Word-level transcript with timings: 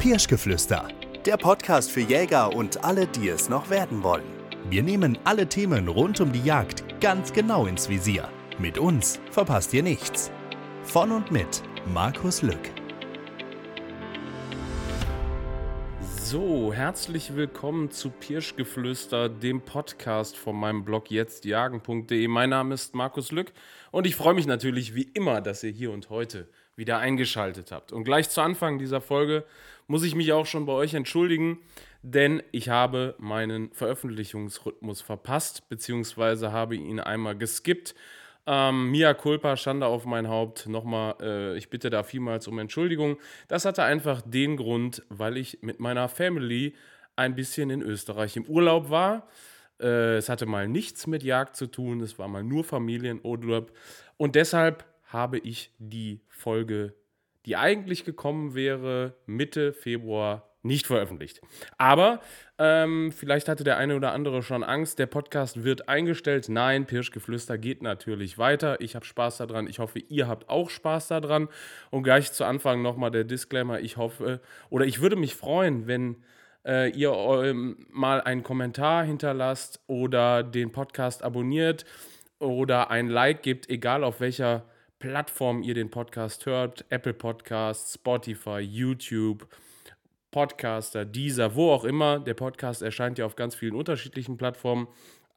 Pirschgeflüster, 0.00 0.88
der 1.26 1.36
Podcast 1.36 1.90
für 1.90 2.00
Jäger 2.00 2.56
und 2.56 2.82
alle, 2.84 3.06
die 3.06 3.28
es 3.28 3.50
noch 3.50 3.68
werden 3.68 4.02
wollen. 4.02 4.24
Wir 4.70 4.82
nehmen 4.82 5.18
alle 5.24 5.46
Themen 5.46 5.88
rund 5.88 6.22
um 6.22 6.32
die 6.32 6.42
Jagd 6.42 7.02
ganz 7.02 7.34
genau 7.34 7.66
ins 7.66 7.86
Visier. 7.90 8.26
Mit 8.58 8.78
uns 8.78 9.20
verpasst 9.30 9.74
ihr 9.74 9.82
nichts. 9.82 10.30
Von 10.84 11.12
und 11.12 11.30
mit 11.30 11.62
Markus 11.92 12.40
Lück. 12.40 12.70
So, 16.16 16.72
herzlich 16.72 17.36
willkommen 17.36 17.90
zu 17.90 18.08
Pirschgeflüster, 18.08 19.28
dem 19.28 19.60
Podcast 19.60 20.38
von 20.38 20.56
meinem 20.56 20.82
Blog 20.82 21.10
jetztjagen.de. 21.10 22.26
Mein 22.26 22.48
Name 22.48 22.72
ist 22.72 22.94
Markus 22.94 23.32
Lück 23.32 23.52
und 23.90 24.06
ich 24.06 24.16
freue 24.16 24.32
mich 24.32 24.46
natürlich 24.46 24.94
wie 24.94 25.10
immer, 25.12 25.42
dass 25.42 25.62
ihr 25.62 25.72
hier 25.72 25.90
und 25.90 26.08
heute 26.08 26.48
wieder 26.80 26.98
eingeschaltet 26.98 27.70
habt. 27.70 27.92
Und 27.92 28.02
gleich 28.02 28.28
zu 28.28 28.40
Anfang 28.40 28.78
dieser 28.78 29.00
Folge 29.00 29.44
muss 29.86 30.02
ich 30.02 30.16
mich 30.16 30.32
auch 30.32 30.46
schon 30.46 30.66
bei 30.66 30.72
euch 30.72 30.94
entschuldigen, 30.94 31.58
denn 32.02 32.42
ich 32.50 32.70
habe 32.70 33.14
meinen 33.18 33.70
Veröffentlichungsrhythmus 33.72 35.02
verpasst, 35.02 35.68
beziehungsweise 35.68 36.50
habe 36.50 36.74
ihn 36.74 36.98
einmal 36.98 37.36
geskippt. 37.36 37.94
Ähm, 38.46 38.90
Mia 38.90 39.12
Culpa, 39.14 39.56
Schande 39.56 39.86
auf 39.86 40.06
mein 40.06 40.28
Haupt. 40.28 40.66
Nochmal, 40.66 41.16
äh, 41.20 41.58
ich 41.58 41.68
bitte 41.68 41.90
da 41.90 42.02
vielmals 42.02 42.48
um 42.48 42.58
Entschuldigung. 42.58 43.18
Das 43.48 43.64
hatte 43.64 43.82
einfach 43.82 44.22
den 44.22 44.56
Grund, 44.56 45.02
weil 45.10 45.36
ich 45.36 45.58
mit 45.60 45.78
meiner 45.78 46.08
Family 46.08 46.74
ein 47.16 47.34
bisschen 47.34 47.68
in 47.68 47.82
Österreich 47.82 48.36
im 48.36 48.46
Urlaub 48.46 48.88
war. 48.88 49.28
Äh, 49.78 50.16
es 50.16 50.28
hatte 50.28 50.46
mal 50.46 50.68
nichts 50.68 51.06
mit 51.06 51.22
Jagd 51.22 51.54
zu 51.54 51.66
tun, 51.66 52.00
es 52.00 52.18
war 52.18 52.28
mal 52.28 52.42
nur 52.42 52.64
Familienurlaub. 52.64 53.72
Und 54.16 54.34
deshalb 54.34 54.84
habe 55.12 55.38
ich 55.38 55.72
die 55.78 56.20
Folge, 56.28 56.94
die 57.46 57.56
eigentlich 57.56 58.04
gekommen 58.04 58.54
wäre, 58.54 59.14
Mitte 59.26 59.72
Februar 59.72 60.50
nicht 60.62 60.86
veröffentlicht. 60.86 61.40
Aber 61.78 62.20
ähm, 62.58 63.12
vielleicht 63.12 63.48
hatte 63.48 63.64
der 63.64 63.78
eine 63.78 63.96
oder 63.96 64.12
andere 64.12 64.42
schon 64.42 64.62
Angst, 64.62 64.98
der 64.98 65.06
Podcast 65.06 65.64
wird 65.64 65.88
eingestellt. 65.88 66.48
Nein, 66.48 66.84
Pirschgeflüster 66.86 67.56
geht 67.56 67.82
natürlich 67.82 68.36
weiter. 68.36 68.80
Ich 68.80 68.94
habe 68.94 69.06
Spaß 69.06 69.38
daran. 69.38 69.66
Ich 69.66 69.78
hoffe, 69.78 70.00
ihr 70.00 70.28
habt 70.28 70.50
auch 70.50 70.68
Spaß 70.68 71.08
daran. 71.08 71.48
Und 71.90 72.02
gleich 72.02 72.32
zu 72.32 72.44
Anfang 72.44 72.82
nochmal 72.82 73.10
der 73.10 73.24
Disclaimer. 73.24 73.80
Ich 73.80 73.96
hoffe, 73.96 74.40
oder 74.68 74.84
ich 74.84 75.00
würde 75.00 75.16
mich 75.16 75.34
freuen, 75.34 75.86
wenn 75.86 76.16
äh, 76.66 76.90
ihr 76.90 77.12
ähm, 77.12 77.86
mal 77.90 78.20
einen 78.20 78.42
Kommentar 78.42 79.04
hinterlasst 79.04 79.80
oder 79.86 80.42
den 80.42 80.72
Podcast 80.72 81.22
abonniert 81.22 81.86
oder 82.38 82.90
ein 82.90 83.08
Like 83.08 83.42
gibt, 83.42 83.70
egal 83.70 84.04
auf 84.04 84.20
welcher 84.20 84.64
Plattform 85.00 85.62
ihr 85.62 85.72
den 85.72 85.90
Podcast 85.90 86.44
hört. 86.44 86.84
Apple 86.90 87.14
Podcasts, 87.14 87.94
Spotify, 87.94 88.58
YouTube. 88.58 89.48
Podcaster, 90.30 91.06
dieser, 91.06 91.54
wo 91.54 91.72
auch 91.72 91.84
immer. 91.84 92.20
Der 92.20 92.34
Podcast 92.34 92.82
erscheint 92.82 93.18
ja 93.18 93.24
auf 93.24 93.34
ganz 93.34 93.54
vielen 93.54 93.74
unterschiedlichen 93.74 94.36
Plattformen, 94.36 94.88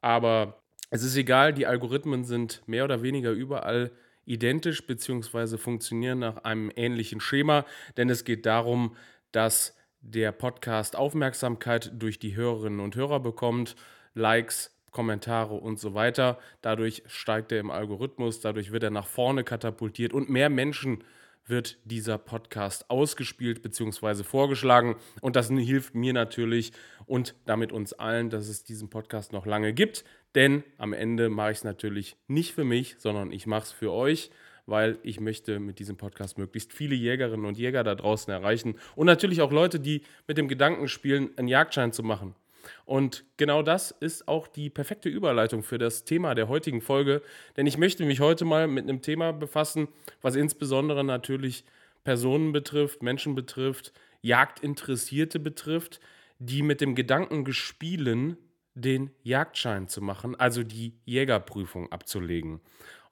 aber 0.02 0.62
es 0.90 1.02
ist 1.02 1.16
egal, 1.16 1.54
die 1.54 1.66
Algorithmen 1.66 2.24
sind 2.24 2.62
mehr 2.66 2.84
oder 2.84 3.02
weniger 3.02 3.30
überall 3.30 3.90
identisch 4.26 4.86
bzw. 4.86 5.56
funktionieren 5.56 6.18
nach 6.18 6.44
einem 6.44 6.70
ähnlichen 6.76 7.20
Schema, 7.20 7.64
denn 7.96 8.10
es 8.10 8.24
geht 8.24 8.44
darum, 8.44 8.94
dass 9.32 9.74
der 10.02 10.32
Podcast 10.32 10.94
Aufmerksamkeit 10.94 11.90
durch 11.94 12.18
die 12.18 12.36
Hörerinnen 12.36 12.80
und 12.80 12.96
Hörer 12.96 13.18
bekommt, 13.18 13.76
Likes, 14.12 14.73
Kommentare 14.94 15.54
und 15.54 15.78
so 15.78 15.92
weiter. 15.92 16.38
Dadurch 16.62 17.02
steigt 17.06 17.52
er 17.52 17.60
im 17.60 17.70
Algorithmus, 17.70 18.40
dadurch 18.40 18.72
wird 18.72 18.84
er 18.84 18.90
nach 18.90 19.06
vorne 19.06 19.44
katapultiert 19.44 20.14
und 20.14 20.30
mehr 20.30 20.48
Menschen 20.48 21.04
wird 21.46 21.78
dieser 21.84 22.16
Podcast 22.16 22.88
ausgespielt 22.88 23.60
bzw. 23.60 24.22
vorgeschlagen. 24.22 24.96
Und 25.20 25.36
das 25.36 25.48
hilft 25.50 25.94
mir 25.94 26.12
natürlich 26.12 26.72
und 27.06 27.34
damit 27.44 27.72
uns 27.72 27.92
allen, 27.92 28.30
dass 28.30 28.48
es 28.48 28.64
diesen 28.64 28.88
Podcast 28.88 29.32
noch 29.32 29.44
lange 29.44 29.74
gibt. 29.74 30.04
Denn 30.34 30.64
am 30.78 30.92
Ende 30.92 31.28
mache 31.28 31.50
ich 31.50 31.58
es 31.58 31.64
natürlich 31.64 32.16
nicht 32.28 32.54
für 32.54 32.64
mich, 32.64 32.96
sondern 32.98 33.30
ich 33.30 33.46
mache 33.46 33.64
es 33.64 33.72
für 33.72 33.92
euch, 33.92 34.30
weil 34.64 34.98
ich 35.02 35.20
möchte 35.20 35.60
mit 35.60 35.80
diesem 35.80 35.96
Podcast 35.96 36.38
möglichst 36.38 36.72
viele 36.72 36.94
Jägerinnen 36.94 37.44
und 37.44 37.58
Jäger 37.58 37.84
da 37.84 37.94
draußen 37.94 38.32
erreichen. 38.32 38.76
Und 38.96 39.06
natürlich 39.06 39.42
auch 39.42 39.52
Leute, 39.52 39.80
die 39.80 40.02
mit 40.26 40.38
dem 40.38 40.48
Gedanken 40.48 40.88
spielen, 40.88 41.30
einen 41.36 41.48
Jagdschein 41.48 41.92
zu 41.92 42.02
machen. 42.02 42.34
Und 42.84 43.24
genau 43.36 43.62
das 43.62 43.90
ist 43.90 44.28
auch 44.28 44.46
die 44.46 44.70
perfekte 44.70 45.08
Überleitung 45.08 45.62
für 45.62 45.78
das 45.78 46.04
Thema 46.04 46.34
der 46.34 46.48
heutigen 46.48 46.80
Folge, 46.80 47.22
denn 47.56 47.66
ich 47.66 47.78
möchte 47.78 48.04
mich 48.04 48.20
heute 48.20 48.44
mal 48.44 48.66
mit 48.66 48.84
einem 48.84 49.02
Thema 49.02 49.32
befassen, 49.32 49.88
was 50.22 50.36
insbesondere 50.36 51.04
natürlich 51.04 51.64
Personen 52.04 52.52
betrifft, 52.52 53.02
Menschen 53.02 53.34
betrifft, 53.34 53.92
Jagdinteressierte 54.22 55.38
betrifft, 55.38 56.00
die 56.38 56.62
mit 56.62 56.80
dem 56.80 56.94
Gedanken 56.94 57.44
gespielen, 57.44 58.36
den 58.74 59.10
Jagdschein 59.22 59.88
zu 59.88 60.02
machen, 60.02 60.34
also 60.34 60.62
die 60.62 60.94
Jägerprüfung 61.04 61.90
abzulegen. 61.92 62.60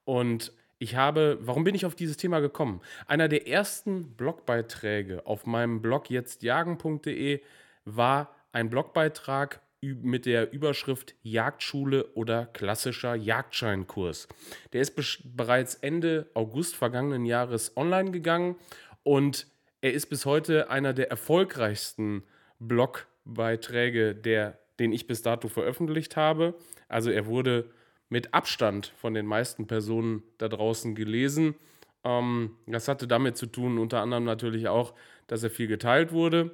Und 0.05 0.53
ich 0.79 0.97
habe, 0.97 1.39
warum 1.41 1.63
bin 1.63 1.77
ich 1.77 1.87
auf 1.87 1.95
dieses 1.95 2.17
Thema 2.17 2.41
gekommen? 2.41 2.81
Einer 3.07 3.29
der 3.29 3.47
ersten 3.47 4.17
Blogbeiträge 4.17 5.25
auf 5.27 5.47
meinem 5.47 5.81
Blog 5.81 6.11
jetztjagen.de 6.11 7.41
war 7.85 8.35
ein 8.53 8.71
Blogbeitrag 8.71 9.61
mit 9.83 10.27
der 10.27 10.53
Überschrift 10.53 11.15
Jagdschule 11.23 12.13
oder 12.15 12.47
klassischer 12.47 13.17
Jagdscheinkurs. 13.17 14.29
Der 14.73 14.81
ist 14.81 14.95
bereits 15.37 15.75
Ende 15.75 16.31
August 16.35 16.77
vergangenen 16.77 17.27
Jahres 17.27 17.77
online 17.77 18.13
gegangen 18.13 18.57
und 19.03 19.49
er 19.81 19.93
ist 19.93 20.07
bis 20.07 20.25
heute 20.25 20.71
einer 20.71 20.93
der 20.93 21.11
erfolgreichsten 21.11 22.23
Blogbeiträge, 22.61 24.15
der, 24.15 24.57
den 24.79 24.93
ich 24.93 25.09
bis 25.09 25.23
dato 25.23 25.49
veröffentlicht 25.49 26.17
habe. 26.17 26.55
Also 26.89 27.11
er 27.11 27.27
wurde 27.27 27.69
mit 28.09 28.33
Abstand 28.33 28.93
von 28.97 29.15
den 29.15 29.27
meisten 29.27 29.67
Personen 29.67 30.23
da 30.39 30.49
draußen 30.49 30.95
gelesen. 30.95 31.57
Ähm, 32.05 32.57
das 32.67 32.87
hatte 32.87 33.09
damit 33.09 33.37
zu 33.37 33.47
tun, 33.47 33.79
unter 33.79 34.01
anderem 34.01 34.25
natürlich 34.25 34.69
auch, 34.69 34.95
dass 35.27 35.43
er 35.43 35.51
viel 35.51 35.67
geteilt 35.67 36.13
wurde. 36.13 36.53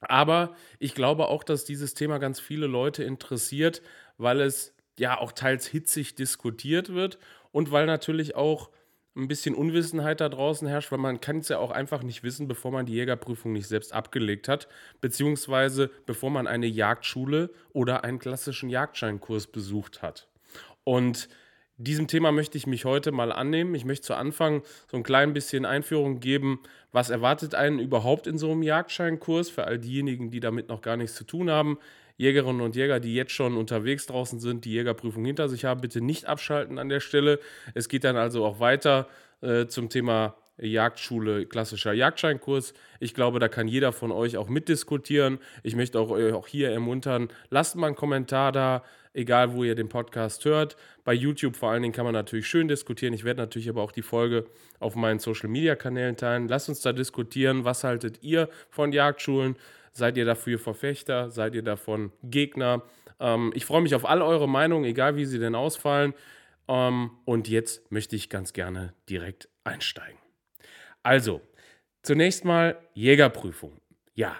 Aber 0.00 0.54
ich 0.78 0.94
glaube 0.94 1.28
auch, 1.28 1.44
dass 1.44 1.64
dieses 1.64 1.94
Thema 1.94 2.18
ganz 2.18 2.40
viele 2.40 2.66
Leute 2.66 3.04
interessiert, 3.04 3.82
weil 4.18 4.40
es 4.40 4.74
ja 4.98 5.18
auch 5.18 5.32
teils 5.32 5.66
hitzig 5.66 6.14
diskutiert 6.14 6.92
wird 6.92 7.18
und 7.52 7.70
weil 7.72 7.86
natürlich 7.86 8.34
auch 8.36 8.70
ein 9.16 9.28
bisschen 9.28 9.54
Unwissenheit 9.54 10.20
da 10.20 10.28
draußen 10.28 10.66
herrscht, 10.66 10.90
weil 10.90 10.98
man 10.98 11.20
kann 11.20 11.38
es 11.38 11.48
ja 11.48 11.58
auch 11.58 11.70
einfach 11.70 12.02
nicht 12.02 12.24
wissen, 12.24 12.48
bevor 12.48 12.72
man 12.72 12.86
die 12.86 12.94
Jägerprüfung 12.94 13.52
nicht 13.52 13.68
selbst 13.68 13.92
abgelegt 13.92 14.48
hat, 14.48 14.68
beziehungsweise 15.00 15.90
bevor 16.06 16.30
man 16.30 16.46
eine 16.46 16.66
Jagdschule 16.66 17.50
oder 17.72 18.02
einen 18.02 18.18
klassischen 18.18 18.70
Jagdscheinkurs 18.70 19.46
besucht 19.46 20.02
hat. 20.02 20.28
Und 20.82 21.28
diesem 21.76 22.06
Thema 22.06 22.30
möchte 22.30 22.56
ich 22.56 22.66
mich 22.66 22.84
heute 22.84 23.10
mal 23.10 23.32
annehmen. 23.32 23.74
Ich 23.74 23.84
möchte 23.84 24.06
zu 24.06 24.14
Anfang 24.14 24.62
so 24.90 24.96
ein 24.96 25.02
klein 25.02 25.32
bisschen 25.32 25.64
Einführung 25.64 26.20
geben, 26.20 26.60
was 26.92 27.10
erwartet 27.10 27.54
einen 27.54 27.80
überhaupt 27.80 28.26
in 28.26 28.38
so 28.38 28.52
einem 28.52 28.62
Jagdscheinkurs 28.62 29.50
für 29.50 29.64
all 29.64 29.78
diejenigen, 29.78 30.30
die 30.30 30.40
damit 30.40 30.68
noch 30.68 30.82
gar 30.82 30.96
nichts 30.96 31.16
zu 31.16 31.24
tun 31.24 31.50
haben. 31.50 31.78
Jägerinnen 32.16 32.60
und 32.60 32.76
Jäger, 32.76 33.00
die 33.00 33.14
jetzt 33.14 33.32
schon 33.32 33.56
unterwegs 33.56 34.06
draußen 34.06 34.38
sind, 34.38 34.64
die 34.64 34.72
Jägerprüfung 34.72 35.24
hinter 35.24 35.48
sich 35.48 35.64
haben, 35.64 35.80
bitte 35.80 36.00
nicht 36.00 36.26
abschalten 36.26 36.78
an 36.78 36.88
der 36.88 37.00
Stelle. 37.00 37.40
Es 37.74 37.88
geht 37.88 38.04
dann 38.04 38.16
also 38.16 38.44
auch 38.44 38.60
weiter 38.60 39.08
äh, 39.40 39.66
zum 39.66 39.88
Thema 39.88 40.36
Jagdschule, 40.58 41.46
klassischer 41.46 41.92
Jagdscheinkurs. 41.92 42.74
Ich 43.00 43.14
glaube, 43.14 43.40
da 43.40 43.48
kann 43.48 43.66
jeder 43.66 43.92
von 43.92 44.12
euch 44.12 44.36
auch 44.36 44.48
mitdiskutieren. 44.48 45.38
Ich 45.64 45.74
möchte 45.74 45.98
auch, 45.98 46.16
äh, 46.16 46.32
auch 46.32 46.46
hier 46.46 46.70
ermuntern, 46.70 47.28
lasst 47.50 47.74
mal 47.74 47.88
einen 47.88 47.96
Kommentar 47.96 48.52
da, 48.52 48.84
egal 49.14 49.54
wo 49.54 49.64
ihr 49.64 49.74
den 49.74 49.88
Podcast 49.88 50.44
hört. 50.44 50.76
Bei 51.04 51.14
YouTube 51.14 51.56
vor 51.56 51.70
allen 51.70 51.82
Dingen 51.82 51.94
kann 51.94 52.04
man 52.04 52.12
natürlich 52.12 52.46
schön 52.46 52.68
diskutieren. 52.68 53.14
Ich 53.14 53.24
werde 53.24 53.40
natürlich 53.40 53.68
aber 53.68 53.82
auch 53.82 53.92
die 53.92 54.02
Folge 54.02 54.46
auf 54.80 54.96
meinen 54.96 55.20
Social-Media-Kanälen 55.20 56.16
teilen. 56.16 56.48
Lasst 56.48 56.68
uns 56.68 56.80
da 56.80 56.92
diskutieren. 56.92 57.64
Was 57.64 57.84
haltet 57.84 58.22
ihr 58.22 58.48
von 58.68 58.92
Jagdschulen? 58.92 59.56
Seid 59.92 60.16
ihr 60.16 60.24
dafür 60.24 60.58
Verfechter? 60.58 61.30
Seid 61.30 61.54
ihr 61.54 61.62
davon 61.62 62.12
Gegner? 62.24 62.82
Ähm, 63.20 63.52
ich 63.54 63.64
freue 63.64 63.80
mich 63.80 63.94
auf 63.94 64.04
all 64.04 64.20
eure 64.20 64.48
Meinungen, 64.48 64.84
egal 64.84 65.16
wie 65.16 65.24
sie 65.24 65.38
denn 65.38 65.54
ausfallen. 65.54 66.14
Ähm, 66.68 67.10
und 67.24 67.48
jetzt 67.48 67.90
möchte 67.92 68.16
ich 68.16 68.28
ganz 68.28 68.52
gerne 68.52 68.92
direkt 69.08 69.48
einsteigen. 69.62 70.18
Also, 71.02 71.40
zunächst 72.02 72.44
mal 72.44 72.76
Jägerprüfung. 72.94 73.78
Ja, 74.14 74.36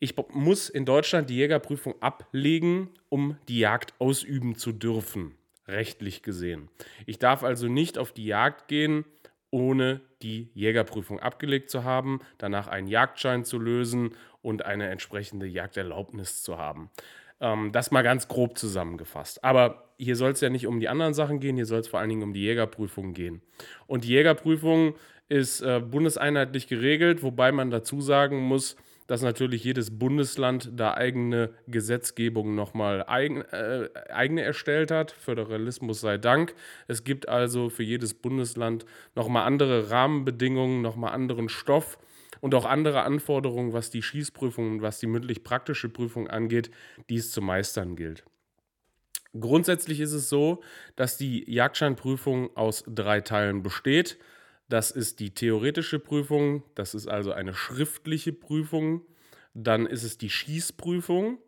ich 0.00 0.14
muss 0.32 0.70
in 0.70 0.86
Deutschland 0.86 1.28
die 1.28 1.36
Jägerprüfung 1.36 1.94
ablegen, 2.00 2.88
um 3.10 3.36
die 3.48 3.60
Jagd 3.60 3.94
ausüben 3.98 4.56
zu 4.56 4.72
dürfen, 4.72 5.36
rechtlich 5.68 6.22
gesehen. 6.22 6.68
Ich 7.06 7.18
darf 7.18 7.44
also 7.44 7.68
nicht 7.68 7.98
auf 7.98 8.12
die 8.12 8.24
Jagd 8.24 8.66
gehen, 8.66 9.04
ohne 9.50 10.00
die 10.22 10.48
Jägerprüfung 10.54 11.20
abgelegt 11.20 11.70
zu 11.70 11.84
haben, 11.84 12.20
danach 12.38 12.66
einen 12.66 12.86
Jagdschein 12.86 13.44
zu 13.44 13.58
lösen 13.58 14.14
und 14.42 14.64
eine 14.64 14.88
entsprechende 14.88 15.46
Jagderlaubnis 15.46 16.42
zu 16.42 16.56
haben. 16.56 16.90
Ähm, 17.40 17.70
das 17.72 17.90
mal 17.90 18.02
ganz 18.02 18.26
grob 18.26 18.56
zusammengefasst. 18.56 19.44
Aber 19.44 19.90
hier 19.98 20.16
soll 20.16 20.30
es 20.32 20.40
ja 20.40 20.48
nicht 20.48 20.66
um 20.66 20.80
die 20.80 20.88
anderen 20.88 21.14
Sachen 21.14 21.40
gehen, 21.40 21.56
hier 21.56 21.66
soll 21.66 21.80
es 21.80 21.88
vor 21.88 22.00
allen 22.00 22.08
Dingen 22.08 22.22
um 22.22 22.32
die 22.32 22.42
Jägerprüfung 22.42 23.12
gehen. 23.12 23.42
Und 23.86 24.04
die 24.04 24.10
Jägerprüfung 24.10 24.94
ist 25.28 25.60
äh, 25.60 25.80
bundeseinheitlich 25.80 26.68
geregelt, 26.68 27.22
wobei 27.22 27.52
man 27.52 27.70
dazu 27.70 28.00
sagen 28.00 28.40
muss, 28.40 28.76
dass 29.10 29.22
natürlich 29.22 29.64
jedes 29.64 29.98
Bundesland 29.98 30.70
da 30.72 30.94
eigene 30.94 31.50
Gesetzgebung 31.66 32.54
nochmal 32.54 33.02
eigen, 33.08 33.40
äh, 33.40 33.88
eigene 34.08 34.42
erstellt 34.42 34.92
hat. 34.92 35.10
Föderalismus 35.10 36.00
sei 36.00 36.16
Dank. 36.16 36.54
Es 36.86 37.02
gibt 37.02 37.28
also 37.28 37.70
für 37.70 37.82
jedes 37.82 38.14
Bundesland 38.14 38.86
nochmal 39.16 39.48
andere 39.48 39.90
Rahmenbedingungen, 39.90 40.80
nochmal 40.80 41.12
anderen 41.12 41.48
Stoff 41.48 41.98
und 42.40 42.54
auch 42.54 42.64
andere 42.64 43.02
Anforderungen, 43.02 43.72
was 43.72 43.90
die 43.90 44.02
Schießprüfung 44.02 44.74
und 44.74 44.82
was 44.82 45.00
die 45.00 45.08
mündlich-praktische 45.08 45.88
Prüfung 45.88 46.28
angeht, 46.28 46.70
die 47.08 47.16
es 47.16 47.32
zu 47.32 47.42
meistern 47.42 47.96
gilt. 47.96 48.22
Grundsätzlich 49.36 49.98
ist 49.98 50.12
es 50.12 50.28
so, 50.28 50.62
dass 50.94 51.16
die 51.16 51.52
Jagdscheinprüfung 51.52 52.56
aus 52.56 52.84
drei 52.86 53.22
Teilen 53.22 53.64
besteht. 53.64 54.18
Das 54.70 54.92
ist 54.92 55.18
die 55.18 55.34
theoretische 55.34 55.98
Prüfung, 55.98 56.62
das 56.76 56.94
ist 56.94 57.08
also 57.08 57.32
eine 57.32 57.54
schriftliche 57.54 58.32
Prüfung. 58.32 59.02
Dann 59.52 59.84
ist 59.84 60.04
es 60.04 60.16
die 60.16 60.30
Schießprüfung 60.30 61.38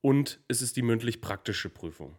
und 0.00 0.40
es 0.48 0.62
ist 0.62 0.78
die 0.78 0.82
mündlich-praktische 0.82 1.68
Prüfung. 1.68 2.16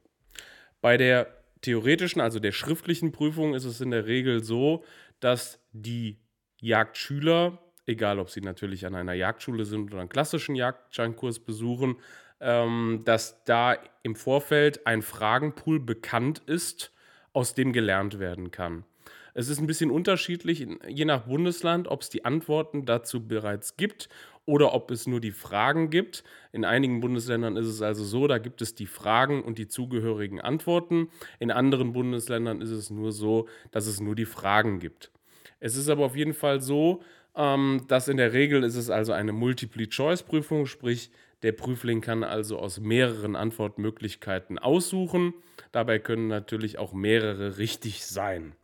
Bei 0.80 0.96
der 0.96 1.26
theoretischen, 1.62 2.22
also 2.22 2.38
der 2.40 2.52
schriftlichen 2.52 3.12
Prüfung, 3.12 3.56
ist 3.56 3.66
es 3.66 3.82
in 3.82 3.90
der 3.90 4.06
Regel 4.06 4.44
so, 4.44 4.86
dass 5.20 5.60
die 5.72 6.20
Jagdschüler, 6.62 7.58
egal 7.88 8.20
ob 8.20 8.30
sie 8.30 8.42
natürlich 8.42 8.86
an 8.86 8.94
einer 8.94 9.14
Jagdschule 9.14 9.66
sind 9.66 9.92
oder 9.92 10.02
einen 10.02 10.10
klassischen 10.10 10.54
Jagdscheinkurs 10.54 11.40
besuchen, 11.40 11.96
ähm, 12.40 13.02
dass 13.06 13.44
da 13.46 13.76
im 14.04 14.16
Vorfeld 14.16 14.86
ein 14.86 15.02
Fragenpool 15.02 15.80
bekannt 15.80 16.44
ist, 16.46 16.92
aus 17.32 17.56
dem 17.56 17.74
gelernt 17.74 18.20
werden 18.20 18.52
kann. 18.52 18.86
Es 19.34 19.50
ist 19.50 19.60
ein 19.60 19.68
bisschen 19.68 19.90
unterschiedlich, 19.90 20.68
je 20.88 21.06
nach 21.06 21.24
Bundesland, 21.24 21.88
ob 21.88 22.02
es 22.02 22.10
die 22.10 22.24
Antworten 22.24 22.86
dazu 22.86 23.28
bereits 23.28 23.78
gibt 23.78 24.10
oder 24.46 24.74
ob 24.74 24.92
es 24.92 25.08
nur 25.08 25.22
die 25.22 25.32
Fragen 25.32 25.90
gibt. 25.90 26.24
In 26.52 26.66
einigen 26.66 27.00
Bundesländern 27.00 27.58
ist 27.58 27.68
es 27.68 27.82
also 27.82 28.04
so, 28.04 28.28
da 28.28 28.38
gibt 28.38 28.62
es 28.62 28.76
die 28.76 28.86
Fragen 28.86 29.44
und 29.44 29.58
die 29.58 29.68
zugehörigen 29.68 30.40
Antworten. 30.40 31.10
In 31.40 31.50
anderen 31.50 31.94
Bundesländern 31.94 32.62
ist 32.62 32.72
es 32.72 32.90
nur 32.90 33.12
so, 33.12 33.48
dass 33.72 33.88
es 33.88 34.00
nur 34.00 34.16
die 34.16 34.26
Fragen 34.26 34.80
gibt. 34.80 35.12
Es 35.60 35.76
ist 35.76 35.90
aber 35.90 36.06
auf 36.06 36.16
jeden 36.16 36.34
Fall 36.34 36.62
so, 36.62 37.02
ähm, 37.36 37.86
dass 37.88 38.08
in 38.08 38.18
der 38.18 38.34
Regel 38.34 38.64
ist 38.64 38.76
es 38.76 38.90
also 38.90 39.14
eine 39.14 39.32
Multiple-Choice-Prüfung, 39.32 40.66
sprich 40.66 41.10
der 41.42 41.54
Prüfling 41.54 42.02
kann 42.02 42.24
also 42.24 42.58
aus 42.58 42.80
mehreren 42.80 43.36
Antwortmöglichkeiten 43.36 44.60
aussuchen. 44.60 45.34
Dabei 45.72 46.00
können 46.00 46.28
natürlich 46.28 46.78
auch 46.78 46.94
mehrere 46.94 47.58
richtig 47.58 48.06
sein. 48.06 48.56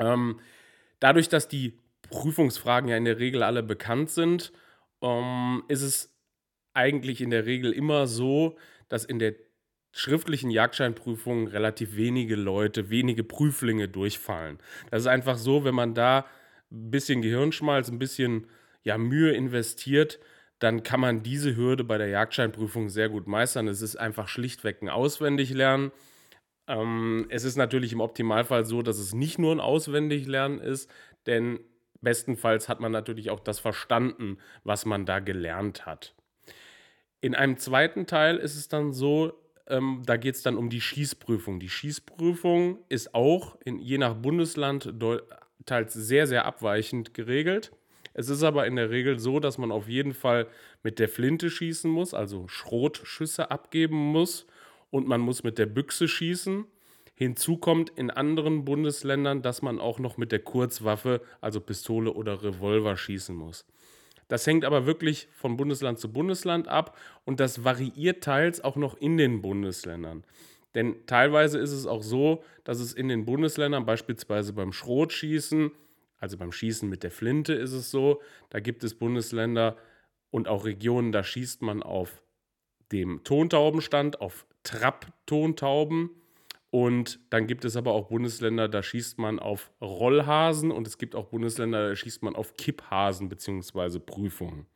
Ähm, 0.00 0.40
dadurch, 0.98 1.28
dass 1.28 1.48
die 1.48 1.78
Prüfungsfragen 2.10 2.88
ja 2.88 2.96
in 2.96 3.04
der 3.04 3.18
Regel 3.18 3.42
alle 3.42 3.62
bekannt 3.62 4.10
sind, 4.10 4.52
ähm, 5.02 5.62
ist 5.68 5.82
es 5.82 6.16
eigentlich 6.74 7.20
in 7.20 7.30
der 7.30 7.46
Regel 7.46 7.72
immer 7.72 8.06
so, 8.06 8.56
dass 8.88 9.04
in 9.04 9.18
der 9.18 9.34
schriftlichen 9.92 10.50
Jagdscheinprüfung 10.50 11.48
relativ 11.48 11.96
wenige 11.96 12.36
Leute, 12.36 12.90
wenige 12.90 13.24
Prüflinge 13.24 13.88
durchfallen. 13.88 14.58
Das 14.90 15.02
ist 15.02 15.08
einfach 15.08 15.36
so, 15.36 15.64
wenn 15.64 15.74
man 15.74 15.94
da 15.94 16.26
ein 16.70 16.90
bisschen 16.90 17.22
Gehirnschmalz, 17.22 17.88
ein 17.90 17.98
bisschen 17.98 18.46
ja, 18.82 18.98
Mühe 18.98 19.32
investiert, 19.32 20.20
dann 20.60 20.82
kann 20.82 21.00
man 21.00 21.22
diese 21.22 21.56
Hürde 21.56 21.84
bei 21.84 21.98
der 21.98 22.08
Jagdscheinprüfung 22.08 22.88
sehr 22.88 23.08
gut 23.08 23.26
meistern. 23.26 23.66
Es 23.66 23.82
ist 23.82 23.96
einfach 23.96 24.28
schlichtweg 24.28 24.82
ein 24.82 24.88
Auswendiglernen. 24.88 25.90
Ähm, 26.70 27.26
es 27.30 27.42
ist 27.42 27.56
natürlich 27.56 27.92
im 27.92 28.00
Optimalfall 28.00 28.64
so, 28.64 28.80
dass 28.82 28.98
es 28.98 29.12
nicht 29.12 29.38
nur 29.38 29.52
ein 29.52 29.60
Auswendiglernen 29.60 30.60
ist, 30.60 30.88
denn 31.26 31.58
bestenfalls 32.00 32.68
hat 32.68 32.80
man 32.80 32.92
natürlich 32.92 33.30
auch 33.30 33.40
das 33.40 33.58
verstanden, 33.58 34.38
was 34.62 34.86
man 34.86 35.04
da 35.04 35.18
gelernt 35.18 35.84
hat. 35.84 36.14
In 37.20 37.34
einem 37.34 37.58
zweiten 37.58 38.06
Teil 38.06 38.36
ist 38.36 38.54
es 38.54 38.68
dann 38.68 38.92
so, 38.92 39.32
ähm, 39.66 40.04
da 40.06 40.16
geht 40.16 40.36
es 40.36 40.42
dann 40.42 40.56
um 40.56 40.70
die 40.70 40.80
Schießprüfung. 40.80 41.58
Die 41.58 41.68
Schießprüfung 41.68 42.78
ist 42.88 43.14
auch 43.16 43.58
in, 43.64 43.80
je 43.80 43.98
nach 43.98 44.14
Bundesland 44.14 44.94
teils 45.66 45.92
sehr, 45.92 46.28
sehr 46.28 46.44
abweichend 46.44 47.14
geregelt. 47.14 47.72
Es 48.14 48.28
ist 48.28 48.44
aber 48.44 48.66
in 48.66 48.76
der 48.76 48.90
Regel 48.90 49.18
so, 49.18 49.40
dass 49.40 49.58
man 49.58 49.72
auf 49.72 49.88
jeden 49.88 50.14
Fall 50.14 50.46
mit 50.84 51.00
der 51.00 51.08
Flinte 51.08 51.50
schießen 51.50 51.90
muss, 51.90 52.14
also 52.14 52.46
Schrotschüsse 52.46 53.50
abgeben 53.50 53.96
muss 53.96 54.46
und 54.90 55.06
man 55.06 55.20
muss 55.20 55.42
mit 55.42 55.58
der 55.58 55.66
Büchse 55.66 56.08
schießen. 56.08 56.66
Hinzu 57.14 57.58
kommt 57.58 57.90
in 57.90 58.10
anderen 58.10 58.64
Bundesländern, 58.64 59.42
dass 59.42 59.62
man 59.62 59.78
auch 59.78 59.98
noch 59.98 60.16
mit 60.16 60.32
der 60.32 60.40
Kurzwaffe, 60.40 61.20
also 61.40 61.60
Pistole 61.60 62.12
oder 62.12 62.42
Revolver 62.42 62.96
schießen 62.96 63.36
muss. 63.36 63.66
Das 64.28 64.46
hängt 64.46 64.64
aber 64.64 64.86
wirklich 64.86 65.28
von 65.32 65.56
Bundesland 65.56 65.98
zu 65.98 66.12
Bundesland 66.12 66.68
ab 66.68 66.96
und 67.24 67.40
das 67.40 67.64
variiert 67.64 68.22
teils 68.22 68.60
auch 68.62 68.76
noch 68.76 68.96
in 68.96 69.16
den 69.16 69.42
Bundesländern. 69.42 70.24
Denn 70.74 71.04
teilweise 71.06 71.58
ist 71.58 71.72
es 71.72 71.86
auch 71.86 72.02
so, 72.02 72.44
dass 72.62 72.78
es 72.78 72.92
in 72.92 73.08
den 73.08 73.24
Bundesländern, 73.24 73.84
beispielsweise 73.86 74.52
beim 74.52 74.72
Schrotschießen, 74.72 75.72
also 76.18 76.38
beim 76.38 76.52
Schießen 76.52 76.88
mit 76.88 77.02
der 77.02 77.10
Flinte 77.10 77.54
ist 77.54 77.72
es 77.72 77.90
so, 77.90 78.20
da 78.50 78.60
gibt 78.60 78.84
es 78.84 78.94
Bundesländer 78.94 79.76
und 80.30 80.46
auch 80.46 80.64
Regionen, 80.64 81.12
da 81.12 81.24
schießt 81.24 81.62
man 81.62 81.82
auf 81.82 82.22
dem 82.92 83.24
Tontaubenstand, 83.24 84.20
auf 84.20 84.46
Trapp-Tontauben. 84.62 86.10
Und 86.70 87.18
dann 87.30 87.48
gibt 87.48 87.64
es 87.64 87.76
aber 87.76 87.92
auch 87.92 88.08
Bundesländer, 88.08 88.68
da 88.68 88.82
schießt 88.82 89.18
man 89.18 89.40
auf 89.40 89.72
Rollhasen 89.80 90.70
und 90.70 90.86
es 90.86 90.98
gibt 90.98 91.16
auch 91.16 91.26
Bundesländer, 91.26 91.88
da 91.88 91.96
schießt 91.96 92.22
man 92.22 92.36
auf 92.36 92.56
Kipphasen 92.56 93.28
bzw. 93.28 93.98
Prüfungen. 93.98 94.66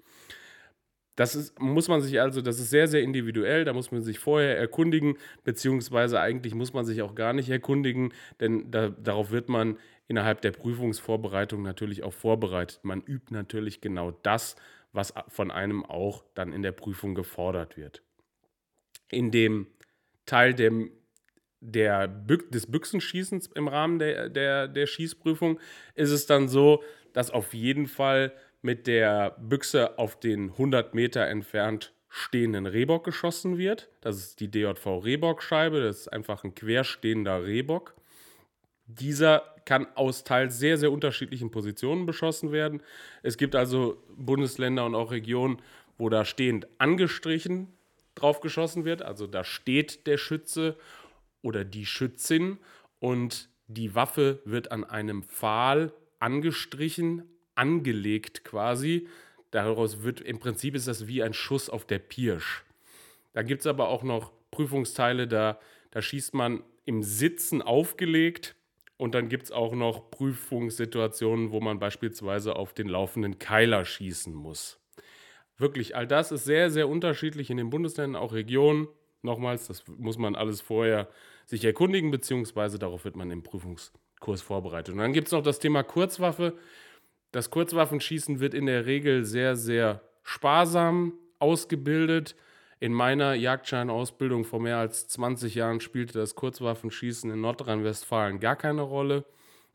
Das 1.16 1.36
ist, 1.36 1.60
muss 1.60 1.86
man 1.86 2.00
sich 2.00 2.20
also, 2.20 2.40
das 2.40 2.58
ist 2.58 2.70
sehr, 2.70 2.88
sehr 2.88 3.02
individuell, 3.02 3.64
da 3.64 3.72
muss 3.72 3.92
man 3.92 4.02
sich 4.02 4.18
vorher 4.18 4.58
erkundigen, 4.58 5.16
beziehungsweise 5.44 6.18
eigentlich 6.20 6.54
muss 6.54 6.72
man 6.72 6.84
sich 6.84 7.02
auch 7.02 7.14
gar 7.14 7.32
nicht 7.32 7.48
erkundigen, 7.48 8.12
denn 8.40 8.72
da, 8.72 8.88
darauf 8.88 9.30
wird 9.30 9.48
man 9.48 9.78
innerhalb 10.08 10.40
der 10.40 10.50
Prüfungsvorbereitung 10.50 11.62
natürlich 11.62 12.02
auch 12.02 12.12
vorbereitet. 12.12 12.80
Man 12.82 13.00
übt 13.00 13.32
natürlich 13.32 13.80
genau 13.80 14.10
das, 14.10 14.56
was 14.92 15.14
von 15.28 15.52
einem 15.52 15.84
auch 15.84 16.24
dann 16.34 16.52
in 16.52 16.62
der 16.62 16.72
Prüfung 16.72 17.14
gefordert 17.14 17.76
wird. 17.76 18.02
In 19.08 19.30
dem 19.30 19.68
Teil 20.26 20.54
der, 20.54 20.72
der 21.60 22.08
des 22.08 22.70
Büchsenschießens 22.70 23.48
im 23.54 23.68
Rahmen 23.68 23.98
der, 23.98 24.28
der, 24.28 24.68
der 24.68 24.86
Schießprüfung 24.86 25.58
ist 25.94 26.10
es 26.10 26.26
dann 26.26 26.48
so, 26.48 26.82
dass 27.12 27.30
auf 27.30 27.54
jeden 27.54 27.86
Fall 27.86 28.32
mit 28.62 28.86
der 28.86 29.36
Büchse 29.38 29.98
auf 29.98 30.18
den 30.18 30.50
100 30.50 30.94
Meter 30.94 31.26
entfernt 31.26 31.92
stehenden 32.08 32.66
Rehbock 32.66 33.04
geschossen 33.04 33.58
wird. 33.58 33.90
Das 34.00 34.16
ist 34.16 34.40
die 34.40 34.50
DJV 34.50 34.86
Rehbockscheibe, 35.04 35.82
das 35.82 36.00
ist 36.00 36.12
einfach 36.12 36.44
ein 36.44 36.54
querstehender 36.54 37.44
Rehbock. 37.44 37.94
Dieser 38.86 39.42
kann 39.64 39.86
aus 39.94 40.24
teils 40.24 40.58
sehr, 40.58 40.78
sehr 40.78 40.92
unterschiedlichen 40.92 41.50
Positionen 41.50 42.06
beschossen 42.06 42.52
werden. 42.52 42.82
Es 43.22 43.36
gibt 43.36 43.56
also 43.56 44.02
Bundesländer 44.16 44.84
und 44.84 44.94
auch 44.94 45.10
Regionen, 45.10 45.60
wo 45.98 46.08
da 46.08 46.24
stehend 46.24 46.68
angestrichen 46.78 47.68
drauf 48.24 48.40
geschossen 48.40 48.84
wird. 48.86 49.02
Also 49.02 49.26
da 49.26 49.44
steht 49.44 50.06
der 50.06 50.16
Schütze 50.16 50.76
oder 51.42 51.64
die 51.64 51.84
Schützin 51.84 52.58
und 52.98 53.50
die 53.66 53.94
Waffe 53.94 54.40
wird 54.46 54.72
an 54.72 54.82
einem 54.82 55.22
Pfahl 55.22 55.92
angestrichen, 56.20 57.22
angelegt 57.54 58.44
quasi. 58.44 59.08
Daraus 59.50 60.02
wird 60.02 60.22
im 60.22 60.38
Prinzip 60.38 60.74
ist 60.74 60.88
das 60.88 61.06
wie 61.06 61.22
ein 61.22 61.34
Schuss 61.34 61.68
auf 61.68 61.84
der 61.84 61.98
Pirsch. 61.98 62.64
Da 63.34 63.42
gibt 63.42 63.60
es 63.60 63.66
aber 63.66 63.88
auch 63.88 64.02
noch 64.02 64.32
Prüfungsteile, 64.50 65.28
da, 65.28 65.58
da 65.90 66.00
schießt 66.00 66.32
man 66.32 66.62
im 66.86 67.02
Sitzen 67.02 67.60
aufgelegt 67.60 68.56
und 68.96 69.14
dann 69.14 69.28
gibt 69.28 69.44
es 69.44 69.52
auch 69.52 69.74
noch 69.74 70.10
Prüfungssituationen, 70.10 71.50
wo 71.50 71.60
man 71.60 71.78
beispielsweise 71.78 72.56
auf 72.56 72.72
den 72.72 72.88
laufenden 72.88 73.38
Keiler 73.38 73.84
schießen 73.84 74.32
muss. 74.32 74.80
Wirklich, 75.56 75.94
all 75.96 76.06
das 76.06 76.32
ist 76.32 76.44
sehr, 76.44 76.70
sehr 76.70 76.88
unterschiedlich 76.88 77.50
in 77.50 77.56
den 77.56 77.70
Bundesländern, 77.70 78.20
auch 78.20 78.32
Regionen. 78.32 78.88
Nochmals, 79.22 79.68
das 79.68 79.84
muss 79.86 80.18
man 80.18 80.34
alles 80.34 80.60
vorher 80.60 81.08
sich 81.46 81.64
erkundigen, 81.64 82.10
beziehungsweise 82.10 82.78
darauf 82.78 83.04
wird 83.04 83.16
man 83.16 83.30
im 83.30 83.42
Prüfungskurs 83.42 84.42
vorbereitet. 84.42 84.92
Und 84.94 84.98
dann 84.98 85.12
gibt 85.12 85.28
es 85.28 85.32
noch 85.32 85.42
das 85.42 85.60
Thema 85.60 85.82
Kurzwaffe. 85.82 86.54
Das 87.32 87.50
Kurzwaffenschießen 87.50 88.40
wird 88.40 88.54
in 88.54 88.66
der 88.66 88.86
Regel 88.86 89.24
sehr, 89.24 89.56
sehr 89.56 90.02
sparsam 90.22 91.14
ausgebildet. 91.38 92.36
In 92.80 92.92
meiner 92.92 93.34
Jagdscheinausbildung 93.34 94.44
vor 94.44 94.60
mehr 94.60 94.78
als 94.78 95.08
20 95.08 95.54
Jahren 95.54 95.80
spielte 95.80 96.18
das 96.18 96.34
Kurzwaffenschießen 96.34 97.30
in 97.30 97.40
Nordrhein-Westfalen 97.40 98.40
gar 98.40 98.56
keine 98.56 98.82
Rolle. 98.82 99.24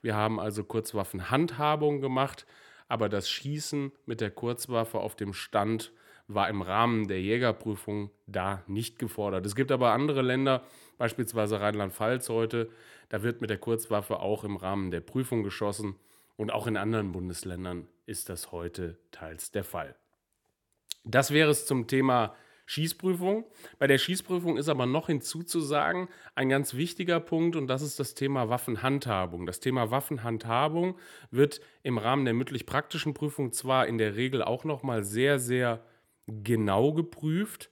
Wir 0.02 0.16
haben 0.16 0.40
also 0.40 0.64
Kurzwaffenhandhabung 0.64 2.02
gemacht, 2.02 2.46
aber 2.90 3.08
das 3.08 3.30
Schießen 3.30 3.94
mit 4.06 4.20
der 4.20 4.32
Kurzwaffe 4.32 5.00
auf 5.00 5.16
dem 5.16 5.34
Stand 5.34 5.94
war 6.28 6.50
im 6.50 6.62
Rahmen 6.62 7.08
der 7.08 7.22
Jägerprüfung 7.22 8.12
da 8.28 8.64
nicht 8.68 9.00
gefordert. 9.00 9.46
Es 9.46 9.56
gibt 9.56 9.72
aber 9.72 9.94
andere 9.94 10.22
Länder, 10.22 10.64
beispielsweise 10.98 11.62
Rheinland-Pfalz 11.62 12.30
heute, 12.30 12.70
da 13.08 13.24
wird 13.24 13.42
mit 13.42 13.50
der 13.50 13.58
Kurzwaffe 13.58 14.20
auch 14.20 14.44
im 14.44 14.58
Rahmen 14.58 14.92
der 14.92 15.00
Prüfung 15.00 15.44
geschossen 15.44 15.96
und 16.36 16.52
auch 16.52 16.68
in 16.68 16.78
anderen 16.78 17.12
Bundesländern 17.12 17.88
ist 18.06 18.30
das 18.30 18.52
heute 18.52 18.98
teils 19.12 19.52
der 19.52 19.64
Fall. 19.64 19.96
Das 21.04 21.32
wäre 21.32 21.50
es 21.50 21.66
zum 21.66 21.88
Thema 21.88 22.36
Schießprüfung. 22.70 23.46
Bei 23.80 23.88
der 23.88 23.98
Schießprüfung 23.98 24.56
ist 24.56 24.70
aber 24.70 24.86
noch 24.86 25.08
hinzuzusagen 25.08 26.08
ein 26.36 26.50
ganz 26.50 26.76
wichtiger 26.76 27.20
Punkt 27.20 27.56
und 27.56 27.66
das 27.66 27.82
ist 27.82 28.00
das 28.00 28.14
Thema 28.14 28.48
Waffenhandhabung. 28.48 29.48
Das 29.48 29.60
Thema 29.60 29.90
Waffenhandhabung 29.90 30.96
wird 31.32 31.62
im 31.82 31.98
Rahmen 31.98 32.26
der 32.26 32.36
mündlich-praktischen 32.36 33.16
Prüfung 33.16 33.54
zwar 33.54 33.88
in 33.88 33.98
der 33.98 34.16
Regel 34.16 34.44
auch 34.44 34.66
noch 34.66 34.84
mal 34.84 35.04
sehr 35.04 35.40
sehr 35.40 35.84
genau 36.28 36.94
geprüft, 36.94 37.72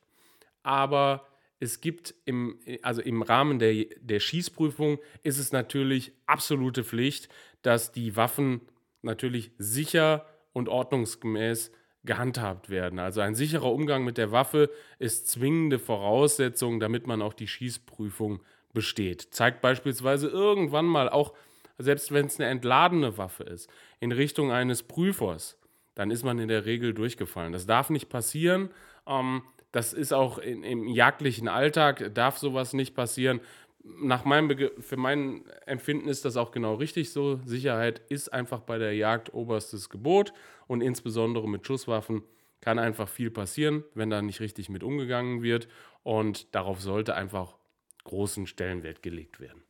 aber 0.63 1.27
es 1.59 1.79
gibt 1.79 2.15
im, 2.25 2.59
also 2.81 3.03
im 3.03 3.21
Rahmen 3.21 3.59
der, 3.59 3.85
der 4.01 4.19
Schießprüfung 4.19 4.97
ist 5.21 5.37
es 5.37 5.51
natürlich 5.51 6.11
absolute 6.25 6.83
Pflicht, 6.83 7.29
dass 7.61 7.91
die 7.91 8.15
Waffen 8.15 8.61
natürlich 9.03 9.51
sicher 9.59 10.25
und 10.53 10.69
ordnungsgemäß 10.69 11.71
gehandhabt 12.07 12.69
werden. 12.69 12.97
Also 12.97 13.21
ein 13.21 13.35
sicherer 13.35 13.71
Umgang 13.71 14.03
mit 14.03 14.17
der 14.17 14.31
Waffe 14.31 14.71
ist 14.97 15.27
zwingende 15.27 15.77
Voraussetzung, 15.77 16.79
damit 16.79 17.05
man 17.05 17.21
auch 17.21 17.33
die 17.33 17.47
Schießprüfung 17.47 18.41
besteht. 18.73 19.27
Zeigt 19.31 19.61
beispielsweise 19.61 20.27
irgendwann 20.27 20.85
mal 20.85 21.09
auch, 21.09 21.33
selbst 21.77 22.11
wenn 22.11 22.25
es 22.25 22.39
eine 22.39 22.49
entladene 22.49 23.17
Waffe 23.17 23.43
ist, 23.43 23.69
in 23.99 24.11
Richtung 24.11 24.51
eines 24.51 24.83
Prüfers, 24.83 25.57
dann 25.93 26.11
ist 26.11 26.23
man 26.23 26.39
in 26.39 26.47
der 26.47 26.65
Regel 26.65 26.93
durchgefallen. 26.93 27.53
Das 27.53 27.65
darf 27.65 27.89
nicht 27.89 28.09
passieren. 28.09 28.69
Ähm, 29.07 29.43
das 29.71 29.93
ist 29.93 30.13
auch 30.13 30.37
im 30.37 30.87
jagdlichen 30.87 31.47
Alltag, 31.47 32.11
darf 32.13 32.37
sowas 32.37 32.73
nicht 32.73 32.95
passieren. 32.95 33.41
Nach 33.83 34.25
meinem 34.25 34.47
Bege 34.47 34.71
für 34.79 34.97
mein 34.97 35.45
Empfinden 35.65 36.09
ist 36.09 36.25
das 36.25 36.37
auch 36.37 36.51
genau 36.51 36.75
richtig 36.75 37.11
so. 37.11 37.39
Sicherheit 37.45 38.01
ist 38.09 38.33
einfach 38.33 38.61
bei 38.61 38.77
der 38.77 38.95
Jagd 38.95 39.33
oberstes 39.33 39.89
Gebot 39.89 40.33
und 40.67 40.81
insbesondere 40.81 41.47
mit 41.49 41.65
Schusswaffen 41.65 42.23
kann 42.61 42.79
einfach 42.79 43.07
viel 43.07 43.31
passieren, 43.31 43.83
wenn 43.93 44.09
da 44.09 44.21
nicht 44.21 44.39
richtig 44.39 44.69
mit 44.69 44.83
umgegangen 44.83 45.41
wird 45.41 45.67
und 46.03 46.53
darauf 46.55 46.81
sollte 46.81 47.15
einfach 47.15 47.55
großen 48.03 48.47
Stellenwert 48.47 49.01
gelegt 49.03 49.39
werden. 49.39 49.63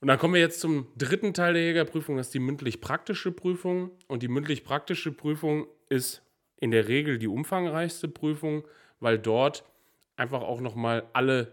Und 0.00 0.08
dann 0.08 0.18
kommen 0.18 0.34
wir 0.34 0.40
jetzt 0.40 0.60
zum 0.60 0.86
dritten 0.96 1.34
Teil 1.34 1.54
der 1.54 1.62
Jägerprüfung, 1.62 2.16
das 2.16 2.28
ist 2.28 2.34
die 2.34 2.38
mündlich-praktische 2.38 3.32
Prüfung. 3.32 3.90
Und 4.06 4.22
die 4.22 4.28
mündlich-praktische 4.28 5.12
Prüfung 5.12 5.66
ist 5.88 6.22
in 6.56 6.70
der 6.70 6.88
Regel 6.88 7.18
die 7.18 7.26
umfangreichste 7.26 8.08
Prüfung, 8.08 8.64
weil 9.00 9.18
dort 9.18 9.64
einfach 10.16 10.42
auch 10.42 10.60
nochmal 10.60 11.08
alle 11.12 11.52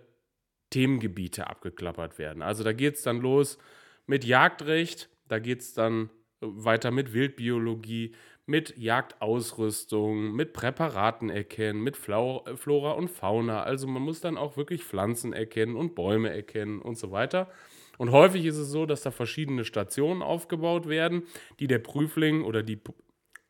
Themengebiete 0.69 1.47
abgeklappert 1.47 2.17
werden. 2.17 2.41
Also 2.41 2.63
da 2.63 2.73
geht 2.73 2.95
es 2.95 3.01
dann 3.01 3.19
los 3.19 3.57
mit 4.05 4.25
Jagdrecht, 4.25 5.09
da 5.27 5.39
geht 5.39 5.61
es 5.61 5.73
dann 5.73 6.09
weiter 6.41 6.91
mit 6.91 7.13
Wildbiologie, 7.13 8.13
mit 8.45 8.77
Jagdausrüstung, 8.77 10.33
mit 10.33 10.53
Präparaten 10.53 11.29
erkennen, 11.29 11.81
mit 11.81 11.97
Flora 11.97 12.91
und 12.91 13.09
Fauna. 13.09 13.63
Also 13.63 13.87
man 13.87 14.03
muss 14.03 14.21
dann 14.21 14.37
auch 14.37 14.55
wirklich 14.55 14.83
Pflanzen 14.83 15.33
erkennen 15.33 15.75
und 15.75 15.95
Bäume 15.95 16.29
erkennen 16.29 16.79
und 16.79 16.97
so 16.97 17.11
weiter. 17.11 17.49
Und 17.97 18.11
häufig 18.11 18.45
ist 18.45 18.57
es 18.57 18.69
so, 18.69 18.85
dass 18.85 19.01
da 19.01 19.11
verschiedene 19.11 19.65
Stationen 19.65 20.21
aufgebaut 20.21 20.87
werden, 20.87 21.23
die 21.59 21.67
der 21.67 21.79
Prüfling 21.79 22.43
oder 22.43 22.61
die, 22.61 22.79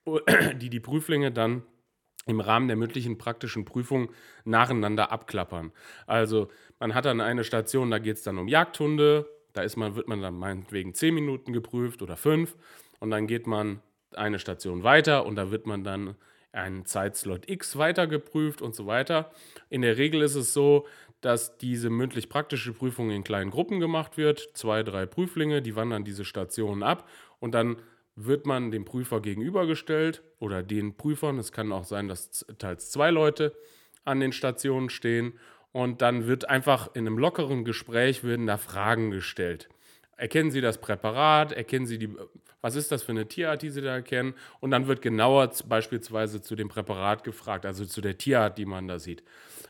die, 0.56 0.70
die 0.70 0.80
Prüflinge 0.80 1.32
dann 1.32 1.64
im 2.28 2.40
Rahmen 2.40 2.68
der 2.68 2.78
mündlichen 2.78 3.18
praktischen 3.18 3.66
Prüfung 3.66 4.12
nacheinander 4.46 5.12
abklappern. 5.12 5.72
Also 6.08 6.50
man 6.80 6.96
hat 6.96 7.06
dann 7.06 7.22
eine 7.22 7.44
Station, 7.44 7.92
da 7.92 8.00
geht 8.00 8.18
es 8.18 8.24
dann 8.24 8.38
um 8.38 8.48
Jagdhunde, 8.48 9.30
da 9.56 9.62
ist 9.62 9.78
man, 9.78 9.96
wird 9.96 10.08
man 10.08 10.22
dann 10.22 10.38
meinetwegen 10.38 10.94
zehn 10.94 11.16
Minuten 11.16 11.54
geprüft 11.54 12.02
oder 12.02 12.18
fünf 12.18 12.56
und 13.00 13.10
dann 13.10 13.26
geht 13.26 13.48
man 13.48 13.82
eine 14.14 14.40
Station 14.40 14.84
weiter 14.84 15.26
und 15.26 15.36
da 15.36 15.50
wird 15.52 15.66
man 15.66 15.84
dann 15.84 16.16
einen 16.52 16.86
Zeitslot 16.86 17.50
X 17.50 17.78
weiter 17.78 18.08
geprüft 18.08 18.62
und 18.62 18.76
so 18.76 18.86
weiter. 18.86 19.32
In 19.70 19.82
der 19.82 19.98
Regel 19.98 20.22
ist 20.22 20.36
es 20.36 20.54
so, 20.54 20.88
dass 21.22 21.58
diese 21.58 21.90
mündlich-praktische 21.90 22.74
Prüfung 22.74 23.12
in 23.12 23.24
kleinen 23.24 23.52
Gruppen 23.52 23.80
gemacht 23.80 24.18
wird. 24.18 24.52
Zwei, 24.54 24.84
drei 24.84 25.06
Prüflinge, 25.06 25.62
die 25.62 25.76
wandern 25.76 26.06
diese 26.06 26.24
Stationen 26.24 26.84
ab 26.84 27.10
und 27.40 27.54
dann 27.54 27.78
wird 28.16 28.46
man 28.46 28.72
dem 28.72 28.86
Prüfer 28.86 29.22
gegenübergestellt 29.22 30.22
oder 30.40 30.64
den 30.64 30.96
Prüfern. 30.96 31.38
Es 31.38 31.52
kann 31.52 31.72
auch 31.72 31.84
sein, 31.84 32.08
dass 32.08 32.46
teils 32.58 32.90
zwei 32.92 33.10
Leute 33.10 33.54
an 34.06 34.20
den 34.20 34.32
Stationen 34.32 34.90
stehen 34.90 35.34
und 35.76 36.02
dann 36.02 36.26
wird 36.26 36.48
einfach 36.48 36.96
in 36.96 37.06
einem 37.06 37.18
lockeren 37.18 37.66
Gespräch 37.66 38.24
werden 38.24 38.48
da 38.48 38.56
Fragen 38.56 39.12
gestellt. 39.12 39.68
Erkennen 40.16 40.50
Sie 40.50 40.62
das 40.62 40.80
Präparat? 40.80 41.52
Erkennen 41.52 41.86
Sie 41.86 41.98
die, 41.98 42.16
was 42.62 42.78
ist 42.78 42.94
das 42.94 43.04
für 43.04 43.12
eine 43.12 43.28
Tierart, 43.28 43.62
die 43.62 43.70
Sie 43.70 43.82
da 43.82 43.96
erkennen? 43.96 44.36
Und 44.62 44.72
dann 44.72 44.88
wird 44.88 45.02
genauer 45.02 45.52
beispielsweise 45.68 46.42
zu 46.42 46.56
dem 46.56 46.70
Präparat 46.70 47.26
gefragt, 47.26 47.66
also 47.66 47.84
zu 47.84 48.00
der 48.00 48.18
Tierart, 48.18 48.58
die 48.58 48.64
man 48.64 48.88
da 48.88 49.00
sieht. 49.00 49.22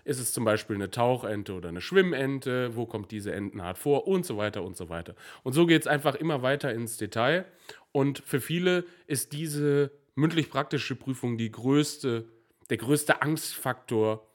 Ist 0.04 0.20
es 0.20 0.32
zum 0.32 0.46
Beispiel 0.46 0.76
eine 0.76 0.92
Tauchente 0.92 1.54
oder 1.54 1.70
eine 1.70 1.82
Schwimmente? 1.82 2.76
Wo 2.76 2.86
kommt 2.86 3.10
diese 3.10 3.34
Entenart 3.34 3.80
vor? 3.80 4.08
Und 4.08 4.28
so 4.28 4.38
weiter 4.38 4.62
und 4.62 4.78
so 4.78 4.90
weiter. 4.90 5.16
Und 5.42 5.54
so 5.54 5.66
geht 5.66 5.82
es 5.82 5.88
einfach 5.88 6.14
immer 6.14 6.44
weiter 6.44 6.72
ins 6.72 6.98
Detail. 6.98 7.46
Und 7.92 8.20
für 8.20 8.42
viele 8.42 8.86
ist 9.08 9.34
diese 9.34 9.90
mündlich-praktische 10.14 10.96
Prüfung 10.96 11.40
die 11.40 11.52
größte, 11.52 12.26
der 12.70 12.78
größte 12.78 13.24
Angstfaktor, 13.24 14.28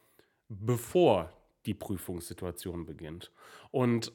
bevor 0.49 1.33
die 1.67 1.75
Prüfungssituation 1.75 2.87
beginnt. 2.87 3.33
Und 3.71 4.13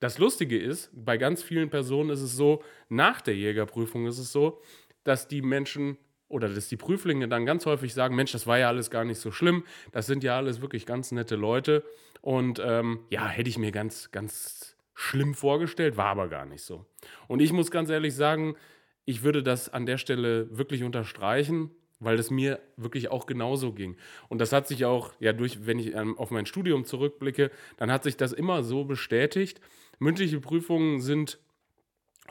das 0.00 0.18
Lustige 0.18 0.58
ist, 0.58 0.90
bei 0.94 1.18
ganz 1.18 1.42
vielen 1.42 1.70
Personen 1.70 2.10
ist 2.10 2.22
es 2.22 2.34
so, 2.34 2.62
nach 2.88 3.20
der 3.20 3.36
Jägerprüfung 3.36 4.06
ist 4.06 4.18
es 4.18 4.32
so, 4.32 4.60
dass 5.04 5.28
die 5.28 5.42
Menschen 5.42 5.98
oder 6.28 6.48
dass 6.48 6.68
die 6.68 6.76
Prüflinge 6.76 7.28
dann 7.28 7.44
ganz 7.44 7.66
häufig 7.66 7.92
sagen, 7.92 8.14
Mensch, 8.14 8.32
das 8.32 8.46
war 8.46 8.58
ja 8.58 8.68
alles 8.68 8.90
gar 8.90 9.04
nicht 9.04 9.18
so 9.18 9.30
schlimm, 9.30 9.64
das 9.92 10.06
sind 10.06 10.24
ja 10.24 10.36
alles 10.36 10.60
wirklich 10.60 10.86
ganz 10.86 11.12
nette 11.12 11.36
Leute 11.36 11.84
und 12.22 12.62
ähm, 12.64 13.00
ja, 13.10 13.26
hätte 13.26 13.50
ich 13.50 13.58
mir 13.58 13.72
ganz, 13.72 14.10
ganz 14.10 14.76
schlimm 14.94 15.34
vorgestellt, 15.34 15.96
war 15.96 16.06
aber 16.06 16.28
gar 16.28 16.46
nicht 16.46 16.62
so. 16.62 16.86
Und 17.26 17.40
ich 17.40 17.52
muss 17.52 17.70
ganz 17.70 17.90
ehrlich 17.90 18.14
sagen, 18.14 18.54
ich 19.04 19.22
würde 19.22 19.42
das 19.42 19.68
an 19.68 19.86
der 19.86 19.98
Stelle 19.98 20.56
wirklich 20.56 20.84
unterstreichen, 20.84 21.70
weil 22.00 22.18
es 22.18 22.30
mir 22.30 22.58
wirklich 22.76 23.10
auch 23.10 23.26
genauso 23.26 23.72
ging. 23.72 23.96
Und 24.28 24.40
das 24.40 24.52
hat 24.52 24.66
sich 24.66 24.84
auch, 24.84 25.12
ja, 25.20 25.32
durch, 25.32 25.66
wenn 25.66 25.78
ich 25.78 25.94
ähm, 25.94 26.18
auf 26.18 26.30
mein 26.30 26.46
Studium 26.46 26.84
zurückblicke, 26.84 27.50
dann 27.76 27.92
hat 27.92 28.02
sich 28.02 28.16
das 28.16 28.32
immer 28.32 28.62
so 28.62 28.84
bestätigt. 28.84 29.60
Mündliche 29.98 30.40
Prüfungen 30.40 31.00
sind 31.00 31.38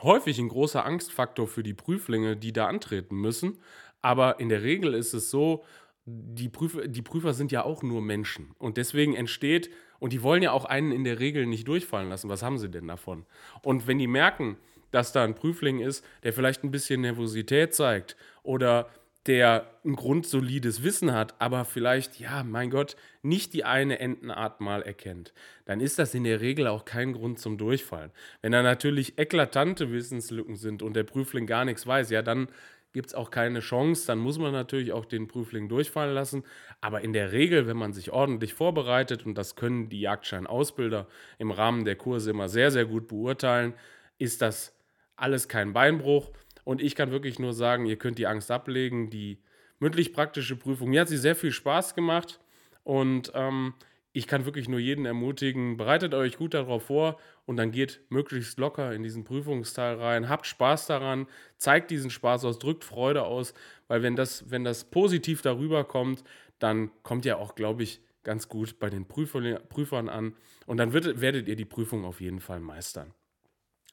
häufig 0.02 0.38
ein 0.38 0.48
großer 0.48 0.84
Angstfaktor 0.84 1.46
für 1.46 1.62
die 1.62 1.74
Prüflinge, 1.74 2.36
die 2.36 2.52
da 2.52 2.66
antreten 2.66 3.16
müssen. 3.16 3.58
Aber 4.02 4.40
in 4.40 4.48
der 4.48 4.62
Regel 4.62 4.94
ist 4.94 5.14
es 5.14 5.30
so, 5.30 5.64
die, 6.04 6.48
Prüfer, 6.48 6.88
die 6.88 7.02
Prüfer 7.02 7.34
sind 7.34 7.52
ja 7.52 7.64
auch 7.64 7.82
nur 7.82 8.02
Menschen. 8.02 8.50
Und 8.58 8.76
deswegen 8.76 9.14
entsteht, 9.14 9.70
und 9.98 10.12
die 10.12 10.22
wollen 10.22 10.42
ja 10.42 10.52
auch 10.52 10.64
einen 10.64 10.92
in 10.92 11.04
der 11.04 11.20
Regel 11.20 11.46
nicht 11.46 11.68
durchfallen 11.68 12.08
lassen. 12.08 12.30
Was 12.30 12.42
haben 12.42 12.58
sie 12.58 12.70
denn 12.70 12.88
davon? 12.88 13.26
Und 13.62 13.86
wenn 13.86 13.98
die 13.98 14.06
merken, 14.06 14.56
dass 14.90 15.12
da 15.12 15.22
ein 15.22 15.34
Prüfling 15.34 15.78
ist, 15.78 16.04
der 16.24 16.32
vielleicht 16.32 16.64
ein 16.64 16.70
bisschen 16.70 17.02
Nervosität 17.02 17.74
zeigt 17.74 18.16
oder 18.42 18.88
der 19.26 19.66
ein 19.84 19.96
grundsolides 19.96 20.82
Wissen 20.82 21.12
hat, 21.12 21.34
aber 21.40 21.64
vielleicht, 21.64 22.18
ja, 22.18 22.42
mein 22.42 22.70
Gott, 22.70 22.96
nicht 23.22 23.52
die 23.52 23.64
eine 23.64 23.98
Entenart 23.98 24.60
mal 24.60 24.82
erkennt, 24.82 25.34
dann 25.66 25.80
ist 25.80 25.98
das 25.98 26.14
in 26.14 26.24
der 26.24 26.40
Regel 26.40 26.66
auch 26.66 26.84
kein 26.84 27.12
Grund 27.12 27.38
zum 27.38 27.58
Durchfallen. 27.58 28.12
Wenn 28.40 28.52
da 28.52 28.62
natürlich 28.62 29.18
eklatante 29.18 29.92
Wissenslücken 29.92 30.56
sind 30.56 30.82
und 30.82 30.94
der 30.94 31.04
Prüfling 31.04 31.46
gar 31.46 31.64
nichts 31.64 31.86
weiß, 31.86 32.10
ja, 32.10 32.22
dann 32.22 32.48
gibt 32.92 33.08
es 33.08 33.14
auch 33.14 33.30
keine 33.30 33.60
Chance. 33.60 34.06
Dann 34.06 34.18
muss 34.18 34.38
man 34.38 34.52
natürlich 34.52 34.92
auch 34.92 35.04
den 35.04 35.28
Prüfling 35.28 35.68
durchfallen 35.68 36.14
lassen. 36.14 36.44
Aber 36.80 37.02
in 37.02 37.12
der 37.12 37.32
Regel, 37.32 37.66
wenn 37.66 37.76
man 37.76 37.92
sich 37.92 38.10
ordentlich 38.10 38.54
vorbereitet, 38.54 39.26
und 39.26 39.36
das 39.36 39.56
können 39.56 39.88
die 39.88 40.00
Jagdscheinausbilder 40.00 41.06
im 41.38 41.50
Rahmen 41.50 41.84
der 41.84 41.96
Kurse 41.96 42.30
immer 42.30 42.48
sehr, 42.48 42.70
sehr 42.70 42.86
gut 42.86 43.08
beurteilen, 43.08 43.74
ist 44.18 44.42
das 44.42 44.74
alles 45.16 45.48
kein 45.48 45.72
Beinbruch. 45.72 46.30
Und 46.64 46.80
ich 46.80 46.94
kann 46.94 47.10
wirklich 47.10 47.38
nur 47.38 47.52
sagen, 47.52 47.86
ihr 47.86 47.96
könnt 47.96 48.18
die 48.18 48.26
Angst 48.26 48.50
ablegen. 48.50 49.10
Die 49.10 49.38
mündlich-praktische 49.78 50.56
Prüfung, 50.56 50.90
mir 50.90 51.02
hat 51.02 51.08
sie 51.08 51.16
sehr 51.16 51.36
viel 51.36 51.52
Spaß 51.52 51.94
gemacht. 51.94 52.40
Und 52.84 53.32
ähm, 53.34 53.74
ich 54.12 54.26
kann 54.26 54.44
wirklich 54.44 54.68
nur 54.68 54.80
jeden 54.80 55.06
ermutigen, 55.06 55.76
bereitet 55.76 56.14
euch 56.14 56.36
gut 56.36 56.54
darauf 56.54 56.84
vor 56.84 57.18
und 57.46 57.56
dann 57.56 57.70
geht 57.70 58.00
möglichst 58.08 58.58
locker 58.58 58.92
in 58.92 59.04
diesen 59.04 59.22
Prüfungsteil 59.22 59.96
rein. 59.96 60.28
Habt 60.28 60.46
Spaß 60.46 60.86
daran, 60.86 61.28
zeigt 61.58 61.90
diesen 61.90 62.10
Spaß 62.10 62.44
aus, 62.44 62.58
drückt 62.58 62.82
Freude 62.82 63.22
aus, 63.22 63.54
weil 63.86 64.02
wenn 64.02 64.16
das, 64.16 64.50
wenn 64.50 64.64
das 64.64 64.84
positiv 64.84 65.42
darüber 65.42 65.84
kommt, 65.84 66.24
dann 66.58 66.90
kommt 67.04 67.24
ja 67.24 67.36
auch, 67.36 67.54
glaube 67.54 67.84
ich, 67.84 68.00
ganz 68.24 68.48
gut 68.48 68.78
bei 68.80 68.90
den 68.90 69.06
Prüfer, 69.06 69.60
Prüfern 69.68 70.08
an 70.08 70.34
und 70.66 70.76
dann 70.76 70.92
wird, 70.92 71.20
werdet 71.20 71.46
ihr 71.46 71.56
die 71.56 71.64
Prüfung 71.64 72.04
auf 72.04 72.20
jeden 72.20 72.40
Fall 72.40 72.60
meistern. 72.60 73.14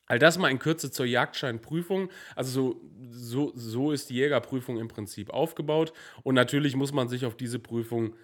All 0.07 0.19
das 0.19 0.37
mal 0.37 0.49
in 0.49 0.59
Kürze 0.59 0.89
zur 0.89 1.05
Jagdscheinprüfung. 1.05 2.09
Also 2.35 2.51
so, 2.51 2.81
so, 3.11 3.51
so 3.55 3.91
ist 3.91 4.09
die 4.09 4.15
Jägerprüfung 4.15 4.79
im 4.79 4.87
Prinzip 4.87 5.29
aufgebaut. 5.29 5.93
Und 6.23 6.35
natürlich 6.35 6.75
muss 6.75 6.93
man 6.93 7.09
sich 7.09 7.25
auf 7.25 7.35
diese 7.35 7.59
Prüfung 7.59 8.15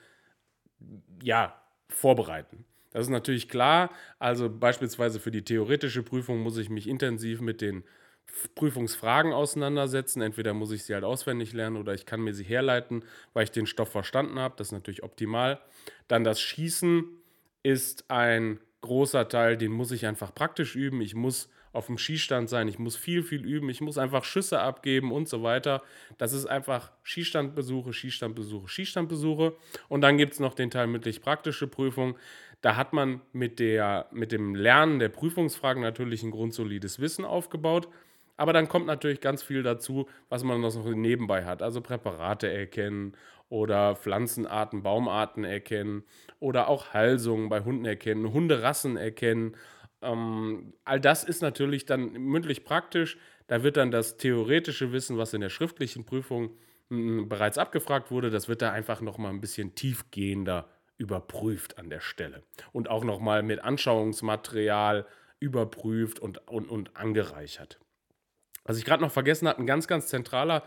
ja, 1.21 1.61
vorbereiten. 1.89 2.65
Das 2.91 3.03
ist 3.07 3.11
natürlich 3.11 3.49
klar. 3.49 3.89
Also 4.19 4.49
beispielsweise 4.49 5.19
für 5.19 5.31
die 5.31 5.43
theoretische 5.43 6.03
Prüfung 6.03 6.39
muss 6.39 6.57
ich 6.57 6.69
mich 6.69 6.87
intensiv 6.87 7.41
mit 7.41 7.59
den 7.59 7.83
Prüfungsfragen 8.55 9.33
auseinandersetzen. 9.33 10.21
Entweder 10.21 10.53
muss 10.53 10.71
ich 10.71 10.83
sie 10.83 10.93
halt 10.93 11.03
auswendig 11.03 11.53
lernen 11.53 11.77
oder 11.77 11.93
ich 11.93 12.05
kann 12.05 12.21
mir 12.21 12.33
sie 12.33 12.43
herleiten, 12.43 13.03
weil 13.33 13.43
ich 13.43 13.51
den 13.51 13.67
Stoff 13.67 13.89
verstanden 13.89 14.39
habe. 14.39 14.55
Das 14.57 14.67
ist 14.67 14.73
natürlich 14.73 15.03
optimal. 15.03 15.59
Dann 16.07 16.23
das 16.23 16.39
Schießen 16.39 17.03
ist 17.63 18.09
ein 18.09 18.59
großer 18.81 19.27
Teil, 19.27 19.57
den 19.57 19.71
muss 19.71 19.91
ich 19.91 20.05
einfach 20.05 20.33
praktisch 20.33 20.75
üben. 20.75 21.01
Ich 21.01 21.15
muss 21.15 21.49
auf 21.73 21.87
dem 21.87 21.97
Schießstand 21.97 22.49
sein, 22.49 22.67
ich 22.67 22.79
muss 22.79 22.95
viel, 22.95 23.23
viel 23.23 23.43
üben, 23.43 23.69
ich 23.69 23.81
muss 23.81 23.97
einfach 23.97 24.23
Schüsse 24.23 24.59
abgeben 24.59 25.11
und 25.11 25.27
so 25.27 25.43
weiter. 25.43 25.81
Das 26.17 26.31
ist 26.31 26.45
einfach 26.45 26.91
Schießstandbesuche, 27.01 27.91
Schießstandbesuche, 27.91 28.67
Schießstandbesuche. 28.67 29.55
Und 29.89 30.01
dann 30.01 30.17
gibt 30.17 30.33
es 30.33 30.39
noch 30.39 30.53
den 30.53 30.69
Teil 30.69 30.87
mündlich-praktische 30.87 31.67
Prüfung. 31.67 32.15
Da 32.61 32.75
hat 32.75 32.93
man 32.93 33.21
mit, 33.33 33.59
der, 33.59 34.07
mit 34.11 34.31
dem 34.31 34.55
Lernen 34.55 34.99
der 34.99 35.09
Prüfungsfragen 35.09 35.81
natürlich 35.81 36.23
ein 36.23 36.31
grundsolides 36.31 36.99
Wissen 36.99 37.25
aufgebaut. 37.25 37.89
Aber 38.37 38.53
dann 38.53 38.69
kommt 38.69 38.85
natürlich 38.85 39.19
ganz 39.19 39.43
viel 39.43 39.63
dazu, 39.63 40.07
was 40.29 40.43
man 40.43 40.61
noch 40.61 40.85
nebenbei 40.85 41.43
hat. 41.43 41.61
Also 41.61 41.81
Präparate 41.81 42.51
erkennen 42.51 43.17
oder 43.49 43.95
Pflanzenarten, 43.95 44.83
Baumarten 44.83 45.43
erkennen 45.43 46.03
oder 46.39 46.67
auch 46.67 46.93
Halsungen 46.93 47.49
bei 47.49 47.61
Hunden 47.61 47.85
erkennen, 47.85 48.31
Hunderassen 48.31 48.97
erkennen 48.97 49.55
ähm, 50.03 50.73
all 50.83 50.99
das 50.99 51.23
ist 51.23 51.41
natürlich 51.41 51.85
dann 51.85 52.13
mündlich 52.13 52.63
praktisch. 52.63 53.17
Da 53.47 53.63
wird 53.63 53.77
dann 53.77 53.91
das 53.91 54.17
theoretische 54.17 54.91
Wissen, 54.91 55.17
was 55.17 55.33
in 55.33 55.41
der 55.41 55.49
schriftlichen 55.49 56.05
Prüfung 56.05 56.57
m, 56.89 57.27
bereits 57.29 57.57
abgefragt 57.57 58.11
wurde, 58.11 58.29
das 58.29 58.47
wird 58.47 58.61
da 58.61 58.71
einfach 58.71 59.01
nochmal 59.01 59.31
ein 59.31 59.41
bisschen 59.41 59.75
tiefgehender 59.75 60.69
überprüft 60.97 61.77
an 61.77 61.89
der 61.89 61.99
Stelle. 61.99 62.43
Und 62.71 62.89
auch 62.89 63.03
nochmal 63.03 63.43
mit 63.43 63.63
Anschauungsmaterial 63.63 65.05
überprüft 65.39 66.19
und, 66.19 66.47
und, 66.47 66.69
und 66.69 66.95
angereichert. 66.95 67.79
Was 68.63 68.77
ich 68.77 68.85
gerade 68.85 69.03
noch 69.03 69.11
vergessen 69.11 69.47
habe, 69.47 69.59
ein 69.59 69.67
ganz, 69.67 69.87
ganz 69.87 70.07
zentraler 70.07 70.63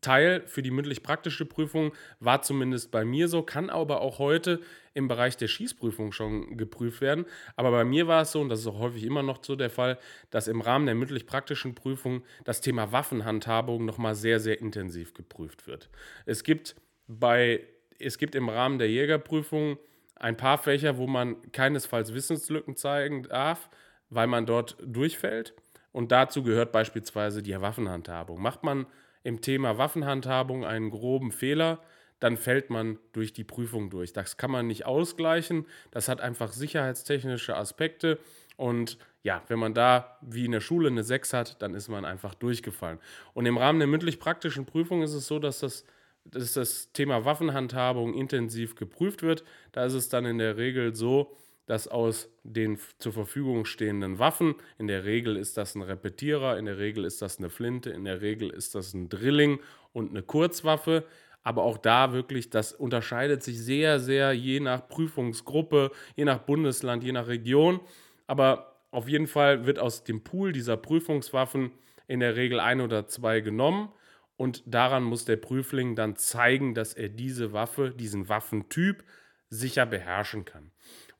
Teil 0.00 0.42
für 0.46 0.62
die 0.62 0.70
mündlich-praktische 0.70 1.44
Prüfung 1.44 1.92
war 2.20 2.42
zumindest 2.42 2.90
bei 2.92 3.04
mir 3.04 3.26
so, 3.28 3.42
kann 3.42 3.68
aber 3.68 4.00
auch 4.00 4.18
heute 4.18 4.60
im 4.94 5.08
Bereich 5.08 5.36
der 5.36 5.48
Schießprüfung 5.48 6.12
schon 6.12 6.56
geprüft 6.56 7.00
werden. 7.00 7.24
Aber 7.56 7.70
bei 7.72 7.84
mir 7.84 8.06
war 8.06 8.22
es 8.22 8.32
so, 8.32 8.40
und 8.40 8.48
das 8.48 8.60
ist 8.60 8.66
auch 8.68 8.78
häufig 8.78 9.02
immer 9.02 9.22
noch 9.22 9.42
so 9.42 9.56
der 9.56 9.70
Fall, 9.70 9.98
dass 10.30 10.48
im 10.48 10.60
Rahmen 10.60 10.86
der 10.86 10.94
mündlich-praktischen 10.94 11.74
Prüfung 11.74 12.22
das 12.44 12.60
Thema 12.60 12.92
Waffenhandhabung 12.92 13.84
nochmal 13.84 14.14
sehr, 14.14 14.38
sehr 14.38 14.60
intensiv 14.60 15.14
geprüft 15.14 15.66
wird. 15.66 15.90
Es 16.26 16.44
gibt, 16.44 16.76
bei, 17.08 17.64
es 17.98 18.18
gibt 18.18 18.34
im 18.34 18.48
Rahmen 18.48 18.78
der 18.78 18.90
Jägerprüfung 18.90 19.78
ein 20.14 20.36
paar 20.36 20.58
Fächer, 20.58 20.98
wo 20.98 21.08
man 21.08 21.50
keinesfalls 21.50 22.14
Wissenslücken 22.14 22.76
zeigen 22.76 23.24
darf, 23.24 23.68
weil 24.10 24.28
man 24.28 24.46
dort 24.46 24.76
durchfällt. 24.80 25.54
Und 25.90 26.12
dazu 26.12 26.42
gehört 26.42 26.70
beispielsweise 26.70 27.42
die 27.42 27.60
Waffenhandhabung. 27.60 28.40
Macht 28.40 28.62
man 28.62 28.86
im 29.22 29.40
Thema 29.40 29.78
Waffenhandhabung 29.78 30.64
einen 30.64 30.90
groben 30.90 31.32
Fehler, 31.32 31.80
dann 32.20 32.36
fällt 32.36 32.70
man 32.70 32.98
durch 33.12 33.32
die 33.32 33.44
Prüfung 33.44 33.90
durch. 33.90 34.12
Das 34.12 34.36
kann 34.36 34.50
man 34.50 34.68
nicht 34.68 34.86
ausgleichen. 34.86 35.66
Das 35.90 36.08
hat 36.08 36.20
einfach 36.20 36.52
sicherheitstechnische 36.52 37.56
Aspekte. 37.56 38.18
Und 38.56 38.96
ja, 39.24 39.42
wenn 39.48 39.58
man 39.58 39.74
da 39.74 40.18
wie 40.20 40.44
in 40.44 40.52
der 40.52 40.60
Schule 40.60 40.88
eine 40.88 41.02
6 41.02 41.32
hat, 41.32 41.62
dann 41.62 41.74
ist 41.74 41.88
man 41.88 42.04
einfach 42.04 42.34
durchgefallen. 42.34 42.98
Und 43.34 43.46
im 43.46 43.56
Rahmen 43.56 43.80
der 43.80 43.88
mündlich-praktischen 43.88 44.66
Prüfung 44.66 45.02
ist 45.02 45.14
es 45.14 45.26
so, 45.26 45.40
dass 45.40 45.60
das, 45.60 45.84
dass 46.24 46.52
das 46.52 46.92
Thema 46.92 47.24
Waffenhandhabung 47.24 48.14
intensiv 48.14 48.76
geprüft 48.76 49.22
wird. 49.22 49.42
Da 49.72 49.84
ist 49.84 49.94
es 49.94 50.08
dann 50.08 50.24
in 50.24 50.38
der 50.38 50.56
Regel 50.56 50.94
so, 50.94 51.36
dass 51.66 51.88
aus 51.88 52.28
den 52.42 52.78
zur 52.98 53.12
Verfügung 53.12 53.64
stehenden 53.64 54.18
Waffen, 54.18 54.54
in 54.78 54.88
der 54.88 55.04
Regel 55.04 55.36
ist 55.36 55.56
das 55.56 55.74
ein 55.74 55.82
Repetierer, 55.82 56.58
in 56.58 56.66
der 56.66 56.78
Regel 56.78 57.04
ist 57.04 57.22
das 57.22 57.38
eine 57.38 57.50
Flinte, 57.50 57.90
in 57.90 58.04
der 58.04 58.20
Regel 58.20 58.50
ist 58.50 58.74
das 58.74 58.94
ein 58.94 59.08
Drilling 59.08 59.60
und 59.92 60.10
eine 60.10 60.22
Kurzwaffe. 60.22 61.04
Aber 61.44 61.64
auch 61.64 61.78
da 61.78 62.12
wirklich, 62.12 62.50
das 62.50 62.72
unterscheidet 62.72 63.42
sich 63.42 63.58
sehr, 63.58 63.98
sehr 63.98 64.32
je 64.32 64.60
nach 64.60 64.86
Prüfungsgruppe, 64.88 65.90
je 66.14 66.24
nach 66.24 66.38
Bundesland, 66.38 67.02
je 67.02 67.12
nach 67.12 67.26
Region. 67.26 67.80
Aber 68.26 68.76
auf 68.92 69.08
jeden 69.08 69.26
Fall 69.26 69.66
wird 69.66 69.78
aus 69.78 70.04
dem 70.04 70.22
Pool 70.22 70.52
dieser 70.52 70.76
Prüfungswaffen 70.76 71.72
in 72.06 72.20
der 72.20 72.36
Regel 72.36 72.60
ein 72.60 72.80
oder 72.80 73.06
zwei 73.06 73.40
genommen. 73.40 73.88
Und 74.36 74.62
daran 74.66 75.02
muss 75.02 75.24
der 75.24 75.36
Prüfling 75.36 75.96
dann 75.96 76.16
zeigen, 76.16 76.74
dass 76.74 76.94
er 76.94 77.08
diese 77.08 77.52
Waffe, 77.52 77.90
diesen 77.90 78.28
Waffentyp 78.28 79.04
sicher 79.50 79.86
beherrschen 79.86 80.44
kann. 80.44 80.70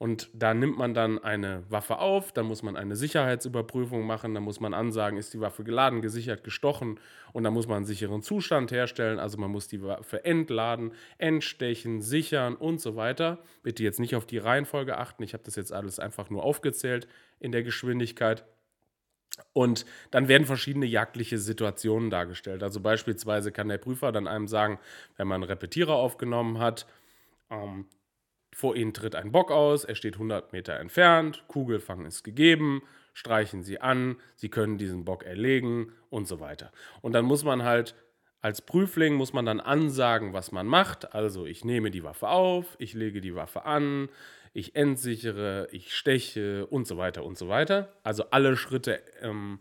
Und 0.02 0.30
da 0.32 0.52
nimmt 0.52 0.76
man 0.76 0.94
dann 0.94 1.20
eine 1.22 1.62
Waffe 1.68 1.98
auf, 1.98 2.32
dann 2.32 2.46
muss 2.46 2.64
man 2.64 2.76
eine 2.76 2.96
Sicherheitsüberprüfung 2.96 4.04
machen, 4.04 4.34
dann 4.34 4.42
muss 4.42 4.58
man 4.58 4.74
ansagen, 4.74 5.16
ist 5.16 5.32
die 5.32 5.38
Waffe 5.38 5.62
geladen, 5.62 6.02
gesichert, 6.02 6.42
gestochen 6.42 6.98
und 7.32 7.44
dann 7.44 7.52
muss 7.52 7.68
man 7.68 7.76
einen 7.76 7.86
sicheren 7.86 8.20
Zustand 8.20 8.72
herstellen, 8.72 9.20
also 9.20 9.38
man 9.38 9.52
muss 9.52 9.68
die 9.68 9.80
Waffe 9.80 10.24
entladen, 10.24 10.90
entstechen, 11.18 12.00
sichern 12.00 12.56
und 12.56 12.80
so 12.80 12.96
weiter. 12.96 13.38
Bitte 13.62 13.84
jetzt 13.84 14.00
nicht 14.00 14.16
auf 14.16 14.26
die 14.26 14.38
Reihenfolge 14.38 14.98
achten, 14.98 15.22
ich 15.22 15.34
habe 15.34 15.44
das 15.44 15.54
jetzt 15.54 15.72
alles 15.72 16.00
einfach 16.00 16.30
nur 16.30 16.42
aufgezählt 16.42 17.06
in 17.38 17.52
der 17.52 17.62
Geschwindigkeit. 17.62 18.44
Und 19.52 19.86
dann 20.10 20.26
werden 20.26 20.48
verschiedene 20.48 20.86
jagdliche 20.86 21.38
Situationen 21.38 22.10
dargestellt. 22.10 22.64
Also 22.64 22.80
beispielsweise 22.80 23.52
kann 23.52 23.68
der 23.68 23.78
Prüfer 23.78 24.10
dann 24.10 24.26
einem 24.26 24.48
sagen, 24.48 24.80
wenn 25.16 25.28
man 25.28 25.42
einen 25.42 25.50
Repetierer 25.50 25.94
aufgenommen 25.94 26.58
hat, 26.58 26.88
ähm, 27.50 27.86
vor 28.52 28.76
ihnen 28.76 28.92
tritt 28.92 29.14
ein 29.14 29.32
Bock 29.32 29.50
aus, 29.50 29.84
er 29.84 29.94
steht 29.94 30.14
100 30.14 30.52
Meter 30.52 30.78
entfernt, 30.78 31.44
Kugelfang 31.48 32.04
ist 32.06 32.22
gegeben, 32.22 32.82
streichen 33.14 33.62
sie 33.62 33.80
an, 33.80 34.16
sie 34.36 34.48
können 34.48 34.78
diesen 34.78 35.04
Bock 35.04 35.24
erlegen 35.24 35.92
und 36.10 36.28
so 36.28 36.40
weiter. 36.40 36.70
Und 37.00 37.12
dann 37.12 37.24
muss 37.24 37.44
man 37.44 37.62
halt 37.62 37.94
als 38.42 38.60
Prüfling 38.60 39.14
muss 39.14 39.32
man 39.32 39.46
dann 39.46 39.60
ansagen, 39.60 40.32
was 40.32 40.50
man 40.50 40.66
macht. 40.66 41.14
Also 41.14 41.46
ich 41.46 41.64
nehme 41.64 41.92
die 41.92 42.02
Waffe 42.02 42.28
auf, 42.28 42.74
ich 42.78 42.92
lege 42.92 43.20
die 43.20 43.36
Waffe 43.36 43.64
an, 43.64 44.08
ich 44.52 44.74
entsichere, 44.74 45.68
ich 45.70 45.94
steche 45.94 46.66
und 46.66 46.86
so 46.88 46.98
weiter 46.98 47.24
und 47.24 47.38
so 47.38 47.48
weiter. 47.48 47.92
Also 48.02 48.24
alle 48.30 48.56
Schritte 48.56 49.00
ähm, 49.20 49.60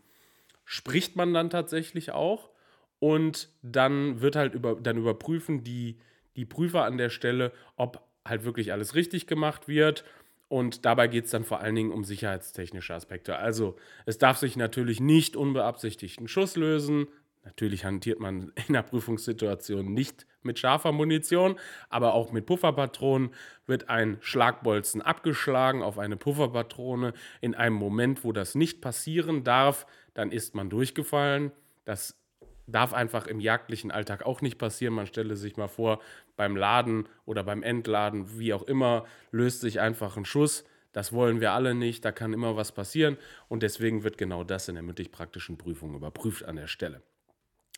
spricht 0.66 1.16
man 1.16 1.32
dann 1.32 1.52
tatsächlich 1.52 2.12
auch. 2.12 2.50
Und 2.98 3.50
dann 3.62 4.22
wird 4.22 4.36
halt 4.36 4.56
über, 4.56 4.76
dann 4.76 4.98
überprüfen 4.98 5.64
die, 5.64 6.00
die 6.36 6.46
Prüfer 6.46 6.84
an 6.84 6.98
der 6.98 7.10
Stelle, 7.10 7.52
ob 7.76 8.04
halt 8.26 8.44
wirklich 8.44 8.72
alles 8.72 8.96
richtig 8.96 9.28
gemacht 9.28 9.68
wird. 9.68 10.04
Und 10.48 10.86
dabei 10.86 11.08
geht 11.08 11.26
es 11.26 11.32
dann 11.32 11.46
vor 11.46 11.62
allen 11.62 11.76
Dingen 11.76 11.92
um 11.92 12.04
sicherheitstechnische 12.04 12.94
Aspekte. 12.94 13.38
Also 13.38 13.78
es 14.06 14.18
darf 14.18 14.38
sich 14.38 14.58
natürlich 14.58 15.00
nicht 15.00 15.38
unbeabsichtigten 15.38 16.28
Schuss 16.28 16.58
lösen. 16.58 17.08
Natürlich 17.44 17.86
hantiert 17.86 18.20
man 18.20 18.52
in 18.68 18.74
der 18.74 18.84
Prüfungssituation 18.84 19.94
nicht 19.94 20.28
mit 20.44 20.60
scharfer 20.60 20.92
Munition, 20.92 21.58
aber 21.90 22.14
auch 22.14 22.32
mit 22.32 22.46
Pufferpatronen 22.46 23.30
wird 23.66 23.90
ein 23.90 24.18
Schlagbolzen 24.22 25.02
abgeschlagen 25.02 25.84
auf 25.84 25.98
eine 25.98 26.18
Pufferpatrone 26.18 27.14
in 27.40 27.56
einem 27.56 27.76
Moment, 27.76 28.24
wo 28.24 28.32
das 28.32 28.56
nicht 28.56 28.82
passieren 28.82 29.44
darf, 29.44 29.86
dann 30.14 30.32
ist 30.32 30.56
man 30.56 30.70
durchgefallen. 30.70 31.52
Das 31.86 32.21
darf 32.68 32.94
einfach 32.94 33.28
im 33.28 33.40
jagdlichen 33.40 33.92
Alltag 33.92 34.24
auch 34.26 34.42
nicht 34.42 34.58
passieren. 34.58 34.94
Man 34.94 35.08
stelle 35.08 35.36
sich 35.36 35.58
mal 35.58 35.68
vor, 35.68 36.02
beim 36.36 36.56
Laden 36.56 37.08
oder 37.26 37.44
beim 37.44 37.64
Entladen, 37.64 38.40
wie 38.40 38.54
auch 38.54 38.64
immer, 38.64 39.06
löst 39.32 39.62
sich 39.62 39.80
einfach 39.80 40.18
ein 40.18 40.26
Schuss. 40.26 40.64
Das 40.94 41.14
wollen 41.14 41.40
wir 41.40 41.54
alle 41.54 41.74
nicht, 41.74 42.04
da 42.04 42.12
kann 42.12 42.34
immer 42.34 42.58
was 42.58 42.74
passieren 42.74 43.18
und 43.48 43.64
deswegen 43.64 44.04
wird 44.04 44.18
genau 44.18 44.44
das 44.44 44.68
in 44.68 44.76
der 44.76 44.84
mündlich-praktischen 44.84 45.58
Prüfung 45.58 45.96
überprüft 45.96 46.44
an 46.44 46.58
der 46.58 46.68
Stelle. 46.68 47.02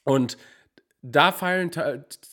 Und 0.04 0.38
da 1.04 1.32
fallen 1.32 1.70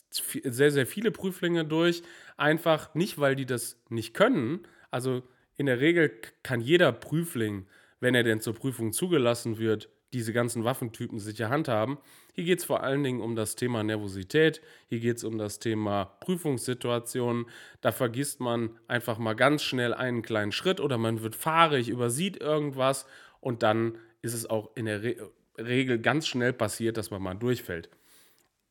sehr, 0.09 0.71
sehr 0.71 0.87
viele 0.87 1.11
Prüflinge 1.11 1.65
durch, 1.65 2.01
einfach 2.37 2.95
nicht, 2.95 3.19
weil 3.19 3.35
die 3.35 3.45
das 3.45 3.79
nicht 3.89 4.13
können. 4.13 4.65
Also 4.89 5.23
in 5.55 5.65
der 5.67 5.79
Regel 5.79 6.11
kann 6.41 6.61
jeder 6.61 6.91
Prüfling, 6.91 7.67
wenn 7.99 8.15
er 8.15 8.23
denn 8.23 8.39
zur 8.39 8.55
Prüfung 8.55 8.93
zugelassen 8.93 9.59
wird, 9.59 9.89
diese 10.13 10.33
ganzen 10.33 10.63
Waffentypen 10.63 11.19
sicher 11.19 11.49
handhaben. 11.49 11.97
Hier 12.33 12.43
geht 12.43 12.59
es 12.59 12.65
vor 12.65 12.83
allen 12.83 13.03
Dingen 13.03 13.21
um 13.21 13.35
das 13.35 13.55
Thema 13.55 13.83
Nervosität, 13.83 14.61
hier 14.87 14.99
geht 14.99 15.17
es 15.17 15.23
um 15.23 15.37
das 15.37 15.59
Thema 15.59 16.05
Prüfungssituationen. 16.19 17.45
Da 17.81 17.91
vergisst 17.91 18.39
man 18.39 18.71
einfach 18.87 19.17
mal 19.17 19.35
ganz 19.35 19.63
schnell 19.63 19.93
einen 19.93 20.21
kleinen 20.21 20.51
Schritt 20.51 20.79
oder 20.79 20.97
man 20.97 21.21
wird 21.21 21.35
fahrig, 21.35 21.89
übersieht 21.89 22.37
irgendwas 22.37 23.05
und 23.39 23.63
dann 23.63 23.97
ist 24.21 24.33
es 24.33 24.49
auch 24.49 24.71
in 24.75 24.85
der 24.85 25.03
Re 25.03 25.15
Regel 25.57 25.99
ganz 25.99 26.27
schnell 26.27 26.53
passiert, 26.53 26.97
dass 26.97 27.11
man 27.11 27.21
mal 27.21 27.35
durchfällt. 27.35 27.89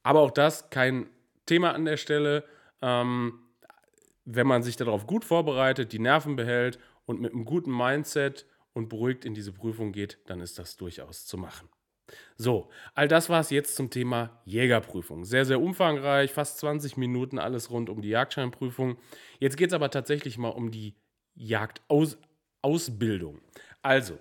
Aber 0.03 0.21
auch 0.21 0.31
das 0.31 0.71
kein 0.71 1.09
Thema 1.47 1.73
an 1.73 1.85
der 1.85 1.99
Stelle. 1.99 2.45
Ähm, 2.81 3.39
wenn 4.25 4.47
man 4.47 4.63
sich 4.63 4.77
darauf 4.77 5.07
gut 5.07 5.25
vorbereitet, 5.25 5.93
die 5.93 5.99
Nerven 5.99 6.37
behält 6.37 6.79
und 7.07 7.21
mit 7.21 7.33
einem 7.33 7.45
guten 7.45 7.77
Mindset 7.77 8.47
und 8.81 8.89
beruhigt 8.89 9.27
in 9.27 9.35
diese 9.35 9.53
Prüfung 9.53 9.93
geht, 9.93 10.17
dann 10.27 10.41
ist 10.41 10.59
das 10.59 10.79
durchaus 10.79 11.27
zu 11.27 11.37
machen. 11.37 11.69
So, 12.37 12.71
all 12.95 13.09
das 13.09 13.29
war 13.29 13.41
es 13.41 13.51
jetzt 13.51 13.77
zum 13.77 13.91
Thema 13.91 14.41
Jägerprüfung. 14.47 15.27
Sehr, 15.27 15.45
sehr 15.45 15.61
umfangreich, 15.61 16.33
fast 16.33 16.57
20 16.59 16.97
Minuten, 16.97 17.39
alles 17.39 17.71
rund 17.71 17.91
um 17.91 18.01
die 18.01 18.09
Jagdscheinprüfung. 18.09 18.97
Jetzt 19.39 19.59
geht 19.59 19.69
es 19.69 19.75
aber 19.75 19.91
tatsächlich 19.91 20.39
mal 20.39 20.49
um 20.49 20.71
die 20.71 20.95
Jagdausbildung. 21.35 23.43
Also, 23.83 24.19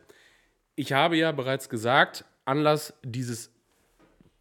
ich 0.76 0.92
habe 0.92 1.16
ja 1.18 1.32
bereits 1.32 1.70
gesagt, 1.70 2.26
Anlass 2.44 2.94
dieses, 3.04 3.54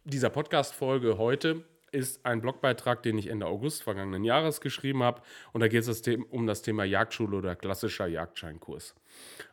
dieser 0.03 0.29
Podcast-Folge 0.29 1.17
heute 1.17 1.63
ist 1.91 2.25
ein 2.25 2.41
Blogbeitrag, 2.41 3.03
den 3.03 3.17
ich 3.17 3.27
Ende 3.27 3.45
August 3.47 3.83
vergangenen 3.83 4.25
Jahres 4.25 4.59
geschrieben 4.61 5.01
habe. 5.01 5.21
Und 5.53 5.61
da 5.61 5.67
geht 5.67 5.87
es 5.87 6.01
um 6.29 6.45
das 6.45 6.61
Thema 6.61 6.83
Jagdschule 6.83 7.37
oder 7.37 7.55
klassischer 7.55 8.05
Jagdscheinkurs. 8.07 8.95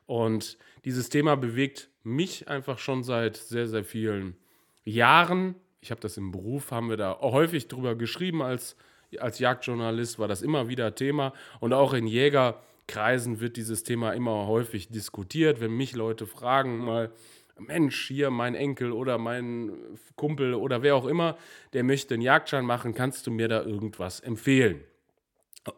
Und 0.06 0.58
dieses 0.84 1.08
Thema 1.08 1.36
bewegt 1.36 1.88
mich 2.02 2.48
einfach 2.48 2.78
schon 2.78 3.02
seit 3.02 3.36
sehr, 3.36 3.66
sehr 3.66 3.84
vielen 3.84 4.36
Jahren. 4.84 5.56
Ich 5.80 5.90
habe 5.90 6.00
das 6.00 6.16
im 6.16 6.30
Beruf, 6.30 6.70
haben 6.70 6.88
wir 6.88 6.96
da 6.96 7.18
häufig 7.20 7.68
drüber 7.68 7.96
geschrieben 7.96 8.42
als, 8.42 8.76
als 9.18 9.38
Jagdjournalist, 9.38 10.18
war 10.18 10.28
das 10.28 10.42
immer 10.42 10.68
wieder 10.68 10.94
Thema. 10.94 11.32
Und 11.60 11.72
auch 11.72 11.92
in 11.92 12.06
Jägerkreisen 12.06 13.40
wird 13.40 13.56
dieses 13.56 13.82
Thema 13.82 14.12
immer 14.12 14.46
häufig 14.46 14.88
diskutiert. 14.88 15.60
Wenn 15.60 15.76
mich 15.76 15.94
Leute 15.94 16.26
fragen, 16.26 16.78
mal, 16.78 17.10
Mensch, 17.58 18.06
hier 18.06 18.30
mein 18.30 18.54
Enkel 18.54 18.92
oder 18.92 19.18
mein 19.18 19.72
Kumpel 20.14 20.54
oder 20.54 20.82
wer 20.82 20.94
auch 20.94 21.06
immer, 21.06 21.36
der 21.72 21.84
möchte 21.84 22.14
einen 22.14 22.22
Jagdschein 22.22 22.64
machen, 22.64 22.94
kannst 22.94 23.26
du 23.26 23.30
mir 23.30 23.48
da 23.48 23.62
irgendwas 23.62 24.20
empfehlen? 24.20 24.80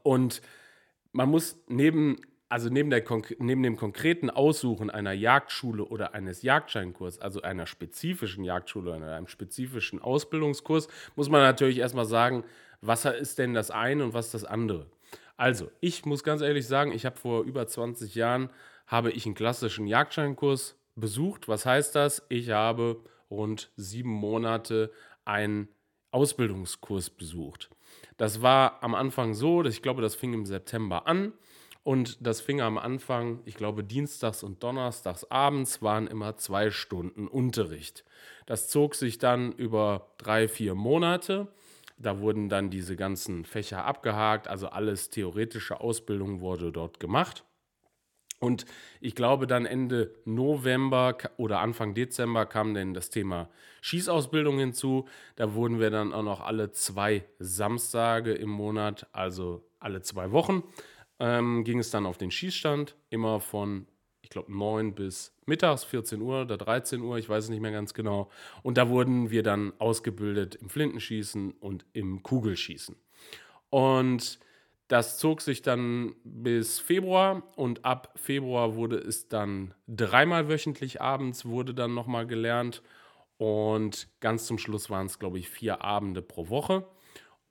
Und 0.03 0.43
man 1.13 1.29
muss 1.31 1.57
neben, 1.69 2.17
also 2.49 2.71
neben, 2.71 2.91
der, 2.91 3.05
neben 3.39 3.63
dem 3.63 3.77
konkreten 3.77 4.31
Aussuchen 4.31 4.91
einer 4.91 5.13
Jagdschule 5.13 5.85
oder 5.85 6.15
eines 6.15 6.43
Jagdscheinkurses, 6.43 7.21
also 7.21 7.43
einer 7.43 7.67
spezifischen 7.67 8.45
Jagdschule 8.45 8.97
oder 8.97 9.17
einem 9.17 9.29
spezifischen 9.29 10.01
Ausbildungskurs, 10.01 10.89
muss 11.15 11.29
man 11.29 11.43
natürlich 11.43 11.79
erstmal 11.79 12.07
sagen, 12.07 12.45
was 12.81 13.05
ist 13.05 13.39
denn 13.39 13.55
das 13.55 13.71
eine 13.71 14.05
und 14.05 14.15
was 14.15 14.27
ist 14.27 14.35
das 14.35 14.45
andere? 14.45 14.87
Also, 15.37 15.71
ich 15.81 16.05
muss 16.05 16.25
ganz 16.25 16.43
ehrlich 16.43 16.67
sagen, 16.67 16.93
ich 16.93 17.07
habe 17.07 17.17
vor 17.17 17.45
über 17.45 17.67
20 17.67 18.15
Jahren 18.15 18.51
habe 18.87 19.11
ich 19.11 19.27
einen 19.27 19.35
klassischen 19.35 19.87
Jagdscheinkurs 19.87 20.77
besucht. 20.97 21.49
Was 21.49 21.67
heißt 21.67 21.95
das? 21.95 22.25
Ich 22.29 22.51
habe 22.51 23.01
rund 23.31 23.71
sieben 23.77 24.11
Monate 24.11 24.91
einen 25.25 25.69
Ausbildungskurs 26.11 27.11
besucht. 27.11 27.71
Das 28.17 28.43
war 28.43 28.83
am 28.83 28.95
Anfang 28.95 29.35
so, 29.35 29.63
dass 29.63 29.75
ich 29.75 29.83
glaube, 29.83 30.03
das 30.03 30.15
fing 30.15 30.33
im 30.33 30.47
September 30.47 31.07
an. 31.07 31.33
Und 31.89 32.19
das 32.21 32.43
fing 32.43 32.61
am 32.61 32.77
Anfang, 32.77 33.41
ich 33.47 33.55
glaube, 33.55 33.83
dienstags 33.83 34.43
und 34.43 34.63
donnerstags 34.63 35.25
abends 35.31 35.81
waren 35.81 36.07
immer 36.07 36.37
zwei 36.37 36.71
Stunden 36.71 37.27
Unterricht. 37.27 38.05
Das 38.45 38.69
zog 38.69 38.95
sich 38.95 39.17
dann 39.17 39.53
über 39.53 40.11
drei, 40.19 40.49
vier 40.49 40.75
Monate. 40.75 41.49
Da 41.97 42.21
wurden 42.21 42.51
dann 42.51 42.69
diese 42.69 42.95
ganzen 42.95 43.47
Fächer 43.47 43.87
abgehakt, 43.87 44.49
also 44.49 44.69
alles 44.69 45.09
theoretische 45.09 45.81
Ausbildung 45.81 46.43
wurde 46.43 46.73
dort 46.73 47.01
gemacht. 47.01 47.47
Und 48.39 48.67
ich 49.01 49.15
glaube, 49.15 49.47
dann 49.47 49.65
Ende 49.65 50.15
November 50.27 51.17
oder 51.39 51.61
Anfang 51.61 51.95
Dezember 51.95 52.45
kam 52.45 52.75
dann 52.75 52.93
das 52.93 53.09
Thema 53.09 53.49
Schießausbildung 53.81 54.59
hinzu. 54.59 55.09
Da 55.37 55.55
wurden 55.55 55.81
wir 55.81 55.89
dann 55.89 56.13
auch 56.13 56.23
noch 56.23 56.43
alle 56.43 56.71
zwei 56.71 57.25
Samstage 57.39 58.35
im 58.35 58.51
Monat, 58.51 59.07
also 59.13 59.65
alle 59.81 60.03
zwei 60.03 60.33
Wochen, 60.33 60.63
ähm, 61.19 61.65
ging 61.65 61.79
es 61.79 61.91
dann 61.91 62.07
auf 62.07 62.19
den 62.19 62.31
Schießstand, 62.31 62.97
immer 63.11 63.41
von, 63.41 63.87
ich 64.23 64.31
glaube, 64.31 64.53
9 64.53 64.95
bis 64.95 65.37
mittags, 65.47 65.85
14 65.85 66.21
Uhr 66.21 66.43
oder 66.43 66.57
13 66.57 67.01
Uhr, 67.01 67.19
ich 67.19 67.29
weiß 67.29 67.45
es 67.45 67.51
nicht 67.51 67.61
mehr 67.61 67.73
ganz 67.73 67.95
genau. 67.95 68.31
Und 68.63 68.79
da 68.79 68.89
wurden 68.89 69.31
wir 69.31 69.43
dann 69.43 69.73
ausgebildet 69.79 70.55
im 70.57 70.69
Flintenschießen 70.69 71.53
und 71.53 71.85
im 71.93 72.23
Kugelschießen. 72.23 72.97
Und 73.71 74.39
das 74.89 75.19
zog 75.19 75.43
sich 75.43 75.61
dann 75.61 76.15
bis 76.25 76.79
Februar 76.79 77.43
und 77.57 77.85
ab 77.85 78.13
Februar 78.17 78.75
wurde 78.75 78.97
es 78.97 79.29
dann 79.29 79.75
dreimal 79.87 80.49
wöchentlich 80.49 81.03
abends, 81.03 81.45
wurde 81.45 81.75
dann 81.75 81.93
nochmal 81.93 82.27
gelernt. 82.27 82.83
Und 83.37 84.09
ganz 84.21 84.47
zum 84.47 84.59
Schluss 84.59 84.89
waren 84.89 85.07
es, 85.07 85.19
glaube 85.19 85.39
ich, 85.39 85.49
vier 85.51 85.83
Abende 85.83 86.23
pro 86.23 86.49
Woche. 86.49 86.89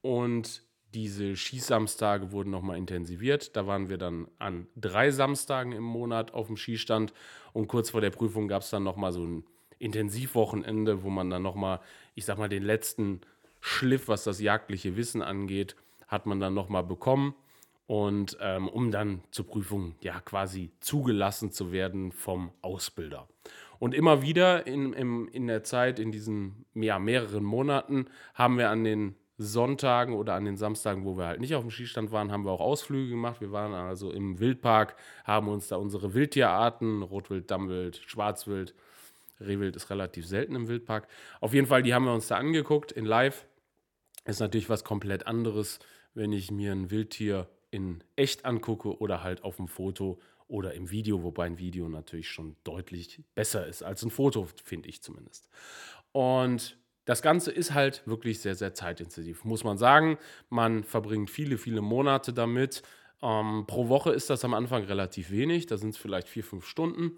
Und 0.02 0.64
diese 0.94 1.36
Schießsamstage 1.36 2.32
wurden 2.32 2.50
nochmal 2.50 2.78
intensiviert. 2.78 3.56
Da 3.56 3.68
waren 3.68 3.90
wir 3.90 3.98
dann 3.98 4.28
an 4.40 4.68
drei 4.76 5.12
Samstagen 5.12 5.72
im 5.72 5.84
Monat 5.84 6.34
auf 6.34 6.48
dem 6.48 6.58
Skistand. 6.58 7.14
Und 7.54 7.68
kurz 7.68 7.90
vor 7.90 8.02
der 8.02 8.10
Prüfung 8.10 8.48
gab 8.48 8.62
es 8.62 8.70
dann 8.70 8.84
nochmal 8.84 9.12
so 9.12 9.24
ein 9.24 9.44
Intensivwochenende, 9.80 11.04
wo 11.04 11.10
man 11.10 11.30
dann 11.30 11.44
nochmal, 11.44 11.82
ich 12.16 12.26
sag 12.26 12.38
mal, 12.38 12.50
den 12.50 12.64
letzten 12.64 13.22
Schliff, 13.60 14.08
was 14.08 14.24
das 14.24 14.40
jagdliche 14.40 14.96
Wissen 14.96 15.22
angeht, 15.22 15.76
hat 16.08 16.26
man 16.26 16.40
dann 16.40 16.54
nochmal 16.54 16.84
bekommen. 16.84 17.36
Und 17.86 18.38
ähm, 18.42 18.68
um 18.68 18.92
dann 18.92 19.22
zur 19.32 19.48
Prüfung 19.48 19.96
ja 20.02 20.20
quasi 20.20 20.72
zugelassen 20.82 21.52
zu 21.52 21.72
werden 21.72 22.12
vom 22.12 22.52
Ausbilder. 22.62 23.28
Und 23.80 23.94
immer 23.94 24.22
wieder 24.22 24.68
in, 24.68 24.94
in, 24.94 25.28
in 25.30 25.48
der 25.48 25.64
Zeit, 25.64 26.00
in 26.00 26.12
diesen 26.12 26.66
ja, 26.74 27.00
mehreren 27.00 27.44
Monaten, 27.44 28.08
haben 28.34 28.58
wir 28.58 28.70
an 28.70 28.84
den 28.84 29.16
Sonntagen 29.38 30.16
oder 30.16 30.34
an 30.34 30.46
den 30.46 30.58
Samstagen, 30.58 31.06
wo 31.06 31.18
wir 31.18 31.26
halt 31.26 31.40
nicht 31.40 31.56
auf 31.56 31.64
dem 31.64 31.70
Skistand 31.70 32.12
waren, 32.12 32.32
haben 32.32 32.44
wir 32.46 32.52
auch 32.52 32.60
Ausflüge 32.60 33.10
gemacht. 33.10 33.40
Wir 33.42 33.52
waren 33.52 33.74
also 33.74 34.12
im 34.12 34.40
Wildpark, 34.40 34.96
haben 35.24 35.48
uns 35.48 35.68
da 35.68 35.76
unsere 35.76 36.14
Wildtierarten, 36.14 37.04
Rotwild, 37.04 37.52
Dammwild, 37.52 38.02
Schwarzwild, 38.06 38.74
Rehwild 39.40 39.76
ist 39.76 39.92
relativ 39.92 40.26
selten 40.26 40.56
im 40.56 40.68
Wildpark. 40.68 41.08
Auf 41.42 41.54
jeden 41.54 41.68
Fall, 41.68 41.84
die 41.84 41.94
haben 41.94 42.06
wir 42.06 42.14
uns 42.14 42.28
da 42.28 42.38
angeguckt 42.38 42.92
in 42.92 43.06
live. 43.06 43.46
Ist 44.26 44.40
natürlich 44.40 44.70
was 44.70 44.84
komplett 44.84 45.28
anderes 45.28 45.80
wenn 46.18 46.34
ich 46.34 46.50
mir 46.50 46.72
ein 46.72 46.90
Wildtier 46.90 47.48
in 47.70 48.04
echt 48.16 48.44
angucke 48.44 48.98
oder 49.00 49.24
halt 49.24 49.44
auf 49.44 49.58
dem 49.58 49.68
Foto 49.68 50.20
oder 50.48 50.74
im 50.74 50.90
Video, 50.90 51.24
wobei 51.24 51.46
ein 51.46 51.60
Video 51.60 51.88
natürlich 51.88 52.30
schon 52.30 52.56
deutlich 52.64 53.24
besser 53.36 53.68
ist 53.68 53.84
als 53.84 54.04
ein 54.04 54.10
Foto, 54.10 54.48
finde 54.64 54.90
ich 54.90 55.04
zumindest. 55.04 55.48
Und 56.14 56.78
das 57.08 57.22
Ganze 57.22 57.52
ist 57.52 57.74
halt 57.74 58.06
wirklich 58.06 58.42
sehr, 58.42 58.54
sehr 58.54 58.74
zeitintensiv, 58.74 59.46
muss 59.46 59.64
man 59.64 59.78
sagen. 59.78 60.18
Man 60.50 60.84
verbringt 60.84 61.32
viele, 61.32 61.58
viele 61.58 61.82
Monate 61.82 62.34
damit. 62.34 62.84
Ähm, 63.22 63.64
pro 63.66 63.88
Woche 63.88 64.12
ist 64.12 64.30
das 64.30 64.44
am 64.44 64.54
Anfang 64.54 64.84
relativ 64.84 65.32
wenig, 65.32 65.66
da 65.68 65.78
sind 65.78 65.92
es 65.92 65.98
vielleicht 65.98 66.28
vier, 66.28 66.44
fünf 66.44 66.68
Stunden. 66.68 67.14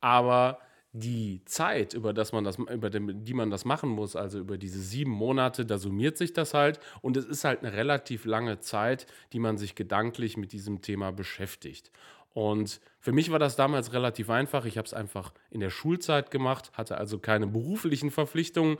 Aber 0.00 0.58
die 0.92 1.42
Zeit, 1.44 1.94
über, 1.94 2.12
das 2.12 2.32
man 2.32 2.42
das, 2.42 2.58
über 2.58 2.90
die 2.90 3.34
man 3.34 3.50
das 3.50 3.64
machen 3.64 3.90
muss, 3.90 4.16
also 4.16 4.40
über 4.40 4.58
diese 4.58 4.80
sieben 4.80 5.12
Monate, 5.12 5.64
da 5.64 5.78
summiert 5.78 6.18
sich 6.18 6.32
das 6.32 6.52
halt. 6.52 6.80
Und 7.00 7.16
es 7.16 7.24
ist 7.24 7.44
halt 7.44 7.60
eine 7.60 7.72
relativ 7.72 8.24
lange 8.24 8.58
Zeit, 8.58 9.06
die 9.32 9.38
man 9.38 9.56
sich 9.56 9.76
gedanklich 9.76 10.36
mit 10.36 10.50
diesem 10.50 10.82
Thema 10.82 11.12
beschäftigt. 11.12 11.92
Und 12.34 12.80
für 12.98 13.12
mich 13.12 13.30
war 13.30 13.38
das 13.38 13.54
damals 13.54 13.92
relativ 13.92 14.30
einfach. 14.30 14.64
Ich 14.64 14.78
habe 14.78 14.86
es 14.86 14.94
einfach 14.94 15.32
in 15.50 15.60
der 15.60 15.70
Schulzeit 15.70 16.30
gemacht, 16.32 16.72
hatte 16.72 16.98
also 16.98 17.18
keine 17.18 17.46
beruflichen 17.46 18.10
Verpflichtungen. 18.10 18.78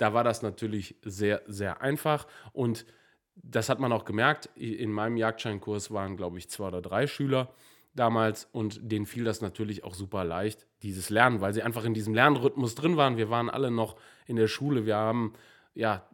Da 0.00 0.14
war 0.14 0.24
das 0.24 0.40
natürlich 0.40 0.96
sehr, 1.02 1.42
sehr 1.46 1.82
einfach. 1.82 2.26
Und 2.54 2.86
das 3.34 3.68
hat 3.68 3.80
man 3.80 3.92
auch 3.92 4.06
gemerkt. 4.06 4.48
In 4.56 4.92
meinem 4.92 5.18
Jagdscheinkurs 5.18 5.90
waren, 5.90 6.16
glaube 6.16 6.38
ich, 6.38 6.48
zwei 6.48 6.68
oder 6.68 6.80
drei 6.80 7.06
Schüler 7.06 7.52
damals 7.94 8.48
und 8.50 8.80
denen 8.80 9.04
fiel 9.04 9.24
das 9.24 9.42
natürlich 9.42 9.84
auch 9.84 9.92
super 9.92 10.24
leicht, 10.24 10.66
dieses 10.82 11.10
Lernen, 11.10 11.42
weil 11.42 11.52
sie 11.52 11.62
einfach 11.62 11.84
in 11.84 11.92
diesem 11.92 12.14
Lernrhythmus 12.14 12.76
drin 12.76 12.96
waren. 12.96 13.18
Wir 13.18 13.28
waren 13.28 13.50
alle 13.50 13.70
noch 13.70 13.96
in 14.26 14.36
der 14.36 14.48
Schule, 14.48 14.86
wir 14.86 14.96
haben 14.96 15.34
ja 15.74 16.08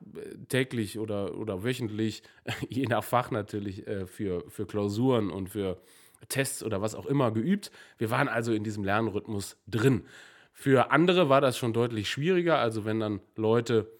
täglich 0.48 0.98
oder, 0.98 1.36
oder 1.36 1.62
wöchentlich, 1.62 2.24
je 2.68 2.86
nach 2.86 3.04
Fach 3.04 3.30
natürlich, 3.30 3.86
äh, 3.86 4.06
für, 4.06 4.42
für 4.48 4.66
Klausuren 4.66 5.30
und 5.30 5.50
für 5.50 5.80
Tests 6.28 6.64
oder 6.64 6.82
was 6.82 6.96
auch 6.96 7.06
immer 7.06 7.30
geübt. 7.30 7.70
Wir 7.98 8.10
waren 8.10 8.26
also 8.26 8.52
in 8.52 8.64
diesem 8.64 8.82
Lernrhythmus 8.82 9.56
drin. 9.68 10.06
Für 10.58 10.90
andere 10.90 11.28
war 11.28 11.42
das 11.42 11.58
schon 11.58 11.74
deutlich 11.74 12.08
schwieriger, 12.08 12.58
also 12.58 12.86
wenn 12.86 12.98
dann 12.98 13.20
Leute 13.36 13.92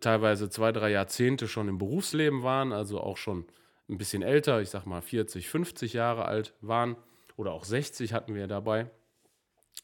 teilweise 0.00 0.50
zwei, 0.50 0.70
drei 0.70 0.90
Jahrzehnte 0.90 1.48
schon 1.48 1.66
im 1.66 1.78
Berufsleben 1.78 2.42
waren, 2.42 2.74
also 2.74 3.00
auch 3.00 3.16
schon 3.16 3.46
ein 3.88 3.96
bisschen 3.96 4.20
älter, 4.20 4.60
ich 4.60 4.68
sag 4.68 4.84
mal 4.84 5.00
40, 5.00 5.48
50 5.48 5.94
Jahre 5.94 6.26
alt 6.26 6.52
waren, 6.60 6.96
oder 7.36 7.52
auch 7.52 7.64
60 7.64 8.12
hatten 8.12 8.34
wir 8.34 8.46
dabei. 8.46 8.90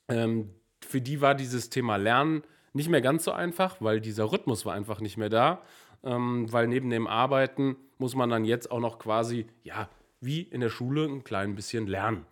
Ähm, 0.09 0.51
für 0.87 1.01
die 1.01 1.23
war 1.23 1.35
dieses 1.35 1.71
Thema 1.71 1.97
Lernen 1.97 2.43
nicht 2.75 2.91
mehr 2.91 3.01
ganz 3.01 3.25
so 3.25 3.33
einfach, 3.33 3.79
weil 3.81 4.03
dieser 4.03 4.31
Rhythmus 4.31 4.67
war 4.67 4.75
einfach 4.75 5.01
nicht 5.01 5.17
mehr 5.17 5.31
da. 5.31 5.63
Ähm, 6.05 6.53
weil 6.53 6.69
neben 6.69 6.91
dem 6.91 7.07
Arbeiten 7.07 7.77
muss 7.97 8.15
man 8.15 8.29
dann 8.29 8.45
jetzt 8.45 8.71
auch 8.71 8.81
noch 8.81 8.99
quasi, 8.99 9.47
ja, 9.63 9.89
wie 10.21 10.43
in 10.43 10.61
der 10.61 10.69
Schule 10.69 11.05
ein 11.07 11.25
klein 11.25 11.55
bisschen 11.55 11.87
lernen. 11.87 12.27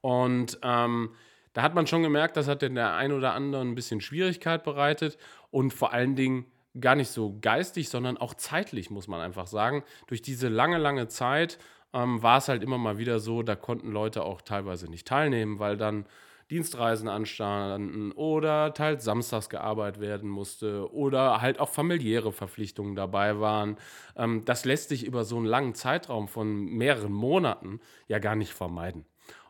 Und 0.00 0.58
ähm, 0.62 1.10
da 1.54 1.62
hat 1.62 1.74
man 1.74 1.86
schon 1.86 2.02
gemerkt, 2.02 2.36
das 2.36 2.48
hat 2.48 2.62
den 2.62 2.74
der 2.74 2.94
ein 2.94 3.12
oder 3.12 3.32
andere 3.32 3.62
ein 3.62 3.74
bisschen 3.74 4.00
Schwierigkeit 4.00 4.62
bereitet 4.64 5.16
und 5.50 5.72
vor 5.72 5.92
allen 5.92 6.14
Dingen 6.16 6.46
gar 6.78 6.96
nicht 6.96 7.10
so 7.10 7.38
geistig, 7.40 7.88
sondern 7.88 8.18
auch 8.18 8.34
zeitlich, 8.34 8.90
muss 8.90 9.08
man 9.08 9.20
einfach 9.20 9.46
sagen. 9.46 9.84
Durch 10.08 10.20
diese 10.20 10.48
lange, 10.48 10.78
lange 10.78 11.08
Zeit 11.08 11.58
ähm, 11.92 12.22
war 12.22 12.38
es 12.38 12.48
halt 12.48 12.62
immer 12.62 12.78
mal 12.78 12.98
wieder 12.98 13.20
so, 13.20 13.42
da 13.42 13.54
konnten 13.54 13.92
Leute 13.92 14.24
auch 14.24 14.42
teilweise 14.42 14.90
nicht 14.90 15.06
teilnehmen, 15.06 15.60
weil 15.60 15.76
dann 15.76 16.06
Dienstreisen 16.50 17.08
anstanden 17.08 18.12
oder 18.12 18.74
teils 18.74 19.04
samstags 19.04 19.48
gearbeitet 19.48 20.00
werden 20.00 20.28
musste 20.28 20.92
oder 20.92 21.40
halt 21.40 21.58
auch 21.58 21.70
familiäre 21.70 22.32
Verpflichtungen 22.32 22.96
dabei 22.96 23.40
waren. 23.40 23.76
Ähm, 24.16 24.44
das 24.44 24.64
lässt 24.64 24.88
sich 24.88 25.04
über 25.04 25.24
so 25.24 25.36
einen 25.36 25.46
langen 25.46 25.74
Zeitraum 25.74 26.28
von 26.28 26.64
mehreren 26.64 27.12
Monaten 27.12 27.80
ja 28.08 28.18
gar 28.18 28.34
nicht 28.34 28.52
vermeiden. 28.52 29.06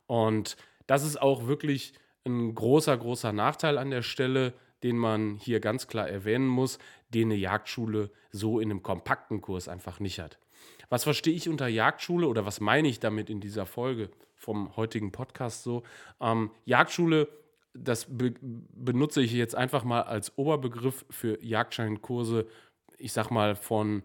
Und 0.06 0.56
das 0.86 1.04
ist 1.04 1.20
auch 1.20 1.46
wirklich 1.46 1.94
ein 2.24 2.54
großer, 2.54 2.96
großer 2.96 3.32
Nachteil 3.32 3.78
an 3.78 3.90
der 3.90 4.02
Stelle, 4.02 4.54
den 4.82 4.96
man 4.96 5.36
hier 5.36 5.60
ganz 5.60 5.86
klar 5.88 6.08
erwähnen 6.08 6.46
muss, 6.46 6.78
den 7.08 7.28
eine 7.28 7.36
Jagdschule 7.36 8.10
so 8.30 8.60
in 8.60 8.70
einem 8.70 8.82
kompakten 8.82 9.40
Kurs 9.40 9.68
einfach 9.68 10.00
nicht 10.00 10.18
hat. 10.18 10.38
Was 10.88 11.04
verstehe 11.04 11.34
ich 11.34 11.48
unter 11.48 11.68
Jagdschule 11.68 12.28
oder 12.28 12.46
was 12.46 12.60
meine 12.60 12.88
ich 12.88 13.00
damit 13.00 13.30
in 13.30 13.40
dieser 13.40 13.66
Folge 13.66 14.10
vom 14.34 14.76
heutigen 14.76 15.12
Podcast 15.12 15.62
so? 15.62 15.82
Ähm, 16.20 16.50
Jagdschule, 16.64 17.28
das 17.72 18.06
be 18.16 18.34
benutze 18.40 19.22
ich 19.22 19.32
jetzt 19.32 19.54
einfach 19.54 19.84
mal 19.84 20.02
als 20.02 20.36
Oberbegriff 20.36 21.04
für 21.10 21.42
Jagdscheinkurse, 21.42 22.46
ich 22.98 23.12
sag 23.12 23.30
mal 23.30 23.56
von 23.56 24.02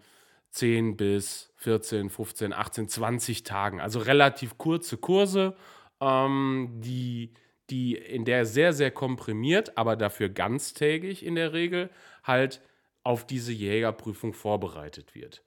10 0.51 0.97
bis 0.97 1.51
14, 1.57 2.09
15, 2.09 2.53
18, 2.53 2.87
20 2.87 3.43
Tagen. 3.43 3.79
Also 3.79 3.99
relativ 3.99 4.57
kurze 4.57 4.97
Kurse, 4.97 5.55
ähm, 6.01 6.69
die, 6.83 7.33
die 7.69 7.95
in 7.95 8.25
der 8.25 8.45
sehr, 8.45 8.73
sehr 8.73 8.91
komprimiert, 8.91 9.77
aber 9.77 9.95
dafür 9.95 10.29
ganztägig 10.29 11.25
in 11.25 11.35
der 11.35 11.53
Regel 11.53 11.89
halt 12.23 12.61
auf 13.03 13.25
diese 13.25 13.51
Jägerprüfung 13.51 14.33
vorbereitet 14.33 15.15
wird. 15.15 15.43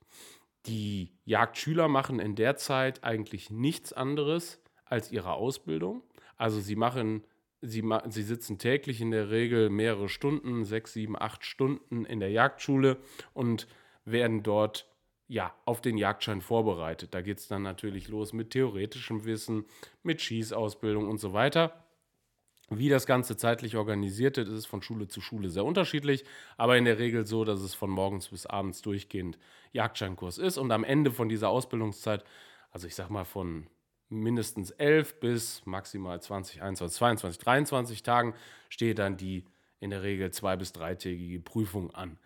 Die 0.66 1.12
Jagdschüler 1.24 1.88
machen 1.88 2.20
in 2.20 2.36
der 2.36 2.56
Zeit 2.56 3.02
eigentlich 3.04 3.50
nichts 3.50 3.92
anderes 3.92 4.62
als 4.84 5.10
ihre 5.10 5.32
Ausbildung. 5.32 6.02
Also 6.36 6.60
sie 6.60 6.76
machen, 6.76 7.24
sie, 7.60 7.82
sie 8.08 8.22
sitzen 8.22 8.58
täglich 8.58 9.00
in 9.00 9.10
der 9.10 9.30
Regel 9.30 9.70
mehrere 9.70 10.08
Stunden, 10.08 10.64
sechs, 10.64 10.92
sieben, 10.92 11.20
acht 11.20 11.44
Stunden 11.44 12.04
in 12.04 12.20
der 12.20 12.30
Jagdschule 12.30 12.98
und 13.32 13.66
werden 14.04 14.42
dort 14.42 14.91
ja, 15.32 15.54
auf 15.64 15.80
den 15.80 15.96
Jagdschein 15.96 16.42
vorbereitet. 16.42 17.14
Da 17.14 17.22
geht 17.22 17.38
es 17.38 17.48
dann 17.48 17.62
natürlich 17.62 18.08
los 18.08 18.34
mit 18.34 18.50
theoretischem 18.50 19.24
Wissen, 19.24 19.64
mit 20.02 20.20
Schießausbildung 20.20 21.08
und 21.08 21.16
so 21.16 21.32
weiter. 21.32 21.86
Wie 22.68 22.90
das 22.90 23.06
Ganze 23.06 23.38
zeitlich 23.38 23.76
organisiert 23.76 24.36
ist, 24.36 24.50
ist 24.50 24.66
von 24.66 24.82
Schule 24.82 25.08
zu 25.08 25.22
Schule 25.22 25.48
sehr 25.48 25.64
unterschiedlich, 25.64 26.24
aber 26.58 26.76
in 26.76 26.84
der 26.84 26.98
Regel 26.98 27.26
so, 27.26 27.46
dass 27.46 27.60
es 27.60 27.72
von 27.72 27.88
morgens 27.88 28.28
bis 28.28 28.44
abends 28.44 28.82
durchgehend 28.82 29.38
Jagdscheinkurs 29.72 30.36
ist 30.36 30.58
und 30.58 30.70
am 30.70 30.84
Ende 30.84 31.10
von 31.10 31.30
dieser 31.30 31.48
Ausbildungszeit, 31.48 32.24
also 32.70 32.86
ich 32.86 32.94
sag 32.94 33.08
mal 33.08 33.24
von 33.24 33.68
mindestens 34.10 34.70
11 34.72 35.18
bis 35.18 35.64
maximal 35.64 36.20
20, 36.20 36.60
21, 36.60 36.98
22, 36.98 37.42
23 37.42 38.02
Tagen, 38.02 38.34
steht 38.68 38.98
dann 38.98 39.16
die 39.16 39.46
in 39.80 39.88
der 39.88 40.02
Regel 40.02 40.30
zwei- 40.30 40.56
bis 40.56 40.72
dreitägige 40.72 41.40
Prüfung 41.40 41.90
an. 41.94 42.18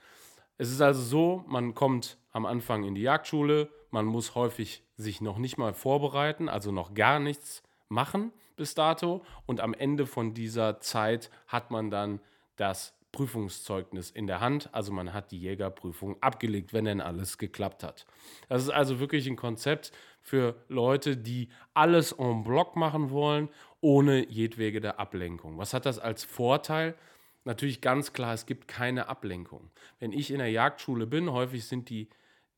Es 0.58 0.70
ist 0.70 0.80
also 0.80 1.02
so, 1.02 1.44
man 1.46 1.74
kommt 1.74 2.16
am 2.32 2.46
Anfang 2.46 2.84
in 2.84 2.94
die 2.94 3.02
Jagdschule, 3.02 3.68
man 3.90 4.06
muss 4.06 4.34
häufig 4.34 4.82
sich 4.96 5.20
noch 5.20 5.38
nicht 5.38 5.58
mal 5.58 5.74
vorbereiten, 5.74 6.48
also 6.48 6.72
noch 6.72 6.94
gar 6.94 7.18
nichts 7.18 7.62
machen 7.88 8.32
bis 8.56 8.74
dato 8.74 9.22
und 9.44 9.60
am 9.60 9.74
Ende 9.74 10.06
von 10.06 10.32
dieser 10.32 10.80
Zeit 10.80 11.30
hat 11.46 11.70
man 11.70 11.90
dann 11.90 12.20
das 12.56 12.94
Prüfungszeugnis 13.12 14.10
in 14.10 14.26
der 14.26 14.40
Hand, 14.40 14.68
also 14.72 14.92
man 14.92 15.12
hat 15.12 15.30
die 15.30 15.38
Jägerprüfung 15.38 16.16
abgelegt, 16.22 16.72
wenn 16.72 16.84
denn 16.86 17.00
alles 17.00 17.38
geklappt 17.38 17.82
hat. 17.82 18.04
Das 18.48 18.62
ist 18.62 18.70
also 18.70 18.98
wirklich 18.98 19.26
ein 19.26 19.36
Konzept 19.36 19.92
für 20.20 20.54
Leute, 20.68 21.16
die 21.16 21.48
alles 21.72 22.12
en 22.12 22.44
bloc 22.44 22.76
machen 22.76 23.10
wollen, 23.10 23.48
ohne 23.80 24.26
jedwege 24.28 24.98
Ablenkung. 24.98 25.56
Was 25.58 25.72
hat 25.72 25.86
das 25.86 25.98
als 25.98 26.24
Vorteil? 26.24 26.94
Natürlich 27.46 27.80
ganz 27.80 28.12
klar, 28.12 28.34
es 28.34 28.46
gibt 28.46 28.68
keine 28.68 29.08
Ablenkung. 29.08 29.70
Wenn 29.98 30.12
ich 30.12 30.30
in 30.30 30.38
der 30.38 30.50
Jagdschule 30.50 31.06
bin, 31.06 31.30
häufig 31.32 31.64
sind 31.64 31.88
die, 31.88 32.08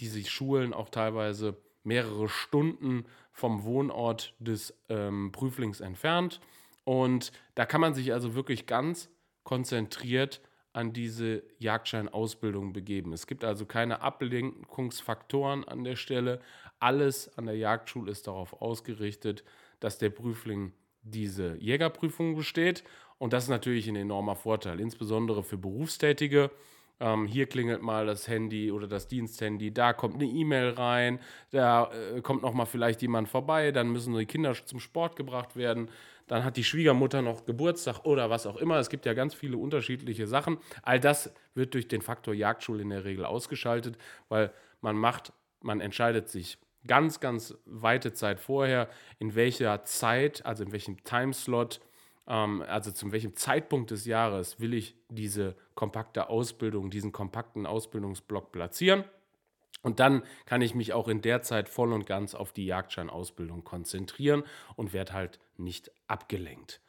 diese 0.00 0.24
Schulen 0.24 0.72
auch 0.72 0.88
teilweise 0.88 1.56
mehrere 1.84 2.28
Stunden 2.28 3.04
vom 3.32 3.64
Wohnort 3.64 4.34
des 4.38 4.74
ähm, 4.88 5.30
Prüflings 5.32 5.80
entfernt. 5.80 6.40
Und 6.84 7.32
da 7.54 7.66
kann 7.66 7.80
man 7.80 7.94
sich 7.94 8.12
also 8.12 8.34
wirklich 8.34 8.66
ganz 8.66 9.10
konzentriert 9.44 10.40
an 10.72 10.92
diese 10.92 11.42
Jagdscheinausbildung 11.58 12.72
begeben. 12.72 13.12
Es 13.12 13.26
gibt 13.26 13.44
also 13.44 13.66
keine 13.66 14.00
Ablenkungsfaktoren 14.00 15.64
an 15.64 15.84
der 15.84 15.96
Stelle. 15.96 16.40
Alles 16.78 17.36
an 17.36 17.46
der 17.46 17.56
Jagdschule 17.56 18.10
ist 18.10 18.26
darauf 18.26 18.60
ausgerichtet, 18.60 19.44
dass 19.80 19.98
der 19.98 20.10
Prüfling 20.10 20.72
diese 21.02 21.56
Jägerprüfung 21.56 22.36
besteht 22.36 22.84
und 23.18 23.32
das 23.32 23.44
ist 23.44 23.50
natürlich 23.50 23.88
ein 23.88 23.96
enormer 23.96 24.36
Vorteil, 24.36 24.80
insbesondere 24.80 25.42
für 25.42 25.58
Berufstätige. 25.58 26.50
Ähm, 27.00 27.26
hier 27.26 27.46
klingelt 27.46 27.82
mal 27.82 28.06
das 28.06 28.26
Handy 28.26 28.72
oder 28.72 28.88
das 28.88 29.06
Diensthandy, 29.06 29.72
da 29.72 29.92
kommt 29.92 30.16
eine 30.16 30.24
E-Mail 30.24 30.70
rein, 30.70 31.20
da 31.50 31.92
äh, 31.92 32.20
kommt 32.22 32.42
noch 32.42 32.54
mal 32.54 32.66
vielleicht 32.66 33.02
jemand 33.02 33.28
vorbei, 33.28 33.70
dann 33.70 33.90
müssen 33.90 34.16
die 34.16 34.26
Kinder 34.26 34.52
zum 34.64 34.80
Sport 34.80 35.14
gebracht 35.14 35.54
werden, 35.54 35.90
dann 36.26 36.44
hat 36.44 36.56
die 36.56 36.64
Schwiegermutter 36.64 37.22
noch 37.22 37.46
Geburtstag 37.46 38.04
oder 38.04 38.30
was 38.30 38.46
auch 38.46 38.56
immer. 38.56 38.78
Es 38.78 38.90
gibt 38.90 39.06
ja 39.06 39.14
ganz 39.14 39.32
viele 39.34 39.56
unterschiedliche 39.56 40.26
Sachen. 40.26 40.58
All 40.82 41.00
das 41.00 41.32
wird 41.54 41.72
durch 41.74 41.88
den 41.88 42.02
Faktor 42.02 42.34
Jagdschule 42.34 42.82
in 42.82 42.90
der 42.90 43.04
Regel 43.04 43.24
ausgeschaltet, 43.24 43.96
weil 44.28 44.52
man 44.80 44.96
macht, 44.96 45.32
man 45.60 45.80
entscheidet 45.80 46.28
sich 46.28 46.58
ganz, 46.86 47.20
ganz 47.20 47.56
weite 47.64 48.12
Zeit 48.12 48.40
vorher, 48.40 48.88
in 49.18 49.34
welcher 49.34 49.84
Zeit, 49.84 50.44
also 50.44 50.64
in 50.64 50.72
welchem 50.72 51.02
Timeslot 51.04 51.80
ähm, 52.28 52.62
also 52.62 52.92
zu 52.92 53.10
welchem 53.10 53.34
Zeitpunkt 53.34 53.90
des 53.90 54.04
Jahres 54.04 54.60
will 54.60 54.74
ich 54.74 54.94
diese 55.08 55.56
kompakte 55.74 56.28
Ausbildung, 56.28 56.90
diesen 56.90 57.10
kompakten 57.10 57.66
Ausbildungsblock 57.66 58.52
platzieren. 58.52 59.04
Und 59.82 60.00
dann 60.00 60.22
kann 60.44 60.60
ich 60.60 60.74
mich 60.74 60.92
auch 60.92 61.08
in 61.08 61.22
der 61.22 61.42
Zeit 61.42 61.68
voll 61.68 61.92
und 61.92 62.04
ganz 62.04 62.34
auf 62.34 62.52
die 62.52 62.66
Jagdscheinausbildung 62.66 63.64
konzentrieren 63.64 64.42
und 64.76 64.92
werde 64.92 65.12
halt 65.12 65.38
nicht 65.56 65.90
abgelenkt. 66.08 66.80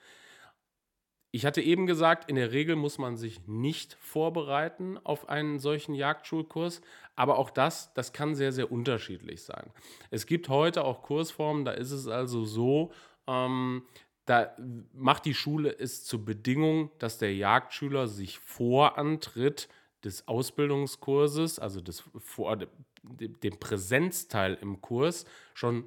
Ich 1.31 1.45
hatte 1.45 1.61
eben 1.61 1.85
gesagt, 1.85 2.27
in 2.27 2.35
der 2.35 2.51
Regel 2.51 2.75
muss 2.75 2.97
man 2.97 3.15
sich 3.15 3.47
nicht 3.47 3.93
vorbereiten 4.01 4.97
auf 5.03 5.29
einen 5.29 5.59
solchen 5.59 5.93
Jagdschulkurs, 5.93 6.81
aber 7.15 7.37
auch 7.37 7.51
das, 7.51 7.93
das 7.93 8.13
kann 8.13 8.33
sehr, 8.33 8.51
sehr 8.51 8.71
unterschiedlich 8.71 9.43
sein. 9.43 9.71
Es 10.09 10.25
gibt 10.25 10.49
heute 10.49 10.83
auch 10.83 11.03
Kursformen, 11.03 11.65
da 11.65 11.71
ist 11.71 11.91
es 11.91 12.07
also 12.07 12.45
so, 12.45 12.91
ähm, 13.27 13.83
da 14.29 14.55
macht 14.93 15.25
die 15.25 15.33
Schule 15.33 15.75
es 15.75 16.05
zur 16.05 16.23
Bedingung, 16.23 16.91
dass 16.99 17.17
der 17.17 17.33
Jagdschüler 17.33 18.07
sich 18.07 18.37
vor 18.37 18.99
Antritt 18.99 19.67
des 20.03 20.27
Ausbildungskurses, 20.27 21.57
also 21.57 21.81
des, 21.81 22.03
vor 22.19 22.55
dem 23.01 23.59
Präsenzteil 23.59 24.55
im 24.61 24.81
Kurs, 24.81 25.25
schon 25.55 25.85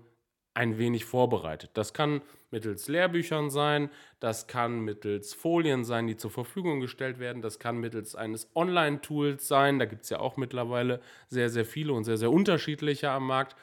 ein 0.54 0.76
wenig 0.76 1.04
vorbereitet. 1.04 1.70
Das 1.74 1.94
kann 1.94 2.20
mittels 2.50 2.88
Lehrbüchern 2.88 3.48
sein, 3.48 3.90
das 4.18 4.48
kann 4.48 4.80
mittels 4.80 5.34
Folien 5.34 5.84
sein, 5.84 6.08
die 6.08 6.16
zur 6.16 6.32
Verfügung 6.32 6.80
gestellt 6.80 7.20
werden, 7.20 7.42
das 7.42 7.60
kann 7.60 7.78
mittels 7.78 8.16
eines 8.16 8.50
Online-Tools 8.56 9.46
sein, 9.46 9.78
da 9.78 9.84
gibt 9.84 10.02
es 10.02 10.10
ja 10.10 10.18
auch 10.18 10.36
mittlerweile 10.36 11.00
sehr, 11.28 11.48
sehr 11.48 11.64
viele 11.64 11.92
und 11.92 12.02
sehr, 12.02 12.16
sehr 12.16 12.32
unterschiedliche 12.32 13.08
am 13.10 13.28
Markt. 13.28 13.54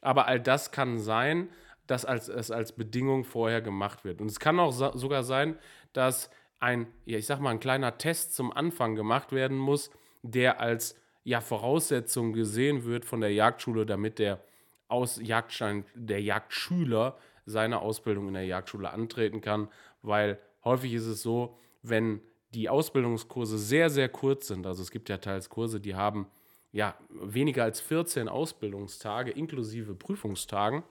Aber 0.00 0.28
all 0.28 0.38
das 0.38 0.70
kann 0.70 1.00
sein, 1.00 1.48
dass 1.88 2.04
als, 2.04 2.28
es 2.28 2.52
als 2.52 2.72
Bedingung 2.72 3.24
vorher 3.24 3.60
gemacht 3.60 4.04
wird. 4.04 4.20
Und 4.20 4.28
es 4.28 4.38
kann 4.38 4.60
auch 4.60 4.70
so, 4.70 4.96
sogar 4.96 5.24
sein, 5.24 5.58
dass 5.92 6.30
ein, 6.60 6.86
ja, 7.04 7.18
ich 7.18 7.26
sag 7.26 7.40
mal, 7.40 7.50
ein 7.50 7.60
kleiner 7.60 7.98
Test 7.98 8.34
zum 8.36 8.52
Anfang 8.52 8.94
gemacht 8.94 9.32
werden 9.32 9.56
muss, 9.56 9.90
der 10.22 10.60
als 10.60 10.96
ja, 11.24 11.40
Voraussetzung 11.40 12.32
gesehen 12.32 12.84
wird 12.84 13.04
von 13.04 13.20
der 13.20 13.32
Jagdschule, 13.32 13.86
damit 13.86 14.18
der 14.18 14.40
Aus 14.86 15.20
Jagdschein, 15.22 15.84
der 15.94 16.22
Jagdschüler 16.22 17.18
seine 17.46 17.80
Ausbildung 17.80 18.28
in 18.28 18.34
der 18.34 18.46
Jagdschule 18.46 18.90
antreten 18.90 19.40
kann, 19.40 19.68
weil 20.02 20.38
häufig 20.64 20.92
ist 20.92 21.06
es 21.06 21.22
so, 21.22 21.58
wenn 21.82 22.20
die 22.54 22.68
Ausbildungskurse 22.68 23.58
sehr, 23.58 23.90
sehr 23.90 24.08
kurz 24.08 24.48
sind, 24.48 24.66
also 24.66 24.82
es 24.82 24.90
gibt 24.90 25.08
ja 25.08 25.18
teils 25.18 25.48
Kurse, 25.48 25.80
die 25.80 25.94
haben 25.94 26.26
ja 26.72 26.94
weniger 27.10 27.64
als 27.64 27.80
14 27.80 28.28
Ausbildungstage 28.28 29.30
inklusive 29.30 29.94
Prüfungstagen, 29.94 30.82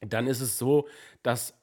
dann 0.00 0.26
ist 0.26 0.40
es 0.40 0.58
so, 0.58 0.88
dass 1.22 1.54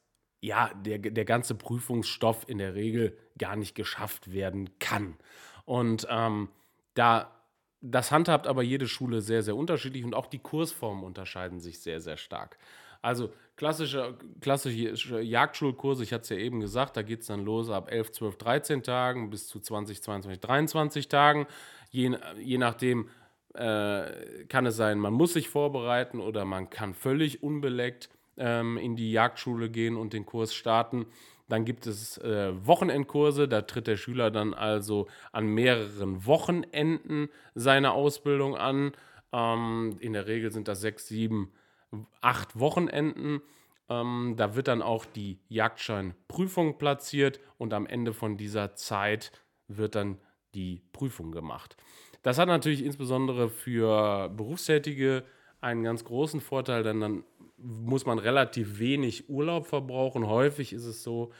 ja, 0.41 0.71
der, 0.75 0.99
der 0.99 1.25
ganze 1.25 1.55
Prüfungsstoff 1.55 2.47
in 2.47 2.59
der 2.59 2.75
Regel 2.75 3.17
gar 3.37 3.55
nicht 3.55 3.75
geschafft 3.75 4.31
werden 4.31 4.69
kann. 4.79 5.15
Und 5.65 6.07
ähm, 6.09 6.49
da 6.93 7.31
das 7.81 8.11
handhabt 8.11 8.47
aber 8.47 8.63
jede 8.63 8.87
Schule 8.87 9.21
sehr, 9.21 9.43
sehr 9.43 9.55
unterschiedlich 9.55 10.03
und 10.03 10.15
auch 10.15 10.25
die 10.25 10.39
Kursformen 10.39 11.03
unterscheiden 11.03 11.59
sich 11.59 11.79
sehr, 11.79 12.01
sehr 12.01 12.17
stark. 12.17 12.57
Also 13.01 13.31
klassische, 13.55 14.17
klassische 14.41 15.21
Jagdschulkurse, 15.21 16.03
ich 16.03 16.11
hatte 16.11 16.23
es 16.23 16.29
ja 16.29 16.37
eben 16.37 16.59
gesagt, 16.59 16.97
da 16.97 17.03
geht 17.03 17.21
es 17.21 17.27
dann 17.27 17.45
los 17.45 17.69
ab 17.69 17.91
11, 17.91 18.11
12, 18.13 18.37
13 18.37 18.83
Tagen 18.83 19.29
bis 19.29 19.47
zu 19.47 19.59
20, 19.59 20.01
22, 20.01 20.39
23 20.39 21.07
Tagen. 21.07 21.45
Je, 21.91 22.17
je 22.41 22.57
nachdem 22.57 23.09
äh, 23.53 24.45
kann 24.49 24.65
es 24.65 24.75
sein, 24.75 24.97
man 24.97 25.13
muss 25.13 25.33
sich 25.33 25.49
vorbereiten 25.49 26.19
oder 26.19 26.45
man 26.45 26.71
kann 26.71 26.95
völlig 26.95 27.43
unbeleckt 27.43 28.09
ähm, 28.37 28.77
in 28.77 28.95
die 28.95 29.11
Jagdschule 29.11 29.69
gehen 29.69 29.95
und 29.95 30.13
den 30.13 30.25
Kurs 30.25 30.53
starten. 30.53 31.05
Dann 31.47 31.63
gibt 31.63 31.85
es 31.85 32.17
äh, 32.17 32.53
Wochenendkurse, 32.65 33.47
da 33.47 33.61
tritt 33.61 33.87
der 33.87 33.97
Schüler 33.97 34.31
dann 34.31 34.53
also 34.53 35.07
an 35.31 35.45
mehreren 35.47 36.25
Wochenenden 36.25 37.29
seine 37.53 37.91
Ausbildung 37.91 38.55
an. 38.55 38.93
Ähm, 39.31 39.97
in 39.99 40.13
der 40.13 40.27
Regel 40.27 40.51
sind 40.51 40.67
das 40.67 40.81
sechs, 40.81 41.07
sieben, 41.07 41.51
acht 42.21 42.59
Wochenenden. 42.59 43.41
Ähm, 43.89 44.33
da 44.37 44.55
wird 44.55 44.67
dann 44.67 44.81
auch 44.81 45.05
die 45.05 45.39
Jagdscheinprüfung 45.49 46.79
platziert 46.79 47.39
und 47.57 47.73
am 47.73 47.85
Ende 47.85 48.13
von 48.13 48.37
dieser 48.37 48.75
Zeit 48.75 49.31
wird 49.67 49.95
dann 49.95 50.17
die 50.55 50.81
Prüfung 50.93 51.31
gemacht. 51.31 51.77
Das 52.23 52.39
hat 52.39 52.47
natürlich 52.47 52.83
insbesondere 52.83 53.49
für 53.49 54.29
Berufstätige 54.29 55.23
einen 55.61 55.83
ganz 55.83 56.03
großen 56.03 56.41
Vorteil, 56.41 56.81
denn 56.81 56.99
dann 56.99 57.23
muss 57.57 58.05
man 58.05 58.19
relativ 58.19 58.79
wenig 58.79 59.29
Urlaub 59.29 59.67
verbrauchen. 59.67 60.27
Häufig 60.27 60.73
ist 60.73 60.85
es 60.85 61.03
so, 61.03 61.31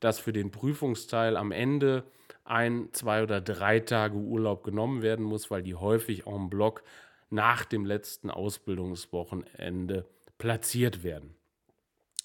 dass 0.00 0.18
für 0.18 0.32
den 0.32 0.50
Prüfungsteil 0.50 1.36
am 1.36 1.52
Ende 1.52 2.04
ein, 2.44 2.88
zwei 2.92 3.22
oder 3.22 3.40
drei 3.40 3.80
Tage 3.80 4.16
Urlaub 4.16 4.64
genommen 4.64 5.02
werden 5.02 5.24
muss, 5.24 5.50
weil 5.50 5.62
die 5.62 5.74
häufig 5.74 6.26
en 6.26 6.50
bloc 6.50 6.82
nach 7.30 7.64
dem 7.64 7.84
letzten 7.84 8.30
Ausbildungswochenende 8.30 10.06
platziert 10.38 11.02
werden. 11.02 11.34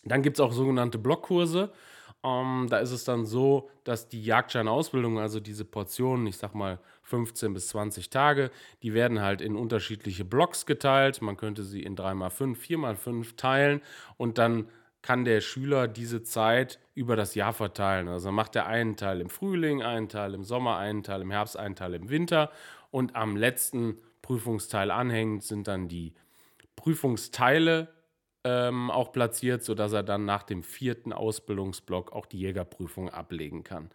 Dann 0.03 0.21
gibt 0.23 0.37
es 0.37 0.41
auch 0.41 0.51
sogenannte 0.51 0.97
Blockkurse. 0.97 1.71
Ähm, 2.23 2.67
da 2.69 2.79
ist 2.79 2.91
es 2.91 3.03
dann 3.03 3.25
so, 3.25 3.69
dass 3.83 4.07
die 4.09 4.23
Jagdscheinausbildung, 4.23 5.19
also 5.19 5.39
diese 5.39 5.65
Portionen, 5.65 6.27
ich 6.27 6.37
sag 6.37 6.55
mal 6.55 6.79
15 7.03 7.53
bis 7.53 7.69
20 7.69 8.09
Tage, 8.09 8.51
die 8.83 8.93
werden 8.93 9.21
halt 9.21 9.41
in 9.41 9.55
unterschiedliche 9.55 10.25
Blocks 10.25 10.65
geteilt. 10.65 11.21
Man 11.21 11.37
könnte 11.37 11.63
sie 11.63 11.83
in 11.83 11.95
3x5, 11.95 12.57
4x5 12.57 13.35
teilen 13.37 13.81
und 14.17 14.37
dann 14.37 14.67
kann 15.01 15.23
der 15.23 15.41
Schüler 15.41 15.87
diese 15.87 16.23
Zeit 16.23 16.79
über 16.93 17.15
das 17.15 17.35
Jahr 17.35 17.53
verteilen. 17.53 18.07
Also 18.09 18.31
macht 18.31 18.55
er 18.55 18.65
einen 18.65 18.97
Teil 18.97 19.21
im 19.21 19.29
Frühling, 19.29 19.81
einen 19.81 20.09
Teil 20.09 20.33
im 20.33 20.43
Sommer, 20.43 20.77
einen 20.77 21.03
Teil 21.03 21.21
im 21.21 21.31
Herbst, 21.31 21.55
einen 21.55 21.75
Teil 21.75 21.93
im 21.93 22.09
Winter 22.09 22.51
und 22.91 23.15
am 23.15 23.37
letzten 23.37 23.99
Prüfungsteil 24.21 24.91
anhängend 24.91 25.43
sind 25.43 25.67
dann 25.67 25.87
die 25.87 26.13
Prüfungsteile 26.75 27.87
ähm, 28.47 28.89
auch 28.89 29.11
platziert, 29.11 29.63
sodass 29.63 29.91
er 29.91 30.03
dann 30.03 30.23
nach 30.23 30.43
dem 30.43 30.63
vierten 30.63 31.11
Ausbildungsblock 31.11 32.13
auch 32.13 32.25
die 32.25 32.39
Jägerprüfung 32.39 33.09
ablegen 33.09 33.65
kann. 33.65 33.89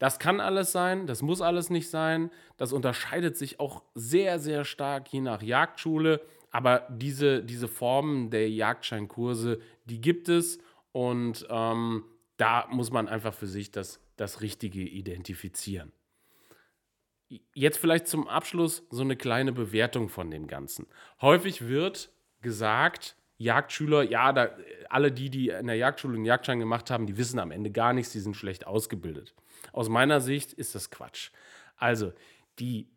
Das 0.00 0.18
kann 0.18 0.40
alles 0.40 0.72
sein, 0.72 1.06
das 1.06 1.22
muss 1.22 1.40
alles 1.40 1.70
nicht 1.70 1.88
sein. 1.88 2.32
Das 2.56 2.72
unterscheidet 2.72 3.36
sich 3.36 3.60
auch 3.60 3.84
sehr, 3.94 4.40
sehr 4.40 4.64
stark 4.64 5.12
je 5.12 5.20
nach 5.20 5.42
Jagdschule. 5.42 6.20
Aber 6.50 6.88
diese, 6.90 7.44
diese 7.44 7.68
Formen 7.68 8.30
der 8.30 8.50
Jagdscheinkurse, 8.50 9.60
die 9.84 10.00
gibt 10.00 10.28
es. 10.28 10.58
Und 10.90 11.46
ähm, 11.48 12.04
da 12.36 12.66
muss 12.68 12.90
man 12.90 13.06
einfach 13.06 13.32
für 13.32 13.46
sich 13.46 13.70
das, 13.70 14.00
das 14.16 14.40
Richtige 14.40 14.80
identifizieren. 14.80 15.92
Jetzt 17.54 17.78
vielleicht 17.78 18.08
zum 18.08 18.26
Abschluss 18.26 18.84
so 18.90 19.02
eine 19.02 19.16
kleine 19.16 19.52
Bewertung 19.52 20.08
von 20.08 20.32
dem 20.32 20.48
Ganzen. 20.48 20.86
Häufig 21.20 21.68
wird 21.68 22.10
gesagt, 22.40 23.14
Jagdschüler, 23.38 24.02
ja, 24.02 24.32
da, 24.32 24.50
alle 24.88 25.10
die, 25.10 25.30
die 25.30 25.48
in 25.48 25.66
der 25.66 25.76
Jagdschule 25.76 26.14
einen 26.14 26.24
Jagdschein 26.24 26.60
gemacht 26.60 26.90
haben, 26.90 27.06
die 27.06 27.16
wissen 27.16 27.38
am 27.38 27.50
Ende 27.50 27.70
gar 27.70 27.92
nichts, 27.92 28.12
die 28.12 28.20
sind 28.20 28.36
schlecht 28.36 28.66
ausgebildet. 28.66 29.34
Aus 29.72 29.88
meiner 29.88 30.20
Sicht 30.20 30.52
ist 30.52 30.74
das 30.74 30.90
Quatsch. 30.90 31.30
Also, 31.76 32.12
die 32.58 32.88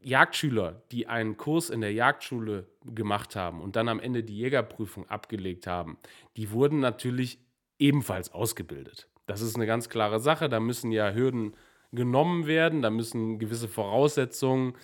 Jagdschüler, 0.00 0.82
die 0.92 1.06
einen 1.06 1.36
Kurs 1.36 1.70
in 1.70 1.80
der 1.80 1.92
Jagdschule 1.92 2.66
gemacht 2.84 3.36
haben 3.36 3.60
und 3.60 3.76
dann 3.76 3.88
am 3.88 4.00
Ende 4.00 4.22
die 4.22 4.36
Jägerprüfung 4.36 5.08
abgelegt 5.08 5.66
haben, 5.66 5.98
die 6.36 6.50
wurden 6.50 6.80
natürlich 6.80 7.38
ebenfalls 7.78 8.32
ausgebildet. 8.32 9.08
Das 9.26 9.40
ist 9.40 9.56
eine 9.56 9.66
ganz 9.66 9.88
klare 9.88 10.20
Sache. 10.20 10.48
Da 10.48 10.60
müssen 10.60 10.92
ja 10.92 11.12
Hürden 11.12 11.54
genommen 11.92 12.46
werden, 12.46 12.82
da 12.82 12.90
müssen 12.90 13.38
gewisse 13.38 13.68
Voraussetzungen 13.68 14.74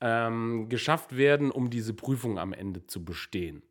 ähm, 0.00 0.68
geschafft 0.68 1.16
werden, 1.16 1.50
um 1.50 1.70
diese 1.70 1.94
Prüfung 1.94 2.38
am 2.38 2.52
Ende 2.52 2.86
zu 2.86 3.04
bestehen. 3.04 3.62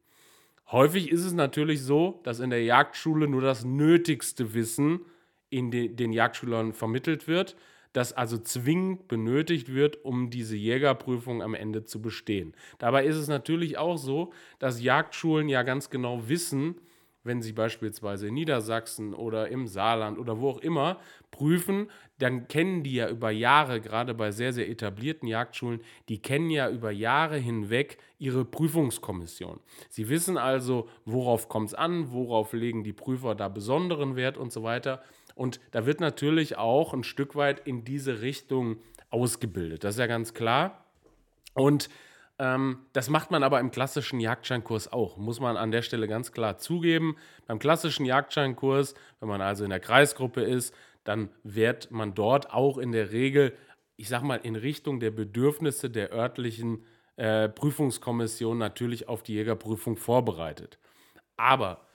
Häufig 0.71 1.11
ist 1.11 1.23
es 1.23 1.33
natürlich 1.33 1.81
so, 1.81 2.19
dass 2.23 2.39
in 2.39 2.49
der 2.49 2.63
Jagdschule 2.63 3.27
nur 3.27 3.41
das 3.41 3.63
nötigste 3.63 4.53
Wissen 4.53 5.01
in 5.49 5.71
de 5.71 5.87
den 5.87 6.11
Jagdschülern 6.11 6.73
vermittelt 6.73 7.27
wird, 7.27 7.55
das 7.93 8.11
also 8.11 8.37
zwingend 8.37 9.07
benötigt 9.07 9.73
wird, 9.73 10.03
um 10.03 10.29
diese 10.29 10.57
Jägerprüfung 10.57 11.41
am 11.41 11.53
Ende 11.53 11.85
zu 11.85 12.01
bestehen. 12.01 12.53
Dabei 12.79 13.05
ist 13.05 13.15
es 13.15 13.29
natürlich 13.29 13.77
auch 13.77 13.97
so, 13.97 14.33
dass 14.59 14.81
Jagdschulen 14.81 15.47
ja 15.47 15.63
ganz 15.63 15.89
genau 15.89 16.27
wissen, 16.27 16.75
wenn 17.27 17.41
sie 17.41 17.53
beispielsweise 17.53 18.27
in 18.27 18.33
Niedersachsen 18.33 19.13
oder 19.13 19.49
im 19.49 19.67
Saarland 19.67 20.17
oder 20.17 20.39
wo 20.39 20.49
auch 20.49 20.59
immer 20.59 20.99
prüfen, 21.29 21.89
dann 22.19 22.47
kennen 22.47 22.83
die 22.83 22.95
ja 22.95 23.09
über 23.09 23.29
Jahre, 23.29 23.79
gerade 23.79 24.13
bei 24.13 24.31
sehr, 24.31 24.53
sehr 24.53 24.69
etablierten 24.69 25.27
Jagdschulen, 25.27 25.81
die 26.09 26.19
kennen 26.19 26.49
ja 26.49 26.69
über 26.69 26.89
Jahre 26.91 27.37
hinweg 27.37 27.97
ihre 28.17 28.43
Prüfungskommission. 28.43 29.59
Sie 29.89 30.09
wissen 30.09 30.37
also, 30.37 30.89
worauf 31.05 31.49
kommt 31.49 31.69
es 31.69 31.73
an, 31.75 32.11
worauf 32.11 32.53
legen 32.53 32.83
die 32.83 32.93
Prüfer 32.93 33.35
da 33.35 33.49
besonderen 33.49 34.15
Wert 34.15 34.37
und 34.37 34.51
so 34.51 34.63
weiter. 34.63 35.03
Und 35.35 35.59
da 35.71 35.85
wird 35.85 35.99
natürlich 35.99 36.57
auch 36.57 36.93
ein 36.93 37.03
Stück 37.03 37.35
weit 37.35 37.67
in 37.67 37.83
diese 37.83 38.21
Richtung 38.21 38.77
ausgebildet. 39.11 39.83
Das 39.83 39.95
ist 39.95 39.99
ja 39.99 40.07
ganz 40.07 40.33
klar. 40.33 40.83
Und 41.53 41.89
ähm, 42.39 42.85
das 42.93 43.09
macht 43.09 43.31
man 43.31 43.43
aber 43.43 43.59
im 43.59 43.71
klassischen 43.71 44.19
Jagdscheinkurs 44.19 44.91
auch, 44.91 45.17
muss 45.17 45.39
man 45.39 45.57
an 45.57 45.71
der 45.71 45.81
Stelle 45.81 46.07
ganz 46.07 46.31
klar 46.31 46.57
zugeben. 46.57 47.17
Beim 47.47 47.59
klassischen 47.59 48.05
Jagdscheinkurs, 48.05 48.93
wenn 49.19 49.29
man 49.29 49.41
also 49.41 49.63
in 49.63 49.71
der 49.71 49.79
Kreisgruppe 49.79 50.41
ist, 50.41 50.73
dann 51.03 51.29
wird 51.43 51.89
man 51.89 52.13
dort 52.13 52.51
auch 52.51 52.77
in 52.77 52.91
der 52.91 53.11
Regel, 53.11 53.53
ich 53.95 54.09
sag 54.09 54.21
mal, 54.21 54.35
in 54.35 54.55
Richtung 54.55 54.99
der 54.99 55.11
Bedürfnisse 55.11 55.89
der 55.89 56.11
örtlichen 56.11 56.83
äh, 57.15 57.49
Prüfungskommission 57.49 58.57
natürlich 58.57 59.07
auf 59.07 59.23
die 59.23 59.33
Jägerprüfung 59.33 59.97
vorbereitet. 59.97 60.77
Aber 61.37 61.87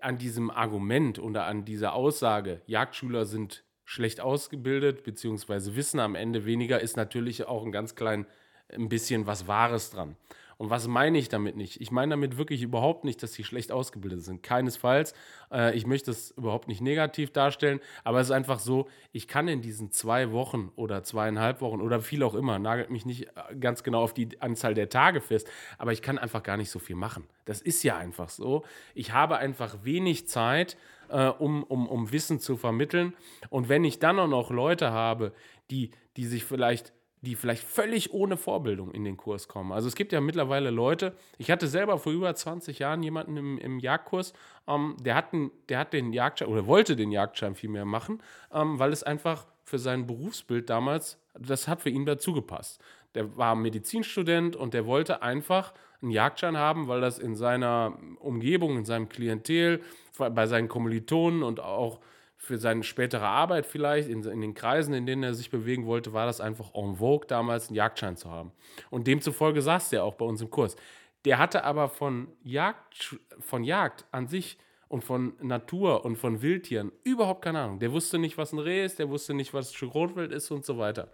an 0.00 0.18
diesem 0.18 0.50
Argument 0.50 1.18
oder 1.18 1.46
an 1.46 1.64
dieser 1.64 1.94
Aussage, 1.94 2.62
Jagdschüler 2.66 3.24
sind 3.24 3.64
schlecht 3.84 4.20
ausgebildet, 4.20 5.02
beziehungsweise 5.02 5.74
wissen 5.76 6.00
am 6.00 6.14
Ende 6.14 6.44
weniger, 6.44 6.80
ist 6.80 6.96
natürlich 6.96 7.46
auch 7.46 7.64
ein 7.64 7.72
ganz 7.72 7.94
klein 7.94 8.26
ein 8.72 8.88
bisschen 8.88 9.26
was 9.26 9.46
Wahres 9.46 9.90
dran. 9.90 10.16
Und 10.56 10.70
was 10.70 10.86
meine 10.86 11.18
ich 11.18 11.28
damit 11.28 11.56
nicht? 11.56 11.80
Ich 11.80 11.90
meine 11.90 12.10
damit 12.10 12.36
wirklich 12.36 12.62
überhaupt 12.62 13.04
nicht, 13.04 13.22
dass 13.22 13.32
sie 13.32 13.44
schlecht 13.44 13.72
ausgebildet 13.72 14.22
sind. 14.22 14.42
Keinesfalls. 14.42 15.14
Äh, 15.52 15.76
ich 15.76 15.86
möchte 15.86 16.10
es 16.10 16.30
überhaupt 16.32 16.68
nicht 16.68 16.80
negativ 16.80 17.32
darstellen, 17.32 17.80
aber 18.04 18.20
es 18.20 18.28
ist 18.28 18.32
einfach 18.32 18.58
so, 18.58 18.88
ich 19.12 19.28
kann 19.28 19.48
in 19.48 19.62
diesen 19.62 19.90
zwei 19.90 20.32
Wochen 20.32 20.70
oder 20.76 21.02
zweieinhalb 21.02 21.60
Wochen 21.60 21.80
oder 21.80 22.00
viel 22.00 22.22
auch 22.22 22.34
immer, 22.34 22.58
nagelt 22.58 22.90
mich 22.90 23.04
nicht 23.06 23.28
äh, 23.28 23.56
ganz 23.56 23.82
genau 23.82 24.02
auf 24.02 24.14
die 24.14 24.40
Anzahl 24.40 24.74
der 24.74 24.88
Tage 24.88 25.20
fest, 25.20 25.48
aber 25.78 25.92
ich 25.92 26.02
kann 26.02 26.18
einfach 26.18 26.42
gar 26.42 26.56
nicht 26.56 26.70
so 26.70 26.78
viel 26.78 26.96
machen. 26.96 27.26
Das 27.44 27.60
ist 27.60 27.82
ja 27.82 27.96
einfach 27.96 28.28
so. 28.28 28.64
Ich 28.94 29.12
habe 29.12 29.38
einfach 29.38 29.78
wenig 29.82 30.28
Zeit, 30.28 30.76
äh, 31.08 31.26
um, 31.26 31.62
um, 31.64 31.88
um 31.88 32.12
Wissen 32.12 32.40
zu 32.40 32.56
vermitteln. 32.56 33.14
Und 33.50 33.68
wenn 33.68 33.84
ich 33.84 33.98
dann 33.98 34.18
auch 34.18 34.28
noch 34.28 34.50
Leute 34.50 34.92
habe, 34.92 35.32
die, 35.70 35.90
die 36.16 36.26
sich 36.26 36.44
vielleicht 36.44 36.92
die 37.24 37.34
vielleicht 37.34 37.64
völlig 37.64 38.12
ohne 38.12 38.36
Vorbildung 38.36 38.92
in 38.92 39.04
den 39.04 39.16
Kurs 39.16 39.48
kommen. 39.48 39.72
Also 39.72 39.88
es 39.88 39.94
gibt 39.94 40.12
ja 40.12 40.20
mittlerweile 40.20 40.70
Leute, 40.70 41.16
ich 41.38 41.50
hatte 41.50 41.66
selber 41.66 41.98
vor 41.98 42.12
über 42.12 42.34
20 42.34 42.78
Jahren 42.78 43.02
jemanden 43.02 43.36
im, 43.36 43.58
im 43.58 43.78
Jagdkurs, 43.78 44.32
ähm, 44.68 44.96
der, 45.00 45.14
hat 45.16 45.32
einen, 45.32 45.50
der 45.68 45.78
hat 45.80 45.92
den 45.92 46.12
Jagdschein 46.12 46.48
oder 46.48 46.66
wollte 46.66 46.96
den 46.96 47.10
Jagdschein 47.10 47.54
viel 47.54 47.70
mehr 47.70 47.84
machen, 47.84 48.22
ähm, 48.52 48.78
weil 48.78 48.92
es 48.92 49.02
einfach 49.02 49.46
für 49.64 49.78
sein 49.78 50.06
Berufsbild 50.06 50.70
damals, 50.70 51.18
das 51.38 51.66
hat 51.66 51.82
für 51.82 51.90
ihn 51.90 52.06
dazu 52.06 52.32
gepasst. 52.32 52.80
Der 53.14 53.36
war 53.36 53.54
Medizinstudent 53.54 54.56
und 54.56 54.74
der 54.74 54.86
wollte 54.86 55.22
einfach 55.22 55.72
einen 56.02 56.10
Jagdschein 56.10 56.56
haben, 56.56 56.88
weil 56.88 57.00
das 57.00 57.18
in 57.18 57.34
seiner 57.34 57.98
Umgebung, 58.18 58.76
in 58.76 58.84
seinem 58.84 59.08
Klientel, 59.08 59.82
bei 60.18 60.46
seinen 60.46 60.68
Kommilitonen 60.68 61.42
und 61.42 61.60
auch 61.60 62.00
für 62.44 62.58
seine 62.58 62.82
spätere 62.82 63.26
Arbeit 63.26 63.66
vielleicht, 63.66 64.08
in, 64.08 64.22
in, 64.24 64.40
den 64.40 64.54
Kreisen, 64.54 64.94
in 64.94 65.06
denen 65.06 65.22
er 65.22 65.34
sich 65.34 65.50
bewegen 65.50 65.86
wollte, 65.86 66.12
war 66.12 66.26
das 66.26 66.40
einfach 66.40 66.74
en 66.74 66.96
vogue, 66.96 67.26
damals 67.26 67.68
einen 67.68 67.76
Jagdschein 67.76 68.16
zu 68.16 68.30
haben. 68.30 68.52
Und 68.90 69.06
demzufolge 69.06 69.62
saß 69.62 69.88
der 69.90 70.04
auch 70.04 70.14
bei 70.14 70.24
uns 70.24 70.40
im 70.42 70.50
Kurs. 70.50 70.76
Der 71.24 71.38
hatte 71.38 71.64
aber 71.64 71.88
von 71.88 72.28
Jagd, 72.42 73.16
von 73.40 73.64
Jagd 73.64 74.04
an 74.10 74.28
sich 74.28 74.58
und 74.88 75.02
von 75.02 75.34
Natur 75.40 76.04
und 76.04 76.16
von 76.16 76.42
Wildtieren 76.42 76.92
überhaupt 77.02 77.42
keine 77.42 77.60
Ahnung. 77.60 77.78
Der 77.78 77.92
wusste 77.92 78.18
nicht, 78.18 78.36
was 78.36 78.52
ein 78.52 78.58
Reh 78.58 78.84
ist, 78.84 78.98
der 78.98 79.08
wusste 79.08 79.32
nicht, 79.32 79.54
was 79.54 79.74
Rotwild 79.82 80.30
ist 80.30 80.50
und 80.50 80.66
so 80.66 80.78
weiter. 80.78 81.10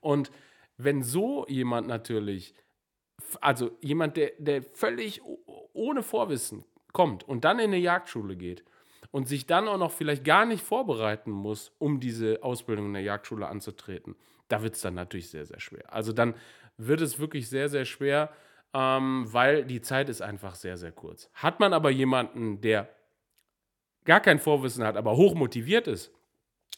Und 0.00 0.30
wenn 0.78 1.02
so 1.02 1.46
jemand 1.46 1.86
natürlich, 1.86 2.54
also 3.42 3.70
jemand, 3.82 4.16
der, 4.16 4.32
der 4.38 4.62
völlig 4.62 5.20
ohne 5.74 6.02
Vorwissen 6.02 6.64
kommt 6.92 7.22
und 7.28 7.44
dann 7.44 7.58
in 7.58 7.66
eine 7.66 7.76
Jagdschule 7.76 8.36
geht 8.36 8.64
und 9.10 9.28
sich 9.28 9.46
dann 9.46 9.68
auch 9.68 9.78
noch 9.78 9.92
vielleicht 9.92 10.24
gar 10.24 10.46
nicht 10.46 10.62
vorbereiten 10.62 11.30
muss, 11.30 11.72
um 11.78 12.00
diese 12.00 12.42
Ausbildung 12.42 12.86
in 12.86 12.92
der 12.94 13.02
Jagdschule 13.02 13.46
anzutreten, 13.46 14.16
da 14.48 14.62
wird 14.62 14.74
es 14.74 14.80
dann 14.80 14.94
natürlich 14.94 15.30
sehr, 15.30 15.46
sehr 15.46 15.60
schwer. 15.60 15.92
Also 15.92 16.12
dann 16.12 16.34
wird 16.76 17.00
es 17.00 17.18
wirklich 17.18 17.48
sehr, 17.48 17.68
sehr 17.68 17.84
schwer, 17.84 18.30
ähm, 18.72 19.26
weil 19.28 19.64
die 19.64 19.80
Zeit 19.80 20.08
ist 20.08 20.22
einfach 20.22 20.54
sehr, 20.54 20.76
sehr 20.76 20.92
kurz. 20.92 21.30
Hat 21.34 21.60
man 21.60 21.72
aber 21.72 21.90
jemanden, 21.90 22.60
der 22.60 22.88
gar 24.04 24.20
kein 24.20 24.38
Vorwissen 24.38 24.84
hat, 24.84 24.96
aber 24.96 25.16
hoch 25.16 25.34
motiviert 25.34 25.86
ist, 25.86 26.12